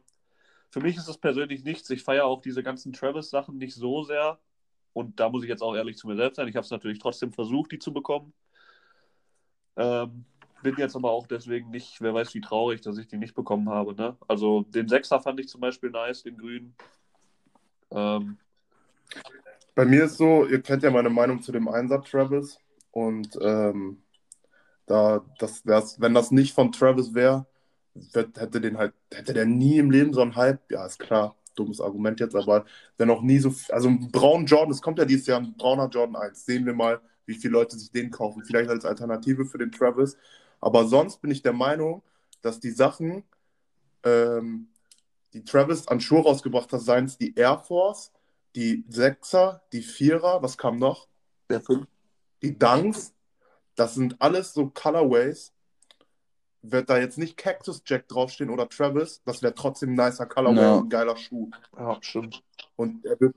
Für 0.70 0.80
mich 0.80 0.96
ist 0.96 1.08
es 1.08 1.18
persönlich 1.18 1.64
nichts. 1.64 1.90
Ich 1.90 2.04
feiere 2.04 2.24
auch 2.24 2.40
diese 2.40 2.62
ganzen 2.62 2.92
Travis-Sachen 2.92 3.58
nicht 3.58 3.74
so 3.74 4.04
sehr. 4.04 4.38
Und 4.92 5.18
da 5.18 5.28
muss 5.28 5.42
ich 5.42 5.48
jetzt 5.48 5.62
auch 5.62 5.74
ehrlich 5.74 5.96
zu 5.96 6.06
mir 6.06 6.16
selbst 6.16 6.36
sein. 6.36 6.46
Ich 6.46 6.54
habe 6.54 6.64
es 6.64 6.70
natürlich 6.70 7.00
trotzdem 7.00 7.32
versucht, 7.32 7.72
die 7.72 7.80
zu 7.80 7.92
bekommen. 7.92 8.32
Ähm, 9.76 10.24
bin 10.62 10.76
jetzt 10.76 10.94
aber 10.94 11.10
auch 11.10 11.26
deswegen 11.26 11.70
nicht, 11.70 12.00
wer 12.00 12.14
weiß 12.14 12.34
wie 12.34 12.40
traurig, 12.40 12.82
dass 12.82 12.98
ich 12.98 13.08
die 13.08 13.16
nicht 13.16 13.34
bekommen 13.34 13.68
habe. 13.68 13.94
Ne? 13.94 14.16
Also 14.28 14.62
den 14.62 14.88
Sechser 14.88 15.20
fand 15.20 15.40
ich 15.40 15.48
zum 15.48 15.60
Beispiel 15.60 15.90
nice, 15.90 16.22
den 16.22 16.38
grünen. 16.38 16.74
Ähm, 17.90 18.38
Bei 19.74 19.84
mir 19.84 20.04
ist 20.04 20.18
so, 20.18 20.46
ihr 20.46 20.62
kennt 20.62 20.84
ja 20.84 20.90
meine 20.92 21.10
Meinung 21.10 21.42
zu 21.42 21.50
dem 21.50 21.66
Einsatz 21.66 22.10
Travis. 22.10 22.60
Und 22.90 23.38
ähm, 23.42 24.02
da, 24.86 25.24
das, 25.38 25.62
das, 25.62 26.00
wenn 26.00 26.14
das 26.14 26.30
nicht 26.30 26.54
von 26.54 26.72
Travis 26.72 27.14
wäre, 27.14 27.46
hätte 28.14 28.60
den 28.60 28.78
halt, 28.78 28.94
hätte 29.12 29.34
der 29.34 29.46
nie 29.46 29.78
im 29.78 29.90
Leben 29.90 30.12
so 30.12 30.22
einen 30.22 30.36
Hype. 30.36 30.70
Ja, 30.70 30.86
ist 30.86 30.98
klar, 30.98 31.36
dummes 31.54 31.80
Argument 31.80 32.20
jetzt, 32.20 32.36
aber 32.36 32.64
wenn 32.98 33.08
noch 33.08 33.22
nie 33.22 33.38
so, 33.38 33.52
also 33.70 33.88
ein 33.88 34.10
brauner 34.10 34.44
Jordan, 34.44 34.70
es 34.72 34.82
kommt 34.82 34.98
ja 34.98 35.04
dieses 35.04 35.26
Jahr 35.26 35.40
ein 35.40 35.56
brauner 35.56 35.88
Jordan 35.88 36.16
1. 36.16 36.44
Sehen 36.44 36.66
wir 36.66 36.74
mal, 36.74 37.00
wie 37.26 37.34
viele 37.34 37.52
Leute 37.54 37.78
sich 37.78 37.90
den 37.92 38.10
kaufen. 38.10 38.44
Vielleicht 38.44 38.70
als 38.70 38.84
Alternative 38.84 39.44
für 39.44 39.58
den 39.58 39.72
Travis. 39.72 40.16
Aber 40.60 40.86
sonst 40.86 41.22
bin 41.22 41.30
ich 41.30 41.42
der 41.42 41.52
Meinung, 41.52 42.02
dass 42.42 42.60
die 42.60 42.70
Sachen, 42.70 43.24
ähm, 44.04 44.68
die 45.32 45.44
Travis 45.44 45.86
an 45.88 46.00
Schuhe 46.00 46.22
rausgebracht 46.22 46.72
hat, 46.72 46.80
seien 46.80 47.04
es 47.04 47.18
die 47.18 47.34
Air 47.36 47.58
Force, 47.58 48.12
die 48.56 48.84
Sechser, 48.88 49.62
die 49.72 49.82
Vierer, 49.82 50.42
was 50.42 50.58
kam 50.58 50.76
noch? 50.78 51.06
der 51.50 51.60
fünf. 51.60 51.86
Die 52.42 52.58
Dunks, 52.58 53.14
das 53.74 53.94
sind 53.94 54.20
alles 54.20 54.52
so 54.54 54.70
Colorways. 54.70 55.52
Wird 56.62 56.90
da 56.90 56.98
jetzt 56.98 57.16
nicht 57.16 57.38
Cactus 57.38 57.82
Jack 57.86 58.06
draufstehen 58.08 58.50
oder 58.50 58.68
Travis, 58.68 59.22
das 59.24 59.42
wäre 59.42 59.54
trotzdem 59.54 59.90
ein 59.90 59.94
nicer 60.06 60.26
Colorway 60.26 60.60
Ja. 60.60 60.74
und 60.74 60.86
ein 60.86 60.88
geiler 60.90 61.16
Schuh. 61.16 61.50
Ja, 61.78 61.96
stimmt. 62.02 62.42
Und 62.76 63.02
der 63.04 63.18
wird, 63.18 63.34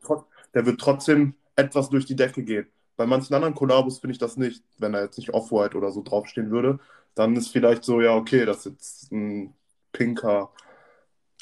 der 0.53 0.65
wird 0.65 0.81
trotzdem 0.81 1.35
etwas 1.55 1.89
durch 1.89 2.05
die 2.05 2.17
Decke 2.17 2.43
gehen. 2.43 2.67
Bei 2.97 3.05
manchen 3.05 3.33
anderen 3.33 3.55
Kollabos 3.55 3.99
finde 3.99 4.11
ich 4.11 4.17
das 4.19 4.35
nicht. 4.35 4.63
Wenn 4.77 4.91
da 4.91 5.01
jetzt 5.01 5.17
nicht 5.17 5.33
Off-White 5.33 5.77
oder 5.77 5.91
so 5.91 6.01
draufstehen 6.03 6.51
würde, 6.51 6.79
dann 7.15 7.35
ist 7.35 7.47
vielleicht 7.47 7.83
so, 7.85 8.01
ja, 8.01 8.13
okay, 8.15 8.45
das 8.45 8.65
ist 8.65 8.73
jetzt 8.73 9.11
ein 9.13 9.53
pinker 9.93 10.51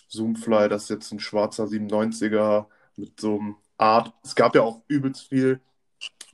Zoomfly, 0.09 0.70
das 0.70 0.84
ist 0.84 0.89
jetzt 0.89 1.12
ein 1.12 1.20
schwarzer 1.20 1.66
97er 1.66 2.66
mit 2.95 3.20
so 3.20 3.39
einem 3.39 3.55
Art. 3.78 4.14
Es 4.24 4.36
gab 4.36 4.53
ja 4.55 4.62
auch 4.62 4.82
übelst 4.88 5.28
viel 5.30 5.62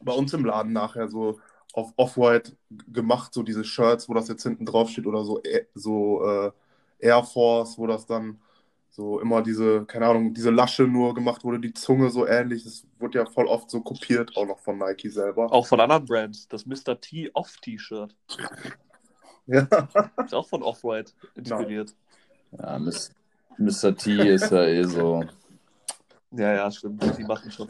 bei 0.01 0.13
uns 0.13 0.33
im 0.33 0.45
Laden 0.45 0.73
nachher 0.73 1.07
so 1.07 1.39
auf 1.73 1.93
Off-White 1.95 2.57
gemacht, 2.91 3.33
so 3.33 3.43
diese 3.43 3.63
Shirts, 3.63 4.09
wo 4.09 4.13
das 4.13 4.27
jetzt 4.27 4.43
hinten 4.43 4.65
drauf 4.65 4.89
steht 4.89 5.05
oder 5.05 5.23
so, 5.23 5.41
so 5.75 6.23
äh, 6.25 6.51
Air 6.99 7.23
Force, 7.23 7.77
wo 7.77 7.87
das 7.87 8.05
dann 8.05 8.39
so 8.89 9.19
immer 9.19 9.43
diese, 9.43 9.85
keine 9.85 10.07
Ahnung, 10.07 10.33
diese 10.33 10.49
Lasche 10.49 10.83
nur 10.83 11.13
gemacht 11.13 11.43
wurde, 11.43 11.59
die 11.59 11.73
Zunge 11.73 12.09
so 12.09 12.25
ähnlich. 12.25 12.63
Das 12.63 12.83
wurde 12.97 13.19
ja 13.19 13.25
voll 13.27 13.45
oft 13.45 13.69
so 13.69 13.81
kopiert, 13.81 14.35
auch 14.35 14.47
noch 14.47 14.57
von 14.57 14.79
Nike 14.79 15.09
selber. 15.09 15.51
Auch 15.53 15.67
von 15.67 15.79
anderen 15.79 16.05
Brands. 16.05 16.47
Das 16.47 16.65
Mr. 16.65 16.99
T 16.99 17.29
Off-T-Shirt. 17.33 18.15
Ja. 19.49 19.65
Ist 20.25 20.33
auch 20.33 20.45
von 20.45 20.61
Off-White 20.61 21.13
inspiriert. 21.35 21.95
Ja, 22.51 22.77
Miss, 22.77 23.13
Mr. 23.57 23.95
T 23.95 24.29
ist 24.29 24.51
ja 24.51 24.65
eh 24.65 24.83
so. 24.83 25.23
Ja, 26.31 26.53
ja, 26.53 26.69
stimmt. 26.69 27.01
Die 27.17 27.23
machen 27.23 27.49
schon. 27.49 27.69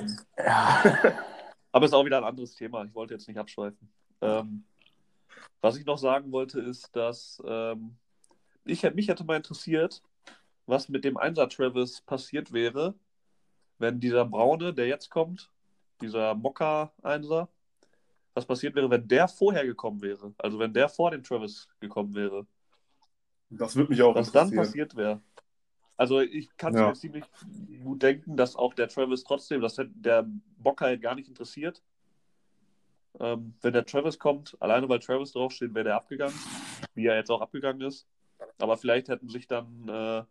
Aber 1.78 1.86
ist 1.86 1.94
auch 1.94 2.06
wieder 2.06 2.18
ein 2.18 2.24
anderes 2.24 2.56
Thema. 2.56 2.84
Ich 2.86 2.96
wollte 2.96 3.14
jetzt 3.14 3.28
nicht 3.28 3.38
abschweifen. 3.38 3.88
Ähm, 4.22 4.64
was 5.62 5.78
ich 5.78 5.86
noch 5.86 6.00
sagen 6.00 6.32
wollte, 6.32 6.60
ist, 6.60 6.96
dass 6.96 7.40
ähm, 7.46 7.96
ich, 8.66 8.82
mich 8.96 9.08
hätte 9.10 9.24
mal 9.24 9.38
interessiert, 9.38 10.02
was 10.66 10.90
mit 10.90 11.06
dem 11.06 11.18
Einser 11.18 11.48
Travis 11.48 12.02
passiert 12.02 12.52
wäre, 12.52 12.96
wenn 13.78 14.00
dieser 14.00 14.26
Braune, 14.26 14.74
der 14.74 14.88
jetzt 14.88 15.12
kommt, 15.12 15.52
dieser 16.02 16.34
Mokka-Einser, 16.34 17.48
was 18.34 18.48
passiert 18.48 18.74
wäre, 18.74 18.90
wenn 18.90 19.08
der 19.08 19.28
vorher 19.28 19.64
gekommen 19.64 20.02
wäre. 20.02 20.34
Also 20.40 20.58
wenn 20.58 20.74
der 20.74 20.90
vor 20.90 21.12
dem 21.12 21.24
Travis 21.24 21.70
gekommen 21.80 22.16
wäre. 22.16 22.48
Das 23.52 23.76
würde 23.76 23.92
mich 23.92 24.02
auch 24.02 24.16
Was 24.16 24.32
dann 24.32 24.48
interessieren. 24.48 24.66
passiert 24.66 24.96
wäre. 24.96 25.22
Also 25.96 26.22
ich 26.22 26.56
kann 26.58 26.76
Ja. 26.76 26.88
mir 26.88 26.94
ziemlich 26.94 27.26
gut 27.84 28.04
denken, 28.04 28.38
dass 28.38 28.56
auch 28.56 28.76
der 28.76 28.88
Travis 28.88 29.24
trotzdem, 29.24 29.62
dass 29.62 29.76
der 29.76 30.28
Bock 30.68 30.82
halt 30.82 31.02
gar 31.02 31.16
nicht 31.16 31.30
interessiert. 31.30 31.82
Ähm, 33.22 33.54
wenn 33.62 33.72
der 33.72 33.86
Travis 33.86 34.20
kommt, 34.20 34.58
alleine 34.60 34.90
weil 34.90 35.00
Travis 35.00 35.32
draufsteht, 35.32 35.74
wäre 35.74 35.86
der 35.86 35.96
abgegangen, 35.96 36.38
wie 36.94 37.06
er 37.06 37.16
jetzt 37.16 37.32
auch 37.32 37.40
abgegangen 37.40 37.88
ist. 37.88 38.06
Aber 38.60 38.76
vielleicht 38.76 39.08
hätten 39.08 39.30
sich 39.30 39.48
dann 39.48 39.88
äh, 39.88 40.24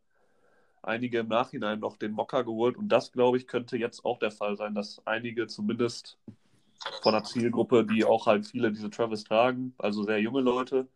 einige 0.83 1.21
im 1.21 1.29
Nachhinein 1.29 1.81
noch 1.81 1.97
den 1.97 2.13
Mocker 2.13 2.45
geholt 2.45 2.77
und 2.77 2.91
das, 2.91 3.13
glaube 3.13 3.39
ich, 3.39 3.47
könnte 3.47 3.79
jetzt 3.79 4.05
auch 4.05 4.19
der 4.19 4.31
Fall 4.31 4.59
sein, 4.59 4.75
dass 4.75 5.01
einige 5.07 5.47
zumindest 5.47 6.19
von 7.03 7.15
der 7.15 7.25
Zielgruppe, 7.25 7.87
die 7.87 8.05
auch 8.05 8.27
halt 8.27 8.47
viele 8.47 8.71
diese 8.71 8.91
Travis 8.91 9.25
tragen, 9.25 9.75
also 9.79 10.03
sehr 10.03 10.21
junge 10.21 10.43
Leute, 10.43 10.87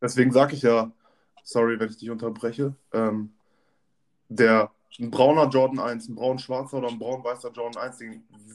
Deswegen 0.00 0.30
sage 0.30 0.54
ich 0.54 0.62
ja, 0.62 0.92
sorry, 1.42 1.80
wenn 1.80 1.88
ich 1.88 1.96
dich 1.96 2.10
unterbreche, 2.10 2.76
ähm, 2.92 3.32
der 4.28 4.70
ein 4.98 5.10
brauner 5.10 5.48
Jordan 5.48 5.78
1, 5.78 6.08
ein 6.08 6.14
braun-schwarzer 6.14 6.78
oder 6.78 6.88
ein 6.88 6.98
braun-weißer 6.98 7.50
Jordan 7.52 7.82
1 7.82 8.00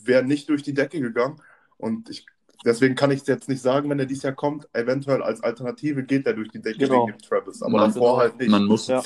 wäre 0.04 0.24
nicht 0.24 0.50
durch 0.50 0.64
die 0.64 0.74
Decke 0.74 1.00
gegangen. 1.00 1.40
Und 1.78 2.10
ich, 2.10 2.26
deswegen 2.66 2.96
kann 2.96 3.12
ich 3.12 3.22
es 3.22 3.28
jetzt 3.28 3.48
nicht 3.50 3.62
sagen, 3.62 3.90
wenn 3.90 4.00
er 4.00 4.06
dieses 4.06 4.24
Jahr 4.24 4.34
kommt. 4.34 4.68
Eventuell 4.74 5.22
als 5.22 5.42
Alternative 5.44 6.04
geht 6.04 6.26
er 6.26 6.34
durch 6.34 6.50
die 6.50 6.62
Decke 6.62 6.80
Genau. 6.80 7.06
wegen 7.08 7.18
dem 7.18 7.22
Travis. 7.22 7.62
Aber 7.62 7.78
Man- 7.78 7.94
davor 7.94 8.18
halt 8.18 8.38
nicht. 8.40 8.50
Man 8.50 8.66
muss, 8.66 8.88
Ja. 8.88 9.02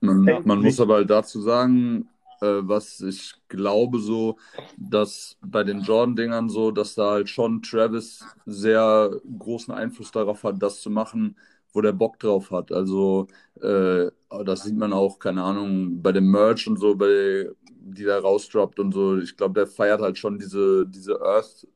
Man, 0.00 0.24
man 0.44 0.58
muss 0.58 0.62
nicht. 0.64 0.80
aber 0.80 0.96
halt 0.96 1.10
dazu 1.10 1.40
sagen, 1.40 2.08
äh, 2.42 2.46
was 2.60 3.00
ich 3.00 3.34
glaube 3.48 3.98
so, 3.98 4.36
dass 4.76 5.36
bei 5.40 5.64
den 5.64 5.80
Jordan-Dingern 5.80 6.48
so, 6.50 6.70
dass 6.70 6.94
da 6.94 7.12
halt 7.12 7.28
schon 7.30 7.62
Travis 7.62 8.24
sehr 8.44 9.10
großen 9.38 9.72
Einfluss 9.72 10.10
darauf 10.12 10.44
hat, 10.44 10.62
das 10.62 10.80
zu 10.82 10.90
machen, 10.90 11.36
wo 11.72 11.80
der 11.80 11.92
Bock 11.92 12.18
drauf 12.18 12.50
hat. 12.50 12.72
Also 12.72 13.28
äh, 13.60 14.10
das 14.44 14.64
sieht 14.64 14.76
man 14.76 14.92
auch, 14.92 15.18
keine 15.18 15.42
Ahnung, 15.42 16.02
bei 16.02 16.12
dem 16.12 16.30
Merch 16.30 16.66
und 16.68 16.78
so, 16.78 16.94
bei 16.96 17.48
die 17.88 18.04
da 18.04 18.18
rausdroppt 18.18 18.80
und 18.80 18.92
so. 18.92 19.18
Ich 19.18 19.36
glaube, 19.36 19.54
der 19.54 19.66
feiert 19.66 20.00
halt 20.00 20.18
schon 20.18 20.38
diese, 20.38 20.86
diese 20.86 21.20
Earth, 21.22 21.66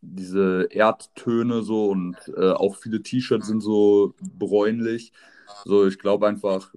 diese 0.00 0.68
Erdtöne 0.70 1.62
so 1.62 1.90
und 1.90 2.16
äh, 2.36 2.50
auch 2.52 2.76
viele 2.76 3.02
T-Shirts 3.02 3.46
sind 3.46 3.62
so 3.62 4.14
bräunlich. 4.20 5.12
So, 5.64 5.86
ich 5.86 5.98
glaube 5.98 6.26
einfach, 6.26 6.74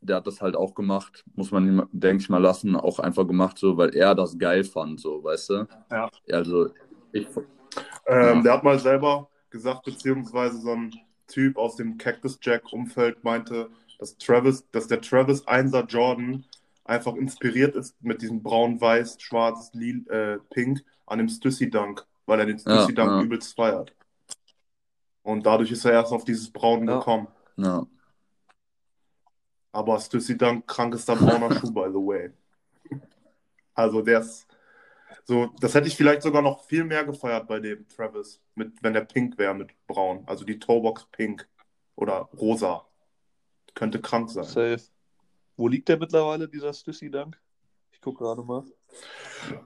der 0.00 0.16
hat 0.16 0.26
das 0.26 0.40
halt 0.40 0.56
auch 0.56 0.74
gemacht, 0.74 1.24
muss 1.34 1.50
man 1.50 1.88
denke 1.92 2.22
ich 2.22 2.28
mal, 2.28 2.38
lassen, 2.38 2.76
auch 2.76 2.98
einfach 2.98 3.26
gemacht, 3.26 3.58
so, 3.58 3.76
weil 3.76 3.94
er 3.94 4.14
das 4.14 4.38
geil 4.38 4.64
fand, 4.64 5.00
so, 5.00 5.22
weißt 5.22 5.50
du? 5.50 5.68
Ja. 5.90 6.10
Also, 6.32 6.70
ich, 7.12 7.26
Ähm, 8.06 8.38
Ja. 8.38 8.42
Der 8.42 8.52
hat 8.54 8.64
mal 8.64 8.78
selber 8.78 9.28
gesagt, 9.50 9.84
beziehungsweise 9.84 10.58
so 10.58 10.72
ein 10.72 10.90
Typ 11.28 11.56
aus 11.56 11.76
dem 11.76 11.96
Cactus 11.98 12.38
Jack-Umfeld 12.42 13.22
meinte, 13.22 13.70
dass 13.98 14.16
Travis, 14.18 14.64
dass 14.72 14.88
der 14.88 15.00
Travis 15.00 15.46
1er 15.46 15.86
Jordan 15.86 16.44
einfach 16.84 17.14
inspiriert 17.14 17.76
ist 17.76 17.94
mit 18.02 18.22
diesem 18.22 18.42
braun, 18.42 18.80
weiß, 18.80 19.20
schwarz, 19.20 19.70
lil, 19.74 20.08
äh, 20.10 20.38
pink 20.50 20.84
an 21.06 21.18
dem 21.18 21.28
Stussy 21.28 21.70
Dunk, 21.70 22.04
weil 22.26 22.40
er 22.40 22.46
den 22.46 22.58
Stussy 22.58 22.92
Ja, 22.92 23.04
Dunk 23.04 23.10
ja. 23.10 23.22
übelst 23.22 23.54
feiert. 23.54 23.94
Und 25.22 25.44
dadurch 25.44 25.70
ist 25.70 25.84
er 25.84 25.92
erst 25.92 26.12
auf 26.12 26.24
dieses 26.24 26.50
Braun 26.50 26.88
Ja. 26.88 26.98
gekommen. 26.98 27.28
ja. 27.56 27.86
Aber 29.70 30.00
Stussy 30.00 30.36
Dunk, 30.36 30.66
krankester 30.66 31.14
brauner 31.14 31.50
Schuh, 31.60 31.70
by 31.70 31.88
the 31.88 31.94
way. 31.94 32.30
Also 33.74 34.00
der 34.02 34.20
ist 34.20 34.47
so, 35.28 35.50
das 35.60 35.74
hätte 35.74 35.88
ich 35.88 35.94
vielleicht 35.94 36.22
sogar 36.22 36.40
noch 36.40 36.64
viel 36.64 36.84
mehr 36.84 37.04
gefeiert 37.04 37.48
bei 37.48 37.60
dem 37.60 37.86
Travis, 37.86 38.40
mit, 38.54 38.82
wenn 38.82 38.94
der 38.94 39.02
pink 39.02 39.36
wäre 39.36 39.52
mit 39.52 39.74
braun. 39.86 40.22
Also 40.24 40.42
die 40.42 40.58
Toebox 40.58 41.06
pink 41.12 41.46
oder 41.96 42.30
rosa. 42.40 42.86
Könnte 43.74 44.00
krank 44.00 44.30
sein. 44.30 44.44
Safe. 44.44 44.80
Wo 45.54 45.68
liegt 45.68 45.90
der 45.90 45.98
mittlerweile, 45.98 46.48
dieser 46.48 46.72
Stussy 46.72 47.10
Dank? 47.10 47.38
Ich 47.92 48.00
gucke 48.00 48.24
gerade 48.24 48.42
mal. 48.42 48.64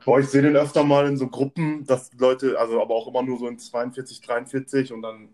Boah, 0.04 0.18
ich 0.18 0.26
sehe 0.26 0.42
den 0.42 0.56
öfter 0.56 0.82
mal 0.82 1.06
in 1.06 1.16
so 1.16 1.28
Gruppen, 1.28 1.86
dass 1.86 2.12
Leute, 2.14 2.58
also 2.58 2.82
aber 2.82 2.96
auch 2.96 3.06
immer 3.06 3.22
nur 3.22 3.38
so 3.38 3.46
in 3.46 3.56
42, 3.56 4.20
43 4.20 4.92
und 4.92 5.02
dann 5.02 5.28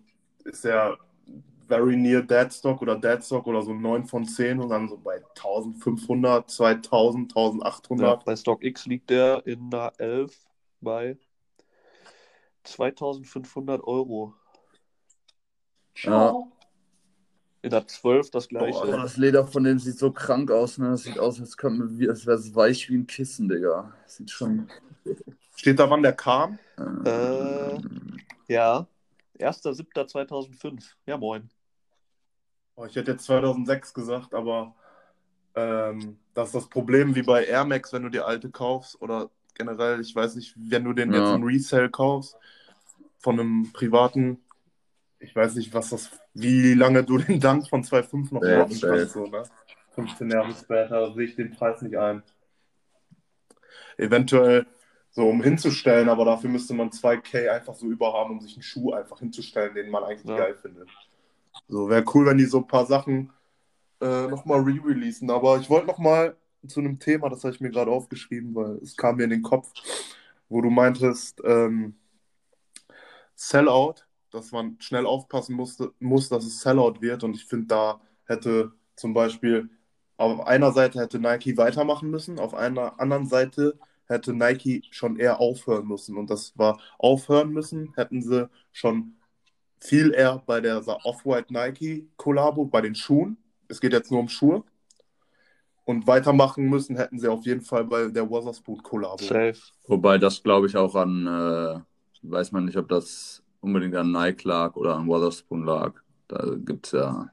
ist 0.44 0.66
er 0.66 0.98
very 1.68 1.96
near 1.96 2.22
Deadstock 2.22 2.80
oder 2.82 2.96
Deadstock 2.96 3.46
oder 3.46 3.62
so 3.62 3.72
9 3.74 4.04
von 4.06 4.24
10 4.24 4.58
und 4.60 4.70
dann 4.70 4.88
so 4.88 4.96
bei 4.96 5.16
1500, 5.36 6.50
2000, 6.50 7.30
1800. 7.36 8.00
Ja, 8.00 8.16
bei 8.24 8.34
StockX 8.34 8.86
liegt 8.86 9.10
der 9.10 9.46
in 9.46 9.70
der 9.70 9.92
11 9.98 10.36
bei 10.80 11.16
2500 12.64 13.82
Euro. 13.84 14.34
Ja. 16.02 16.34
In 17.62 17.70
der 17.70 17.86
12 17.86 18.30
das 18.30 18.48
gleiche. 18.48 18.78
Boah, 18.78 18.86
das 18.86 19.16
Leder 19.16 19.44
von 19.46 19.64
dem 19.64 19.78
sieht 19.78 19.98
so 19.98 20.12
krank 20.12 20.50
aus, 20.50 20.78
ne? 20.78 20.90
Das 20.90 21.02
sieht 21.02 21.18
aus, 21.18 21.40
als, 21.40 21.56
könnte, 21.56 21.98
wie- 21.98 22.08
als 22.08 22.24
wäre 22.24 22.36
es 22.38 22.54
weich 22.54 22.88
wie 22.88 22.96
ein 22.96 23.06
Kissen, 23.06 23.48
Digga. 23.48 23.92
Sieht 24.06 24.30
schon. 24.30 24.68
Steht 25.56 25.78
da, 25.78 25.90
wann 25.90 26.02
der 26.02 26.12
kam? 26.12 26.58
Äh, 27.04 27.80
ja, 28.46 28.86
1.7.2005. 29.40 30.94
Ja, 31.06 31.16
moin. 31.18 31.50
Oh, 32.78 32.84
ich 32.84 32.94
hätte 32.94 33.10
jetzt 33.10 33.24
2006 33.24 33.92
gesagt, 33.92 34.34
aber 34.34 34.72
ähm, 35.56 36.20
das 36.32 36.50
ist 36.50 36.54
das 36.54 36.68
Problem 36.68 37.16
wie 37.16 37.22
bei 37.22 37.44
Air 37.44 37.64
Max, 37.64 37.92
wenn 37.92 38.04
du 38.04 38.08
die 38.08 38.20
alte 38.20 38.50
kaufst 38.50 39.02
oder 39.02 39.30
generell, 39.54 40.00
ich 40.00 40.14
weiß 40.14 40.36
nicht, 40.36 40.54
wenn 40.56 40.84
du 40.84 40.92
den 40.92 41.12
Ja. 41.12 41.18
jetzt 41.18 41.32
im 41.32 41.42
Resale 41.42 41.90
kaufst 41.90 42.36
von 43.18 43.40
einem 43.40 43.72
privaten, 43.72 44.40
ich 45.18 45.34
weiß 45.34 45.56
nicht, 45.56 45.74
was 45.74 45.90
das, 45.90 46.10
wie 46.34 46.74
lange 46.74 47.02
du 47.02 47.18
den 47.18 47.40
Dank 47.40 47.68
von 47.68 47.82
2.5 47.82 48.30
noch 48.30 48.42
warten 48.42 48.80
kannst, 48.80 49.12
so, 49.12 49.26
ne? 49.26 49.42
15 49.96 50.30
Jahre 50.30 50.52
später 50.52 51.12
sehe 51.14 51.24
ich 51.24 51.34
den 51.34 51.50
Preis 51.50 51.82
nicht 51.82 51.98
ein. 51.98 52.22
Eventuell 53.96 54.66
so, 55.10 55.28
um 55.28 55.42
hinzustellen, 55.42 56.08
aber 56.08 56.24
dafür 56.24 56.48
müsste 56.48 56.74
man 56.74 56.92
2K 56.92 57.48
einfach 57.48 57.74
so 57.74 57.86
überhaben, 57.86 58.34
um 58.34 58.40
sich 58.40 58.54
einen 58.54 58.62
Schuh 58.62 58.92
einfach 58.92 59.18
hinzustellen, 59.18 59.74
den 59.74 59.90
man 59.90 60.04
eigentlich 60.04 60.28
Ja. 60.30 60.36
geil 60.36 60.54
findet. 60.54 60.88
So, 61.68 61.88
wäre 61.88 62.04
cool, 62.14 62.26
wenn 62.26 62.38
die 62.38 62.44
so 62.44 62.58
ein 62.58 62.66
paar 62.66 62.86
Sachen 62.86 63.32
äh, 64.00 64.26
nochmal 64.28 64.60
re-releasen. 64.60 65.30
Aber 65.30 65.58
ich 65.58 65.68
wollte 65.70 65.86
nochmal 65.86 66.36
zu 66.66 66.80
einem 66.80 66.98
Thema, 66.98 67.28
das 67.28 67.44
habe 67.44 67.54
ich 67.54 67.60
mir 67.60 67.70
gerade 67.70 67.90
aufgeschrieben, 67.90 68.54
weil 68.54 68.76
es 68.82 68.96
kam 68.96 69.16
mir 69.16 69.24
in 69.24 69.30
den 69.30 69.42
Kopf, 69.42 69.72
wo 70.48 70.60
du 70.60 70.70
meintest, 70.70 71.40
ähm, 71.44 71.94
Sellout, 73.36 73.94
dass 74.30 74.50
man 74.52 74.76
schnell 74.80 75.06
aufpassen 75.06 75.54
musste, 75.54 75.92
muss, 76.00 76.28
dass 76.28 76.44
es 76.44 76.60
Sellout 76.60 77.00
wird. 77.00 77.22
Und 77.24 77.34
ich 77.34 77.44
finde, 77.44 77.66
da 77.68 78.00
hätte 78.24 78.72
zum 78.96 79.14
Beispiel 79.14 79.70
auf 80.16 80.46
einer 80.46 80.72
Seite 80.72 81.00
hätte 81.00 81.20
Nike 81.20 81.56
weitermachen 81.56 82.10
müssen, 82.10 82.40
auf 82.40 82.54
einer 82.54 82.98
anderen 83.00 83.26
Seite 83.28 83.78
hätte 84.06 84.34
Nike 84.34 84.82
schon 84.90 85.16
eher 85.18 85.40
aufhören 85.40 85.86
müssen. 85.86 86.16
Und 86.16 86.30
das 86.30 86.58
war 86.58 86.80
aufhören 86.98 87.50
müssen, 87.52 87.94
hätten 87.94 88.22
sie 88.22 88.48
schon 88.72 89.17
viel 89.80 90.12
eher 90.12 90.42
bei 90.46 90.60
der 90.60 90.82
Off-White 91.04 91.52
Nike 91.52 92.08
Kollabo, 92.16 92.64
bei 92.64 92.80
den 92.80 92.94
Schuhen. 92.94 93.36
Es 93.68 93.80
geht 93.80 93.92
jetzt 93.92 94.10
nur 94.10 94.20
um 94.20 94.28
Schuhe. 94.28 94.64
Und 95.84 96.06
weitermachen 96.06 96.68
müssen 96.68 96.96
hätten 96.96 97.18
sie 97.18 97.28
auf 97.28 97.46
jeden 97.46 97.62
Fall 97.62 97.84
bei 97.84 98.08
der 98.08 98.28
Wotherspoon 98.28 98.82
Kollabo. 98.82 99.24
Safe. 99.24 99.56
Wobei 99.86 100.18
das, 100.18 100.42
glaube 100.42 100.66
ich, 100.66 100.76
auch 100.76 100.94
an, 100.94 101.26
äh, 101.26 101.80
weiß 102.22 102.52
man 102.52 102.66
nicht, 102.66 102.76
ob 102.76 102.88
das 102.88 103.42
unbedingt 103.60 103.96
an 103.96 104.12
Nike 104.12 104.46
lag 104.46 104.76
oder 104.76 104.96
an 104.96 105.06
Wotherspoon 105.08 105.64
lag. 105.64 105.94
Da 106.28 106.44
gibt 106.56 106.86
es 106.86 106.92
ja. 106.92 107.30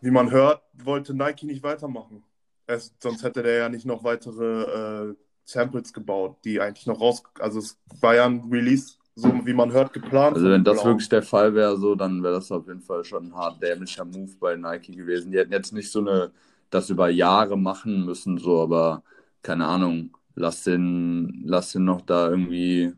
Wie 0.00 0.10
man 0.10 0.30
hört, 0.30 0.62
wollte 0.72 1.12
Nike 1.14 1.44
nicht 1.44 1.62
weitermachen. 1.62 2.24
Es, 2.66 2.94
sonst 2.98 3.22
hätte 3.22 3.42
der 3.42 3.58
ja 3.58 3.68
nicht 3.68 3.84
noch 3.84 4.02
weitere 4.04 5.10
äh, 5.10 5.14
Samples 5.44 5.92
gebaut, 5.92 6.38
die 6.44 6.60
eigentlich 6.60 6.86
noch 6.86 7.00
raus. 7.00 7.22
Also 7.38 7.58
es 7.58 7.78
war 8.00 8.14
ja 8.14 8.24
ein 8.24 8.48
Release, 8.50 8.94
so 9.14 9.28
wie 9.44 9.52
man 9.52 9.72
hört, 9.72 9.92
geplant. 9.92 10.36
Also 10.36 10.48
wenn 10.50 10.64
das 10.64 10.76
Blauen. 10.76 10.88
wirklich 10.88 11.08
der 11.08 11.22
Fall 11.22 11.54
wäre, 11.54 11.76
so, 11.76 11.94
dann 11.94 12.22
wäre 12.22 12.34
das 12.34 12.50
auf 12.52 12.66
jeden 12.66 12.80
Fall 12.80 13.04
schon 13.04 13.26
ein 13.26 13.34
hart 13.34 13.62
dämlicher 13.62 14.04
Move 14.04 14.32
bei 14.38 14.56
Nike 14.56 14.96
gewesen. 14.96 15.32
Die 15.32 15.38
hätten 15.38 15.52
jetzt 15.52 15.72
nicht 15.72 15.90
so 15.90 16.00
eine, 16.00 16.30
das 16.70 16.90
über 16.90 17.08
Jahre 17.10 17.56
machen 17.58 18.04
müssen, 18.04 18.38
so, 18.38 18.62
aber 18.62 19.02
keine 19.42 19.66
Ahnung, 19.66 20.16
lass 20.34 20.64
den, 20.64 21.42
lass 21.44 21.72
den 21.72 21.84
noch 21.84 22.02
da 22.02 22.30
irgendwie 22.30 22.92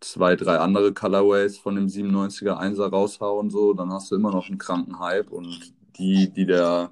zwei, 0.00 0.36
drei 0.36 0.58
andere 0.58 0.92
Colorways 0.92 1.58
von 1.58 1.74
dem 1.74 1.86
97er 1.86 2.60
1er 2.60 2.90
raushauen, 2.90 3.50
so, 3.50 3.74
dann 3.74 3.92
hast 3.92 4.10
du 4.10 4.16
immer 4.16 4.30
noch 4.30 4.48
einen 4.48 4.58
kranken 4.58 5.00
Hype 5.00 5.30
und 5.30 5.72
die, 5.98 6.30
die 6.30 6.46
der 6.46 6.90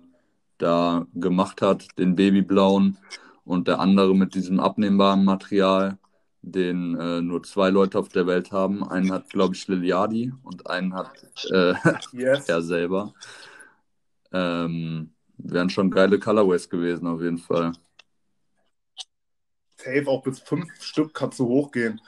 da 0.58 1.06
gemacht 1.14 1.62
hat, 1.62 1.86
den 1.98 2.16
Babyblauen 2.16 2.96
und 3.44 3.68
der 3.68 3.78
andere 3.80 4.14
mit 4.16 4.34
diesem 4.34 4.58
abnehmbaren 4.60 5.24
Material, 5.24 5.98
den 6.46 6.94
äh, 6.98 7.20
nur 7.20 7.42
zwei 7.42 7.70
Leute 7.70 7.98
auf 7.98 8.08
der 8.08 8.26
Welt 8.26 8.52
haben. 8.52 8.88
Einen 8.88 9.12
hat, 9.12 9.28
glaube 9.30 9.54
ich, 9.54 9.66
Liliadi 9.66 10.32
und 10.44 10.68
einen 10.68 10.94
hat 10.94 11.10
äh, 11.50 11.74
Yes. 12.12 12.48
er 12.48 12.62
selber. 12.62 13.12
Ähm, 14.32 15.12
wären 15.38 15.70
schon 15.70 15.90
geile 15.90 16.18
Colorways 16.18 16.68
gewesen, 16.68 17.06
auf 17.06 17.20
jeden 17.20 17.38
Fall. 17.38 17.72
Safe 19.76 20.04
auch 20.06 20.22
bis 20.22 20.38
fünf 20.40 20.68
Stück 20.82 21.14
kannst 21.14 21.38
du 21.38 21.46
hochgehen. 21.46 22.00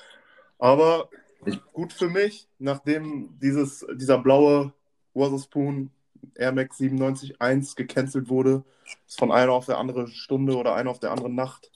Aber 0.58 1.08
Ich- 1.44 1.60
gut 1.72 1.92
für 1.92 2.08
mich, 2.08 2.48
nachdem 2.58 3.38
dieses, 3.40 3.86
dieser 3.94 4.18
blaue 4.18 4.72
Wotherspoon 5.14 5.90
Air 6.34 6.52
Max 6.52 6.78
97.1 6.78 7.76
gecancelt 7.76 8.28
wurde, 8.28 8.64
ist 9.06 9.18
von 9.18 9.30
einer 9.32 9.52
auf 9.52 9.66
der 9.66 9.78
andere 9.78 10.08
Stunde 10.08 10.56
oder 10.56 10.74
einer 10.74 10.90
auf 10.90 10.98
der 11.00 11.10
anderen 11.12 11.34
Nacht 11.34 11.70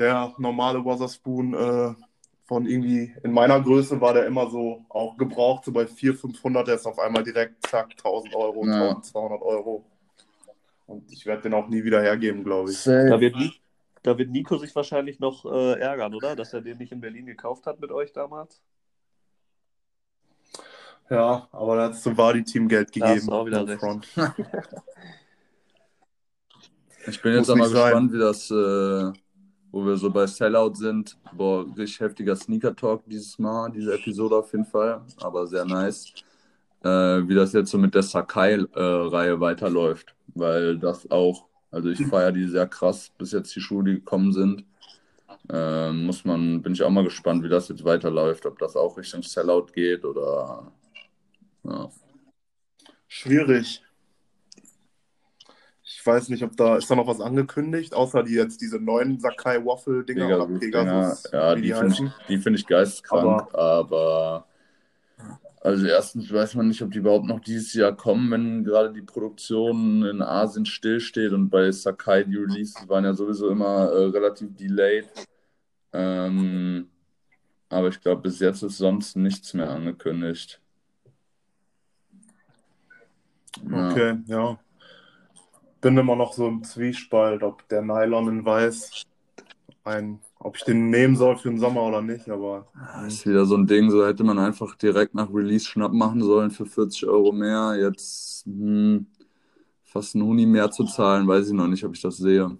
der 0.00 0.34
normale 0.38 0.84
Wotherspoon 0.84 1.54
äh, 1.54 1.94
von 2.44 2.66
irgendwie, 2.66 3.14
in 3.22 3.32
meiner 3.32 3.60
Größe 3.60 4.00
war 4.00 4.12
der 4.14 4.26
immer 4.26 4.50
so 4.50 4.84
auch 4.88 5.16
gebraucht, 5.16 5.64
so 5.66 5.72
bei 5.72 5.86
400, 5.86 6.20
500, 6.20 6.66
der 6.68 6.74
ist 6.76 6.86
auf 6.86 6.98
einmal 6.98 7.22
direkt, 7.22 7.64
zack, 7.68 7.90
1000 7.92 8.34
Euro, 8.34 8.66
Ja. 8.66 8.88
1200 8.88 9.42
Euro. 9.42 9.84
Und 10.86 11.12
ich 11.12 11.24
werde 11.26 11.42
den 11.42 11.54
auch 11.54 11.68
nie 11.68 11.84
wieder 11.84 12.02
hergeben, 12.02 12.42
glaube 12.42 12.72
ich. 12.72 12.82
Da 12.82 13.20
wird, 13.20 13.36
da 14.02 14.18
wird 14.18 14.30
Nico 14.30 14.58
sich 14.58 14.74
wahrscheinlich 14.74 15.20
noch 15.20 15.44
äh, 15.44 15.78
ärgern, 15.78 16.14
oder? 16.14 16.34
Dass 16.34 16.52
er 16.52 16.62
den 16.62 16.78
nicht 16.78 16.90
in 16.90 17.00
Berlin 17.00 17.26
gekauft 17.26 17.66
hat 17.66 17.78
mit 17.78 17.92
euch 17.92 18.12
damals. 18.12 18.60
Ja, 21.08 21.48
aber 21.52 21.76
da 21.76 21.84
hat 21.84 21.92
es 21.92 22.02
zum 22.02 22.16
Wadi-Team 22.16 22.68
Geld 22.68 22.88
Da 22.96 23.06
hast 23.06 23.14
gegeben. 23.14 23.26
du 23.28 23.32
auch 23.32 23.46
wieder 23.46 23.66
recht. 23.68 23.82
Ich 27.06 27.22
bin 27.22 27.32
jetzt 27.34 27.48
Muss 27.48 27.50
auch 27.50 27.56
mal 27.56 27.64
nicht 27.64 27.72
sein. 27.72 27.84
gespannt, 28.08 28.12
wie 28.12 28.18
das, 28.18 28.50
äh, 28.50 29.12
wo 29.70 29.84
wir 29.84 29.96
so 29.96 30.10
bei 30.10 30.26
Sellout 30.26 30.74
sind. 30.74 31.16
Boah, 31.32 31.66
richtig 31.76 32.00
heftiger 32.00 32.36
Sneaker-Talk 32.36 33.04
dieses 33.06 33.38
Mal, 33.38 33.70
diese 33.70 33.94
Episode 33.94 34.36
auf 34.36 34.52
jeden 34.52 34.64
Fall, 34.64 35.02
aber 35.20 35.46
sehr 35.46 35.64
nice. 35.64 36.12
Äh, 36.82 36.88
wie 37.28 37.34
das 37.34 37.52
jetzt 37.52 37.70
so 37.70 37.78
mit 37.78 37.94
der 37.94 38.02
Sakai-Reihe 38.02 39.38
weiterläuft, 39.40 40.14
weil 40.34 40.78
das 40.78 41.10
auch, 41.10 41.46
also 41.70 41.90
ich 41.90 42.04
feiere 42.06 42.32
die 42.32 42.46
sehr 42.46 42.66
krass, 42.66 43.10
bis 43.18 43.32
jetzt 43.32 43.54
die 43.54 43.60
Schuhe, 43.60 43.84
die 43.84 43.94
gekommen 43.94 44.32
sind. 44.32 44.64
Äh, 45.50 45.92
muss 45.92 46.24
man, 46.24 46.62
bin 46.62 46.72
ich 46.72 46.82
auch 46.82 46.90
mal 46.90 47.04
gespannt, 47.04 47.42
wie 47.42 47.48
das 47.48 47.68
jetzt 47.68 47.84
weiterläuft, 47.84 48.46
ob 48.46 48.58
das 48.58 48.76
auch 48.76 48.96
Richtung 48.96 49.22
Sellout 49.22 49.66
geht 49.74 50.04
oder 50.04 50.72
ja. 51.64 51.90
Schwierig. 53.08 53.82
Ich 56.00 56.06
weiß 56.06 56.30
nicht, 56.30 56.42
ob 56.42 56.56
da 56.56 56.78
ist 56.78 56.90
da 56.90 56.94
noch 56.94 57.06
was 57.06 57.20
angekündigt, 57.20 57.92
außer 57.92 58.22
die 58.22 58.32
jetzt 58.32 58.62
diese 58.62 58.78
neuen 58.78 59.20
Sakai 59.20 59.62
Waffle 59.62 60.02
Dinger 60.02 60.28
oder 60.28 60.46
Pegasus-Dinger. 60.46 60.80
Pegasus, 60.86 61.30
Ja, 61.30 61.54
die 61.54 61.60
die 61.60 61.72
finde 61.74 61.92
ich, 61.92 62.26
die 62.26 62.38
find 62.38 62.58
ich 62.58 62.66
geisteskrank, 62.66 63.52
aber 63.52 64.46
also 65.60 65.86
erstens 65.86 66.32
weiß 66.32 66.54
man 66.54 66.68
nicht, 66.68 66.80
ob 66.80 66.90
die 66.90 67.00
überhaupt 67.00 67.26
noch 67.26 67.40
dieses 67.40 67.74
Jahr 67.74 67.94
kommen, 67.94 68.30
wenn 68.30 68.64
gerade 68.64 68.94
die 68.94 69.02
Produktion 69.02 70.06
in 70.06 70.22
Asien 70.22 70.64
stillsteht 70.64 71.32
und 71.32 71.50
bei 71.50 71.70
Sakai 71.70 72.24
die 72.24 72.36
Releases 72.36 72.88
waren 72.88 73.04
ja 73.04 73.12
sowieso 73.12 73.50
immer 73.50 73.90
äh, 73.90 74.04
relativ 74.06 74.56
delayed. 74.56 75.06
Ähm, 75.92 76.88
aber 77.68 77.88
ich 77.88 78.00
glaube, 78.00 78.22
bis 78.22 78.38
jetzt 78.38 78.62
ist 78.62 78.78
sonst 78.78 79.18
nichts 79.18 79.52
mehr 79.52 79.68
angekündigt. 79.68 80.62
Ja. 83.70 83.90
Okay, 83.90 84.18
ja. 84.24 84.58
Bin 85.80 85.96
immer 85.96 86.16
noch 86.16 86.32
so 86.32 86.46
im 86.46 86.62
Zwiespalt, 86.62 87.42
ob 87.42 87.66
der 87.68 87.82
Nylon 87.82 88.28
in 88.28 88.44
Weiß 88.44 89.02
ein, 89.84 90.20
ob 90.38 90.56
ich 90.56 90.64
den 90.64 90.90
nehmen 90.90 91.16
soll 91.16 91.36
für 91.38 91.48
den 91.48 91.58
Sommer 91.58 91.82
oder 91.82 92.02
nicht, 92.02 92.28
aber 92.28 92.66
Das 92.74 93.14
ist 93.14 93.26
wieder 93.26 93.46
so 93.46 93.56
ein 93.56 93.66
Ding, 93.66 93.90
so 93.90 94.06
hätte 94.06 94.24
man 94.24 94.38
einfach 94.38 94.76
direkt 94.76 95.14
nach 95.14 95.32
Release 95.32 95.64
Schnapp 95.64 95.92
machen 95.92 96.22
sollen 96.22 96.50
für 96.50 96.66
40 96.66 97.06
Euro 97.06 97.32
mehr. 97.32 97.76
Jetzt 97.80 98.44
hm, 98.46 99.06
fast 99.84 100.14
ein 100.14 100.22
Huni 100.22 100.46
mehr 100.46 100.70
zu 100.70 100.84
zahlen, 100.84 101.26
weiß 101.26 101.48
ich 101.48 101.54
noch 101.54 101.68
nicht, 101.68 101.84
ob 101.84 101.94
ich 101.94 102.02
das 102.02 102.18
sehe. 102.18 102.56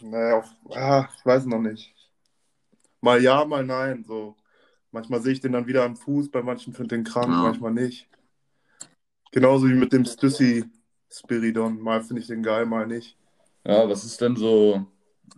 naja, 0.00 0.38
auf, 0.38 0.50
ah, 0.70 1.08
ich 1.18 1.26
weiß 1.26 1.46
noch 1.46 1.60
nicht. 1.60 1.94
Mal 3.00 3.22
ja, 3.22 3.44
mal 3.44 3.64
nein. 3.64 4.04
So. 4.04 4.36
Manchmal 4.90 5.20
sehe 5.20 5.32
ich 5.32 5.40
den 5.40 5.52
dann 5.52 5.66
wieder 5.66 5.84
am 5.84 5.96
Fuß, 5.96 6.30
bei 6.30 6.42
manchen 6.42 6.72
finde 6.72 6.96
ich 6.96 7.02
den 7.02 7.12
krank, 7.12 7.28
Ja. 7.30 7.42
manchmal 7.42 7.72
nicht. 7.72 8.08
Genauso 9.32 9.68
wie 9.68 9.74
mit 9.74 9.92
dem 9.92 10.04
Stussy 10.04 10.64
Spiridon. 11.10 11.80
Mal 11.80 12.02
finde 12.02 12.22
ich 12.22 12.28
den 12.28 12.42
geil, 12.42 12.66
mal 12.66 12.86
nicht. 12.86 13.16
Ja, 13.66 13.88
was 13.88 14.04
ist 14.04 14.20
denn 14.20 14.36
so, 14.36 14.86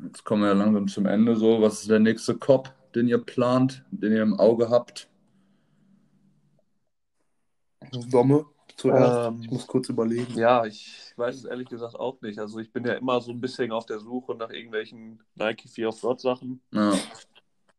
jetzt 0.03 0.25
kommen 0.25 0.43
wir 0.43 0.49
ja 0.49 0.55
langsam 0.55 0.89
zum 0.89 1.07
Ende 1.07 1.37
so, 1.37 1.61
was 1.61 1.83
ist 1.83 1.91
der 1.91 2.01
nächste 2.01 2.37
Cop, 2.37 2.73
den 2.95 3.09
ihr 3.09 3.19
plant, 3.19 3.85
den 3.91 4.13
ihr 4.13 4.23
im 4.23 4.39
Auge 4.39 4.69
habt? 4.71 5.09
Domme 8.11 8.47
zuerst. 8.77 9.29
Ähm, 9.29 9.41
ich 9.43 9.51
muss 9.51 9.67
kurz 9.67 9.89
überlegen. 9.89 10.37
Ja, 10.37 10.65
ich 10.65 11.13
weiß 11.17 11.37
es 11.37 11.45
ehrlich 11.45 11.69
gesagt 11.69 11.95
auch 11.95 12.21
nicht. 12.21 12.39
Also 12.39 12.59
ich 12.59 12.73
bin 12.73 12.85
ja 12.85 12.95
immer 12.95 13.21
so 13.21 13.33
ein 13.33 13.41
bisschen 13.41 13.73
auf 13.73 13.87
der 13.87 14.01
Suche 14.01 14.35
nach 14.35 14.51
irgendwelchen 14.51 15.23
Nike 15.35 15.69
Fear 15.69 15.89
of 15.89 16.01
God 16.01 16.21
Sachen. 16.21 16.61
Ja, 16.73 16.95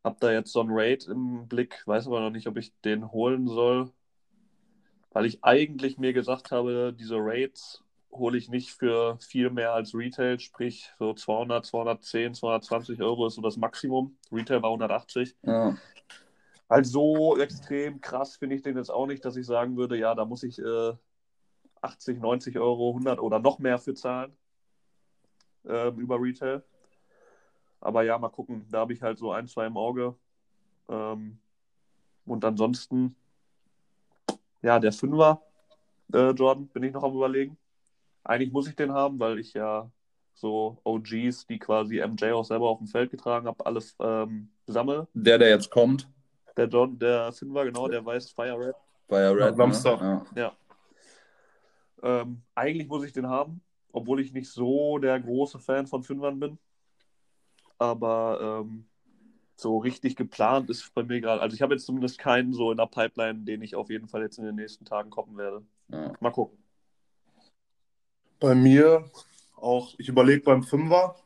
Hab 0.02 0.20
da 0.20 0.32
jetzt 0.32 0.52
so 0.52 0.60
einen 0.60 0.70
Raid 0.72 1.06
im 1.06 1.46
Blick, 1.48 1.82
weiß 1.86 2.06
aber 2.06 2.20
noch 2.20 2.30
nicht, 2.30 2.46
ob 2.46 2.56
ich 2.56 2.72
den 2.82 3.10
holen 3.10 3.46
soll. 3.48 3.90
Weil 5.10 5.26
ich 5.26 5.42
eigentlich 5.42 5.98
mir 5.98 6.12
gesagt 6.12 6.50
habe, 6.50 6.94
diese 6.98 7.16
Raids 7.18 7.82
hole 8.12 8.36
ich 8.36 8.48
nicht 8.48 8.72
für 8.72 9.18
viel 9.20 9.50
mehr 9.50 9.72
als 9.72 9.94
Retail, 9.94 10.38
sprich 10.38 10.92
so 10.98 11.14
200, 11.14 11.64
210, 11.64 12.34
220 12.34 13.00
Euro 13.02 13.26
ist 13.26 13.34
so 13.34 13.42
das 13.42 13.56
Maximum. 13.56 14.16
Retail 14.32 14.62
war 14.62 14.70
180. 14.70 15.36
ja, 15.42 15.76
Also 16.68 16.90
so 16.90 17.40
extrem 17.40 18.00
krass 18.00 18.36
finde 18.36 18.56
ich 18.56 18.62
den 18.62 18.76
jetzt 18.76 18.90
auch 18.90 19.06
nicht, 19.06 19.24
dass 19.24 19.36
ich 19.36 19.46
sagen 19.46 19.76
würde, 19.76 19.96
ja, 19.96 20.14
da 20.14 20.24
muss 20.24 20.42
ich 20.42 20.58
äh, 20.58 20.92
80, 21.80 22.20
90 22.20 22.58
Euro, 22.58 22.90
100 22.90 23.20
oder 23.20 23.38
noch 23.38 23.58
mehr 23.58 23.78
für 23.78 23.94
zahlen 23.94 24.36
äh, 25.64 25.88
über 25.88 26.20
Retail. 26.20 26.62
Aber 27.80 28.02
ja, 28.02 28.18
mal 28.18 28.28
gucken. 28.30 28.66
Da 28.70 28.80
habe 28.80 28.92
ich 28.92 29.02
halt 29.02 29.18
so 29.18 29.32
ein, 29.32 29.46
zwei 29.46 29.66
im 29.66 29.76
Auge. 29.76 30.16
Ähm, 30.88 31.38
und 32.26 32.44
ansonsten, 32.44 33.14
ja, 34.62 34.78
der 34.78 34.92
Fünfer, 34.92 35.40
äh, 36.12 36.30
Jordan, 36.30 36.68
bin 36.68 36.82
ich 36.82 36.92
noch 36.92 37.04
am 37.04 37.14
Überlegen. 37.14 37.56
Eigentlich 38.24 38.52
muss 38.52 38.68
ich 38.68 38.76
den 38.76 38.92
haben, 38.92 39.18
weil 39.18 39.38
ich 39.38 39.54
ja 39.54 39.90
so 40.34 40.78
OGs, 40.84 41.46
die 41.46 41.58
quasi 41.58 42.00
MJ 42.00 42.32
auch 42.32 42.44
selber 42.44 42.68
auf 42.68 42.78
dem 42.78 42.86
Feld 42.86 43.10
getragen 43.10 43.46
habe, 43.46 43.64
alles 43.66 43.96
ähm, 44.00 44.50
sammle. 44.66 45.08
Der, 45.14 45.38
der 45.38 45.48
jetzt 45.50 45.70
kommt, 45.70 46.08
Der 46.56 46.66
John, 46.66 46.98
der 46.98 47.32
Fünfer, 47.32 47.64
genau, 47.64 47.88
der 47.88 48.04
weiß 48.04 48.30
Fire 48.30 48.58
Red. 48.58 48.74
ja 49.10 49.30
Red. 49.30 49.56
Samstag. 49.56 50.00
Ne? 50.00 50.22
Ja. 50.34 50.42
Ja. 50.42 50.52
Ähm, 52.20 52.42
eigentlich 52.54 52.88
muss 52.88 53.04
ich 53.04 53.12
den 53.12 53.28
haben, 53.28 53.60
obwohl 53.92 54.20
ich 54.20 54.32
nicht 54.32 54.50
so 54.50 54.98
der 54.98 55.18
große 55.18 55.58
Fan 55.58 55.86
von 55.86 56.02
Fünfern 56.02 56.38
bin. 56.38 56.58
Aber 57.78 58.62
ähm, 58.64 58.86
so 59.60 59.78
richtig 59.78 60.14
geplant 60.14 60.70
ist 60.70 60.94
bei 60.94 61.02
mir 61.02 61.20
gerade. 61.20 61.42
Also 61.42 61.54
ich 61.54 61.62
habe 61.62 61.74
jetzt 61.74 61.84
zumindest 61.84 62.18
keinen 62.18 62.52
so 62.52 62.70
in 62.70 62.76
der 62.76 62.86
Pipeline, 62.86 63.40
den 63.40 63.60
ich 63.60 63.74
auf 63.74 63.90
jeden 63.90 64.08
Fall 64.08 64.22
jetzt 64.22 64.38
in 64.38 64.44
den 64.44 64.54
nächsten 64.54 64.84
Tagen 64.84 65.10
koppen 65.10 65.36
werde. 65.36 65.62
Ja. 65.88 66.12
Mal 66.20 66.30
gucken. 66.30 66.58
Bei 68.38 68.54
mir 68.54 69.10
auch, 69.56 69.94
ich 69.98 70.08
überlege 70.08 70.42
beim 70.42 70.62
Fünfer, 70.62 71.16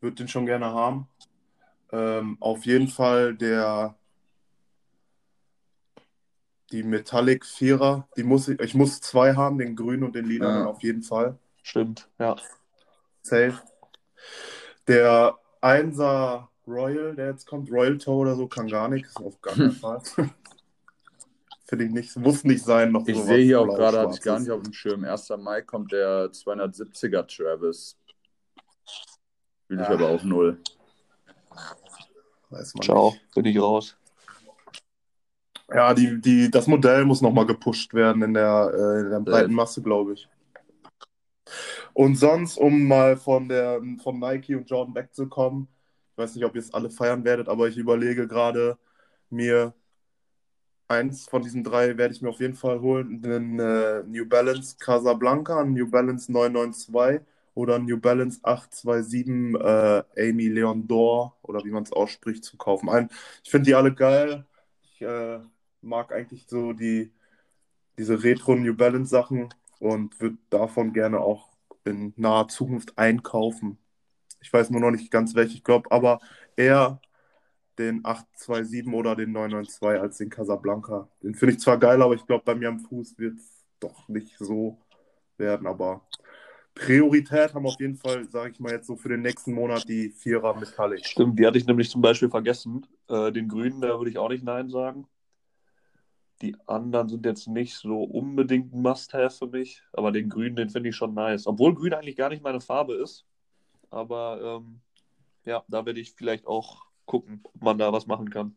würde 0.00 0.16
den 0.16 0.28
schon 0.28 0.46
gerne 0.46 0.66
haben. 0.66 1.08
Ähm, 1.92 2.36
auf 2.40 2.66
jeden 2.66 2.88
Fall 2.88 3.34
der 3.36 3.94
die 6.72 6.82
Metallic 6.84 7.44
Vierer, 7.44 8.08
die 8.16 8.22
muss 8.22 8.48
ich, 8.48 8.60
ich 8.60 8.74
muss 8.74 9.00
zwei 9.00 9.34
haben, 9.34 9.58
den 9.58 9.74
grünen 9.74 10.04
und 10.04 10.14
den 10.14 10.24
lila 10.24 10.60
Ja. 10.60 10.66
auf 10.66 10.82
jeden 10.82 11.02
Fall. 11.02 11.38
Stimmt, 11.62 12.08
ja. 12.18 12.36
Safe. 13.22 13.60
Der 14.86 15.38
Einser 15.60 16.49
Royal, 16.70 17.14
der 17.14 17.30
jetzt 17.30 17.46
kommt, 17.46 17.70
Royal 17.70 17.98
Toe 17.98 18.14
oder 18.16 18.36
so, 18.36 18.46
kann 18.46 18.68
gar 18.68 18.88
nichts, 18.88 19.16
auf 19.16 19.40
gar 19.40 19.54
keinen 19.54 19.72
Fall. 19.72 20.00
Finde 21.66 21.84
ich 21.84 21.90
nicht, 21.92 22.16
muss 22.16 22.42
nicht 22.44 22.64
sein. 22.64 22.90
Noch 22.92 23.06
Ich 23.06 23.16
sehe 23.22 23.44
hier 23.44 23.60
auch 23.60 23.68
gerade, 23.76 24.00
hatte 24.00 24.14
ich 24.14 24.22
gar 24.22 24.40
nicht 24.40 24.50
auf 24.50 24.62
dem 24.62 24.72
Schirm. 24.72 25.04
1. 25.04 25.28
Mai 25.38 25.62
kommt 25.62 25.92
der 25.92 26.26
270er 26.32 27.24
Travis. 27.26 27.96
Will 29.68 29.80
ich 29.80 29.86
Ja. 29.88 29.94
aber 29.94 30.08
auch 30.08 30.22
null. 30.24 30.60
Weiß 32.50 32.74
man 32.74 32.82
Ciao, 32.82 33.10
nicht. 33.12 33.34
bin 33.34 33.44
ich 33.44 33.60
raus. 33.60 33.96
Ja, 35.72 35.94
die, 35.94 36.20
die, 36.20 36.50
das 36.50 36.66
Modell 36.66 37.04
muss 37.04 37.20
nochmal 37.20 37.46
gepusht 37.46 37.94
werden 37.94 38.22
in 38.22 38.34
der, 38.34 38.72
äh, 38.74 39.00
in 39.02 39.10
der 39.10 39.20
breiten 39.20 39.54
Masse, 39.54 39.80
glaube 39.80 40.14
ich. 40.14 40.28
Und 41.94 42.16
sonst, 42.16 42.56
um 42.56 42.88
mal 42.88 43.16
von, 43.16 43.48
der, 43.48 43.80
von 44.02 44.18
Nike 44.18 44.56
und 44.56 44.68
Jordan 44.68 44.94
wegzukommen, 44.96 45.68
ich 45.68 45.79
weiß 46.20 46.34
nicht, 46.36 46.44
ob 46.44 46.54
ihr 46.54 46.60
es 46.60 46.74
alle 46.74 46.90
feiern 46.90 47.24
werdet, 47.24 47.48
aber 47.48 47.68
ich 47.68 47.76
überlege 47.78 48.28
gerade, 48.28 48.78
mir 49.30 49.74
eins 50.88 51.26
von 51.28 51.42
diesen 51.42 51.64
drei 51.64 51.96
werde 51.96 52.14
ich 52.14 52.22
mir 52.22 52.30
auf 52.30 52.40
jeden 52.40 52.54
Fall 52.56 52.80
holen, 52.80 53.22
einen 53.24 53.58
äh, 53.60 54.02
New 54.04 54.26
Balance 54.28 54.76
Casablanca, 54.78 55.60
einen 55.60 55.74
New 55.74 55.88
Balance 55.90 56.30
992 56.32 57.26
oder 57.54 57.78
New 57.78 57.98
Balance 57.98 58.40
827 58.42 59.60
äh, 60.16 60.30
Amy 60.30 60.48
Leon 60.48 60.86
Dor 60.88 61.36
oder 61.42 61.64
wie 61.64 61.70
man 61.70 61.84
es 61.84 61.92
ausspricht, 61.92 62.44
zu 62.44 62.56
kaufen. 62.56 62.88
Ein, 62.88 63.08
ich 63.44 63.50
finde 63.50 63.66
die 63.66 63.74
alle 63.74 63.94
geil. 63.94 64.46
Ich 64.82 65.02
äh, 65.02 65.40
mag 65.80 66.12
eigentlich 66.12 66.46
so 66.48 66.72
die, 66.72 67.12
diese 67.98 68.22
Retro 68.22 68.56
New 68.56 68.74
Balance 68.74 69.10
Sachen 69.10 69.54
und 69.78 70.20
würde 70.20 70.38
davon 70.50 70.92
gerne 70.92 71.20
auch 71.20 71.50
in 71.84 72.12
naher 72.16 72.48
Zukunft 72.48 72.98
einkaufen. 72.98 73.78
Ich 74.40 74.52
weiß 74.52 74.70
nur 74.70 74.80
noch 74.80 74.90
nicht 74.90 75.10
ganz 75.10 75.34
welche, 75.34 75.54
ich 75.54 75.64
glaube, 75.64 75.90
aber 75.92 76.20
eher 76.56 77.00
den 77.78 78.04
827 78.04 78.92
oder 78.92 79.16
den 79.16 79.32
992 79.32 80.02
als 80.02 80.18
den 80.18 80.30
Casablanca. 80.30 81.08
Den 81.22 81.34
finde 81.34 81.54
ich 81.54 81.60
zwar 81.60 81.78
geil, 81.78 82.02
aber 82.02 82.14
ich 82.14 82.26
glaube, 82.26 82.44
bei 82.44 82.54
mir 82.54 82.68
am 82.68 82.78
Fuß 82.78 83.18
wird 83.18 83.38
es 83.38 83.64
doch 83.80 84.08
nicht 84.08 84.36
so 84.38 84.78
werden. 85.38 85.66
Aber 85.66 86.02
Priorität 86.74 87.54
haben 87.54 87.66
auf 87.66 87.80
jeden 87.80 87.96
Fall, 87.96 88.28
sage 88.28 88.52
ich 88.52 88.60
mal 88.60 88.72
jetzt 88.72 88.86
so 88.86 88.96
für 88.96 89.08
den 89.08 89.22
nächsten 89.22 89.52
Monat 89.52 89.88
die 89.88 90.10
Vierer 90.10 90.58
Metallic. 90.58 91.04
Stimmt, 91.04 91.38
die 91.38 91.46
hatte 91.46 91.58
ich 91.58 91.66
nämlich 91.66 91.90
zum 91.90 92.00
Beispiel 92.00 92.30
vergessen. 92.30 92.86
Äh, 93.08 93.32
den 93.32 93.48
Grünen, 93.48 93.80
da 93.80 93.98
würde 93.98 94.10
ich 94.10 94.18
auch 94.18 94.28
nicht 94.28 94.44
Nein 94.44 94.68
sagen. 94.70 95.06
Die 96.42 96.56
anderen 96.66 97.08
sind 97.08 97.26
jetzt 97.26 97.48
nicht 97.48 97.74
so 97.74 98.02
unbedingt 98.02 98.72
ein 98.72 98.80
Must-Have 98.80 99.36
für 99.36 99.46
mich, 99.46 99.82
aber 99.92 100.10
den 100.10 100.30
Grünen, 100.30 100.56
den 100.56 100.70
finde 100.70 100.88
ich 100.88 100.96
schon 100.96 101.12
nice. 101.12 101.46
Obwohl 101.46 101.74
Grün 101.74 101.92
eigentlich 101.92 102.16
gar 102.16 102.30
nicht 102.30 102.42
meine 102.42 102.62
Farbe 102.62 102.94
ist. 102.94 103.26
Aber 103.90 104.62
ähm, 104.62 104.80
ja, 105.44 105.64
da 105.68 105.84
werde 105.84 106.00
ich 106.00 106.12
vielleicht 106.12 106.46
auch 106.46 106.84
gucken, 107.06 107.40
ob 107.42 107.62
man 107.62 107.78
da 107.78 107.92
was 107.92 108.06
machen 108.06 108.30
kann. 108.30 108.54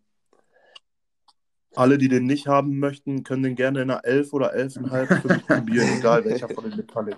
Alle, 1.76 1.98
die 1.98 2.08
den 2.08 2.26
nicht 2.26 2.48
haben 2.48 2.78
möchten, 2.78 3.24
können 3.24 3.44
den 3.44 3.56
gerne 3.56 3.82
in 3.82 3.90
einer 3.90 4.06
11 4.06 4.32
oder 4.34 4.54
11,5 4.54 5.22
für 5.22 5.34
mich 5.34 5.48
probieren, 5.48 5.98
egal 5.98 6.24
welcher 6.24 6.48
von 6.48 6.70
den 6.70 6.78
Metallic. 6.78 7.18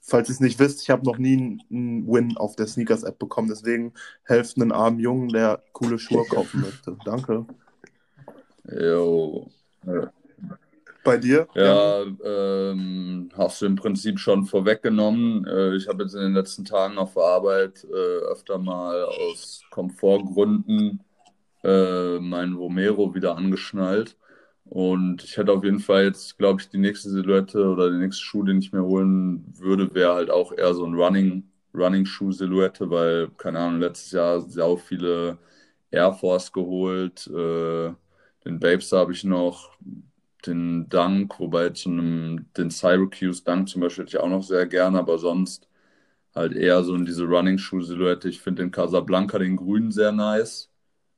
Falls 0.00 0.30
ihr 0.30 0.32
es 0.32 0.40
nicht 0.40 0.58
wisst, 0.58 0.80
ich 0.80 0.88
habe 0.88 1.04
noch 1.04 1.18
nie 1.18 1.60
einen 1.70 2.08
Win 2.08 2.38
auf 2.38 2.56
der 2.56 2.66
Sneakers-App 2.66 3.18
bekommen, 3.18 3.48
deswegen 3.48 3.92
helft 4.24 4.56
einen 4.56 4.72
armen 4.72 4.98
Jungen, 4.98 5.28
der 5.28 5.62
coole 5.72 5.98
Schuhe 5.98 6.24
kaufen 6.24 6.62
möchte. 6.62 6.96
Danke. 7.04 7.44
Jo. 8.64 9.50
Bei 11.08 11.16
dir? 11.16 11.48
Ja, 11.54 12.02
ähm, 12.02 13.30
hast 13.34 13.62
du 13.62 13.66
im 13.66 13.76
Prinzip 13.76 14.18
schon 14.18 14.44
vorweggenommen. 14.44 15.46
Äh, 15.46 15.74
ich 15.74 15.88
habe 15.88 16.02
jetzt 16.02 16.12
in 16.12 16.20
den 16.20 16.34
letzten 16.34 16.66
Tagen 16.66 16.98
auf 16.98 17.14
der 17.14 17.22
Arbeit 17.22 17.82
äh, 17.84 18.30
öfter 18.30 18.58
mal 18.58 19.04
aus 19.04 19.62
Komfortgründen 19.70 21.02
äh, 21.64 22.18
meinen 22.18 22.56
Romero 22.56 23.14
wieder 23.14 23.38
angeschnallt. 23.38 24.18
Und 24.66 25.24
ich 25.24 25.38
hätte 25.38 25.52
auf 25.52 25.64
jeden 25.64 25.80
Fall 25.80 26.04
jetzt, 26.04 26.36
glaube 26.36 26.60
ich, 26.60 26.68
die 26.68 26.76
nächste 26.76 27.08
Silhouette 27.08 27.66
oder 27.66 27.88
der 27.88 28.00
nächste 28.00 28.22
Schuh, 28.22 28.42
den 28.42 28.58
ich 28.58 28.72
mir 28.74 28.84
holen 28.84 29.46
würde, 29.56 29.94
wäre 29.94 30.14
halt 30.14 30.30
auch 30.30 30.52
eher 30.52 30.74
so 30.74 30.84
ein 30.84 30.92
Running, 30.94 31.44
Running-Schuh-Silhouette, 31.74 32.90
weil, 32.90 33.28
keine 33.38 33.60
Ahnung, 33.60 33.80
letztes 33.80 34.12
Jahr 34.12 34.40
sau 34.42 34.76
viele 34.76 35.38
Air 35.90 36.12
Force 36.12 36.52
geholt. 36.52 37.26
Äh, 37.28 37.94
den 38.44 38.60
Babes 38.60 38.92
habe 38.92 39.12
ich 39.12 39.24
noch, 39.24 39.70
den 40.46 40.88
Dunk, 40.88 41.38
wobei 41.40 41.70
zu 41.70 41.90
einem, 41.90 42.52
den 42.56 42.70
Syracuse 42.70 43.42
Dunk 43.44 43.68
zum 43.68 43.82
Beispiel 43.82 44.04
hätte 44.04 44.16
ich 44.16 44.22
auch 44.22 44.28
noch 44.28 44.42
sehr 44.42 44.66
gerne, 44.66 44.98
aber 44.98 45.18
sonst 45.18 45.68
halt 46.34 46.54
eher 46.54 46.82
so 46.84 46.94
in 46.94 47.04
diese 47.06 47.24
Running-Schuh-Silhouette. 47.24 48.28
Ich 48.28 48.40
finde 48.40 48.62
den 48.62 48.70
Casablanca, 48.72 49.38
den 49.38 49.56
grünen, 49.56 49.92
sehr 49.92 50.12
nice. 50.12 50.70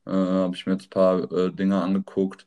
Äh, 0.06 0.12
habe 0.12 0.56
ich 0.56 0.66
mir 0.66 0.72
jetzt 0.74 0.86
ein 0.86 0.90
paar 0.90 1.32
äh, 1.32 1.52
Dinge 1.52 1.82
angeguckt. 1.82 2.46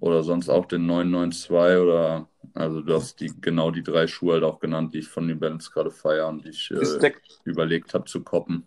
Oder 0.00 0.22
sonst 0.24 0.48
auch 0.48 0.66
den 0.66 0.86
992 0.86 1.50
oder, 1.82 2.28
also 2.54 2.82
du 2.82 2.94
hast 2.94 3.20
die, 3.20 3.32
genau 3.40 3.70
die 3.70 3.82
drei 3.84 4.06
Schuhe 4.08 4.34
halt 4.34 4.44
auch 4.44 4.60
genannt, 4.60 4.94
die 4.94 5.00
ich 5.00 5.08
von 5.08 5.26
New 5.26 5.36
Balance 5.36 5.70
gerade 5.72 5.90
feiere 5.90 6.28
und 6.28 6.44
die 6.44 6.50
ich 6.50 6.70
äh, 6.70 7.00
der, 7.00 7.14
überlegt 7.44 7.94
habe 7.94 8.04
zu 8.06 8.22
koppen. 8.24 8.66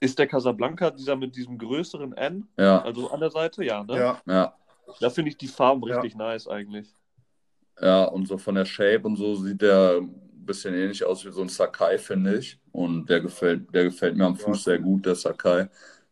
ist 0.00 0.18
der 0.18 0.26
Casablanca 0.28 0.90
dieser 0.90 1.16
mit 1.16 1.34
diesem 1.36 1.58
größeren 1.58 2.12
N, 2.12 2.48
Ja, 2.56 2.78
also 2.82 3.10
an 3.10 3.20
der 3.20 3.30
Seite? 3.30 3.64
Ja, 3.64 3.82
ne? 3.84 3.96
Ja, 3.96 4.22
ja. 4.26 4.56
Da 5.00 5.10
finde 5.10 5.30
ich 5.30 5.36
die 5.36 5.48
Farben 5.48 5.82
Ja. 5.82 5.94
richtig 5.94 6.14
nice 6.16 6.48
eigentlich. 6.48 6.94
Ja, 7.80 8.04
und 8.04 8.26
so 8.28 8.38
von 8.38 8.54
der 8.54 8.64
Shape 8.64 9.02
und 9.06 9.16
so 9.16 9.34
sieht 9.34 9.60
der 9.62 9.98
ein 10.00 10.46
bisschen 10.46 10.74
ähnlich 10.74 11.04
aus 11.04 11.24
wie 11.24 11.32
so 11.32 11.42
ein 11.42 11.48
Sakai, 11.48 11.98
finde 11.98 12.38
ich. 12.38 12.58
Und 12.72 13.06
der 13.10 13.20
gefällt, 13.20 13.74
der 13.74 13.84
gefällt 13.84 14.16
mir 14.16 14.26
am 14.26 14.36
Fuß 14.36 14.64
sehr 14.64 14.78
gut, 14.78 15.06
der 15.06 15.14
Sakai. 15.16 15.68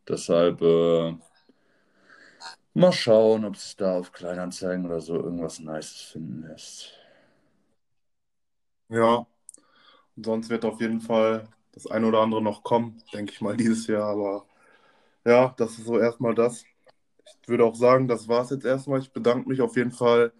Deshalb 0.09 0.61
äh, 0.63 1.15
mal 2.75 2.93
schauen, 2.93 3.45
ob 3.45 3.55
es 3.55 3.77
da 3.77 3.99
auf 3.99 4.13
Kleinanzeigen 4.13 4.87
oder 4.87 5.01
so 5.01 5.15
irgendwas 5.17 5.59
Nices 5.61 6.03
finden 6.13 6.43
lässt. 6.49 6.93
ja. 8.89 9.27
Und 10.17 10.27
sonst 10.27 10.51
wird 10.51 10.65
auf 10.65 10.81
jeden 10.81 11.01
Fall 11.01 11.49
das 11.73 11.87
eine 11.89 12.07
oder 12.09 12.21
andere 12.21 12.43
noch 12.43 12.63
kommen, 12.65 13.03
denke 13.13 13.33
ich 13.33 13.41
mal, 13.41 13.57
dieses 13.57 13.87
Jahr. 13.87 14.05
Aber 14.11 14.47
ja, 15.27 15.55
das 15.59 15.79
ist 15.79 15.87
so 15.87 15.99
erstmal 15.99 16.35
das. 16.37 16.65
Ich 17.41 17.49
würde 17.49 17.65
auch 17.65 17.75
sagen, 17.75 18.09
das 18.09 18.29
war 18.29 18.43
es 18.43 18.51
jetzt 18.51 18.65
erstmal. 18.65 19.01
Ich 19.01 19.13
bedanke 19.13 19.49
mich 19.49 19.61
auf 19.61 19.77
jeden 19.77 19.93
Fall 19.93 20.33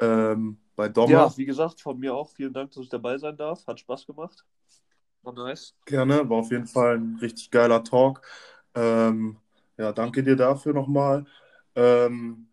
ähm, 0.00 0.58
bei 0.76 0.88
Dommer. 0.88 1.12
Ja, 1.12 1.36
wie 1.36 1.44
gesagt, 1.44 1.80
von 1.80 1.98
mir 1.98 2.14
auch. 2.14 2.30
Vielen 2.30 2.52
Dank, 2.52 2.72
dass 2.72 2.82
ich 2.82 2.88
dabei 2.88 3.16
sein 3.18 3.36
darf. 3.36 3.66
Hat 3.66 3.80
Spaß 3.80 4.06
gemacht. 4.06 4.44
War 5.22 5.32
nice. 5.32 5.74
Gerne, 5.86 6.28
war 6.28 6.38
auf 6.38 6.50
jeden 6.50 6.66
Fall 6.66 6.98
ein 6.98 7.18
richtig 7.20 7.50
geiler 7.50 7.82
Talk. 7.82 8.20
Ähm, 8.74 9.36
ja, 9.78 9.92
danke 9.92 10.22
dir 10.22 10.36
dafür 10.36 10.74
nochmal. 10.74 11.24
Ähm, 11.74 12.48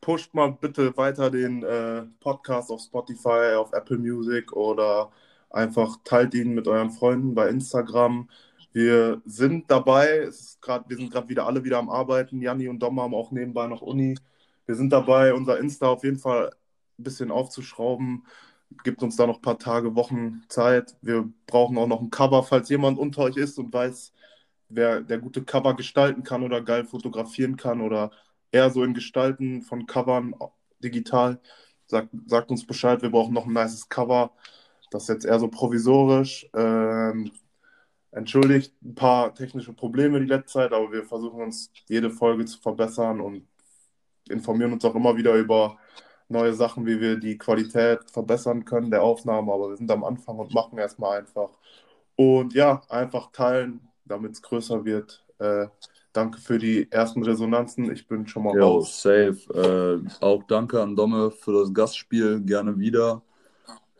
pusht 0.00 0.32
mal 0.34 0.52
bitte 0.52 0.96
weiter 0.96 1.30
den 1.30 1.62
äh, 1.62 2.04
Podcast 2.20 2.70
auf 2.70 2.80
Spotify, 2.80 3.54
auf 3.56 3.72
Apple 3.72 3.98
Music 3.98 4.52
oder 4.52 5.10
einfach 5.50 5.96
teilt 6.04 6.34
ihn 6.34 6.54
mit 6.54 6.66
euren 6.68 6.90
Freunden 6.90 7.34
bei 7.34 7.48
Instagram. 7.48 8.28
Wir 8.72 9.22
sind 9.24 9.70
dabei, 9.70 10.28
grad, 10.60 10.88
wir 10.88 10.96
sind 10.96 11.10
gerade 11.10 11.28
wieder 11.28 11.46
alle 11.46 11.64
wieder 11.64 11.78
am 11.78 11.88
Arbeiten. 11.88 12.40
Janni 12.42 12.68
und 12.68 12.80
Dom 12.80 13.00
haben 13.00 13.14
auch 13.14 13.30
nebenbei 13.30 13.66
noch 13.66 13.82
Uni. 13.82 14.16
Wir 14.66 14.74
sind 14.74 14.90
dabei, 14.92 15.32
unser 15.34 15.58
Insta 15.58 15.88
auf 15.88 16.04
jeden 16.04 16.18
Fall 16.18 16.50
ein 16.98 17.02
bisschen 17.02 17.30
aufzuschrauben. 17.30 18.26
Gibt 18.84 19.02
uns 19.02 19.16
da 19.16 19.26
noch 19.26 19.36
ein 19.36 19.42
paar 19.42 19.58
Tage, 19.58 19.94
Wochen 19.94 20.42
Zeit. 20.48 20.96
Wir 21.00 21.28
brauchen 21.46 21.78
auch 21.78 21.86
noch 21.86 22.00
ein 22.00 22.10
Cover, 22.10 22.42
falls 22.42 22.68
jemand 22.68 22.98
unter 22.98 23.22
euch 23.22 23.36
ist 23.36 23.58
und 23.58 23.72
weiß, 23.72 24.12
wer 24.68 25.00
der 25.00 25.18
gute 25.18 25.44
Cover 25.44 25.74
gestalten 25.74 26.22
kann 26.22 26.42
oder 26.42 26.62
geil 26.62 26.84
fotografieren 26.84 27.56
kann 27.56 27.80
oder 27.80 28.10
eher 28.52 28.70
so 28.70 28.84
in 28.84 28.94
Gestalten 28.94 29.62
von 29.62 29.86
Covern 29.86 30.34
digital. 30.82 31.40
Sagt, 31.86 32.10
sagt 32.26 32.50
uns 32.50 32.66
Bescheid, 32.66 33.00
wir 33.02 33.10
brauchen 33.10 33.34
noch 33.34 33.46
ein 33.46 33.52
nices 33.54 33.88
Cover. 33.88 34.32
Das 34.90 35.04
ist 35.04 35.08
jetzt 35.08 35.24
eher 35.24 35.40
so 35.40 35.48
provisorisch. 35.48 36.48
Ähm, 36.54 37.30
entschuldigt 38.10 38.74
ein 38.82 38.94
paar 38.94 39.34
technische 39.34 39.72
Probleme 39.72 40.20
die 40.20 40.26
letzte 40.26 40.60
Zeit, 40.60 40.72
aber 40.72 40.90
wir 40.92 41.04
versuchen 41.04 41.42
uns 41.42 41.70
jede 41.88 42.10
Folge 42.10 42.44
zu 42.44 42.58
verbessern 42.58 43.20
und 43.20 43.46
informieren 44.28 44.72
uns 44.72 44.84
auch 44.84 44.94
immer 44.94 45.16
wieder 45.16 45.34
über 45.34 45.78
neue 46.28 46.52
Sachen, 46.52 46.86
wie 46.86 47.00
wir 47.00 47.16
die 47.16 47.38
Qualität 47.38 48.10
verbessern 48.10 48.64
können 48.64 48.90
der 48.90 49.02
Aufnahme. 49.02 49.52
Aber 49.52 49.70
wir 49.70 49.76
sind 49.76 49.90
am 49.90 50.04
Anfang 50.04 50.38
und 50.38 50.52
machen 50.54 50.78
erstmal 50.78 51.18
einfach. 51.18 51.50
Und 52.16 52.54
ja, 52.54 52.82
einfach 52.88 53.30
teilen, 53.32 53.80
damit 54.04 54.32
es 54.32 54.42
größer 54.42 54.84
wird. 54.84 55.24
Äh, 55.38 55.66
danke 56.12 56.40
für 56.40 56.58
die 56.58 56.90
ersten 56.90 57.22
Resonanzen. 57.22 57.90
Ich 57.92 58.06
bin 58.06 58.26
schon 58.26 58.44
mal 58.44 58.60
raus. 58.60 59.02
safe. 59.02 60.02
Äh, 60.04 60.24
auch 60.24 60.42
danke 60.44 60.82
an 60.82 60.96
Domme 60.96 61.30
für 61.30 61.52
das 61.60 61.72
Gastspiel. 61.72 62.40
Gerne 62.40 62.78
wieder. 62.78 63.22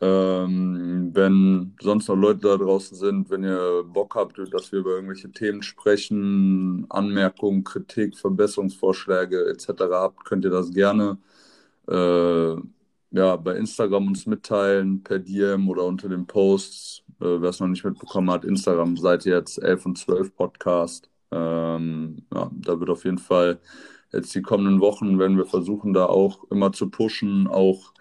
Ähm, 0.01 1.11
wenn 1.13 1.75
sonst 1.81 2.07
noch 2.07 2.15
Leute 2.15 2.39
da 2.47 2.57
draußen 2.57 2.95
sind, 2.97 3.29
wenn 3.29 3.43
ihr 3.43 3.83
Bock 3.85 4.15
habt, 4.15 4.37
dass 4.53 4.71
wir 4.71 4.79
über 4.79 4.91
irgendwelche 4.91 5.31
Themen 5.31 5.61
sprechen, 5.61 6.85
Anmerkungen, 6.89 7.63
Kritik, 7.65 8.17
Verbesserungsvorschläge 8.17 9.49
etc. 9.49 9.67
habt, 9.91 10.23
könnt 10.25 10.45
ihr 10.45 10.51
das 10.51 10.71
gerne 10.71 11.17
äh, 11.89 12.55
ja, 13.11 13.35
bei 13.37 13.55
Instagram 13.55 14.07
uns 14.07 14.25
mitteilen, 14.25 15.03
per 15.03 15.19
DM 15.19 15.67
oder 15.69 15.85
unter 15.85 16.09
den 16.09 16.27
Posts. 16.27 17.03
Äh, 17.19 17.41
Wer 17.41 17.49
es 17.49 17.59
noch 17.59 17.67
nicht 17.67 17.83
mitbekommen 17.83 18.29
hat, 18.31 18.45
Instagram 18.45 18.97
seid 18.97 19.25
ihr 19.25 19.35
jetzt 19.35 19.57
11 19.61 19.85
und 19.85 19.97
12 19.97 20.35
Podcast. 20.35 21.09
Ähm, 21.31 22.25
ja, 22.33 22.49
da 22.53 22.79
wird 22.79 22.89
auf 22.89 23.05
jeden 23.05 23.17
Fall 23.17 23.59
jetzt 24.13 24.33
die 24.35 24.41
kommenden 24.41 24.79
Wochen, 24.81 25.19
wenn 25.19 25.37
wir 25.37 25.45
versuchen, 25.45 25.93
da 25.93 26.05
auch 26.05 26.45
immer 26.51 26.71
zu 26.71 26.89
pushen, 26.89 27.47
auch 27.47 27.93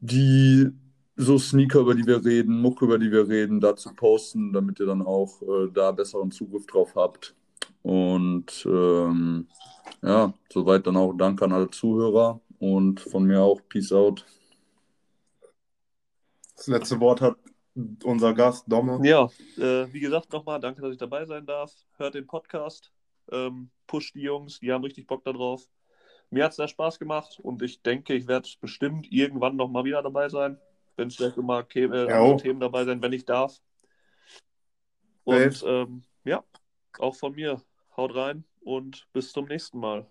die 0.00 0.70
so 1.16 1.38
Sneaker, 1.38 1.80
über 1.80 1.94
die 1.94 2.06
wir 2.06 2.24
reden, 2.24 2.60
Mucke, 2.60 2.86
über 2.86 2.98
die 2.98 3.12
wir 3.12 3.28
reden, 3.28 3.60
da 3.60 3.76
zu 3.76 3.94
posten, 3.94 4.52
damit 4.52 4.80
ihr 4.80 4.86
dann 4.86 5.02
auch 5.02 5.42
äh, 5.42 5.70
da 5.72 5.92
besseren 5.92 6.30
Zugriff 6.30 6.66
drauf 6.66 6.94
habt. 6.94 7.34
Und 7.82 8.66
ähm, 8.66 9.46
ja, 10.02 10.32
soweit 10.50 10.86
dann 10.86 10.96
auch 10.96 11.12
Dank 11.14 11.40
an 11.42 11.52
alle 11.52 11.70
Zuhörer 11.70 12.40
und 12.58 13.00
von 13.00 13.24
mir 13.24 13.42
auch 13.42 13.60
Peace 13.68 13.92
out. 13.92 14.24
Das 16.56 16.66
letzte 16.66 17.00
Wort 17.00 17.20
hat 17.20 17.36
unser 18.04 18.34
Gast, 18.34 18.64
Domme. 18.66 19.00
Ja, 19.06 19.30
äh, 19.56 19.92
wie 19.92 20.00
gesagt, 20.00 20.32
nochmal 20.32 20.60
danke, 20.60 20.82
dass 20.82 20.92
ich 20.92 20.98
dabei 20.98 21.24
sein 21.24 21.46
darf. 21.46 21.72
Hört 21.96 22.14
den 22.14 22.26
Podcast, 22.26 22.92
ähm, 23.30 23.70
pusht 23.86 24.14
die 24.14 24.22
Jungs, 24.22 24.58
die 24.60 24.72
haben 24.72 24.84
richtig 24.84 25.06
Bock 25.06 25.24
darauf. 25.24 25.66
Mir 26.30 26.44
hat 26.44 26.50
es 26.50 26.56
sehr 26.56 26.68
Spaß 26.68 26.98
gemacht 26.98 27.38
und 27.42 27.60
ich 27.62 27.82
denke, 27.82 28.14
ich 28.14 28.28
werde 28.28 28.48
bestimmt 28.60 29.10
irgendwann 29.10 29.56
nochmal 29.56 29.84
wieder 29.84 30.02
dabei 30.02 30.28
sein. 30.28 30.58
Wenn 30.96 31.08
es 31.08 31.16
vielleicht 31.16 31.36
immer 31.36 31.62
Ke 31.64 31.80
äh, 31.84 32.08
Ja, 32.08 32.20
andere. 32.22 32.36
Themen 32.36 32.60
dabei 32.60 32.84
sein, 32.84 33.02
wenn 33.02 33.12
ich 33.12 33.24
darf. 33.24 33.60
Und 35.24 35.62
ähm, 35.66 36.02
ja, 36.24 36.44
auch 36.98 37.14
von 37.14 37.34
mir. 37.34 37.62
Haut 37.96 38.14
rein 38.14 38.44
und 38.60 39.06
bis 39.12 39.32
zum 39.32 39.46
nächsten 39.46 39.78
Mal. 39.78 40.10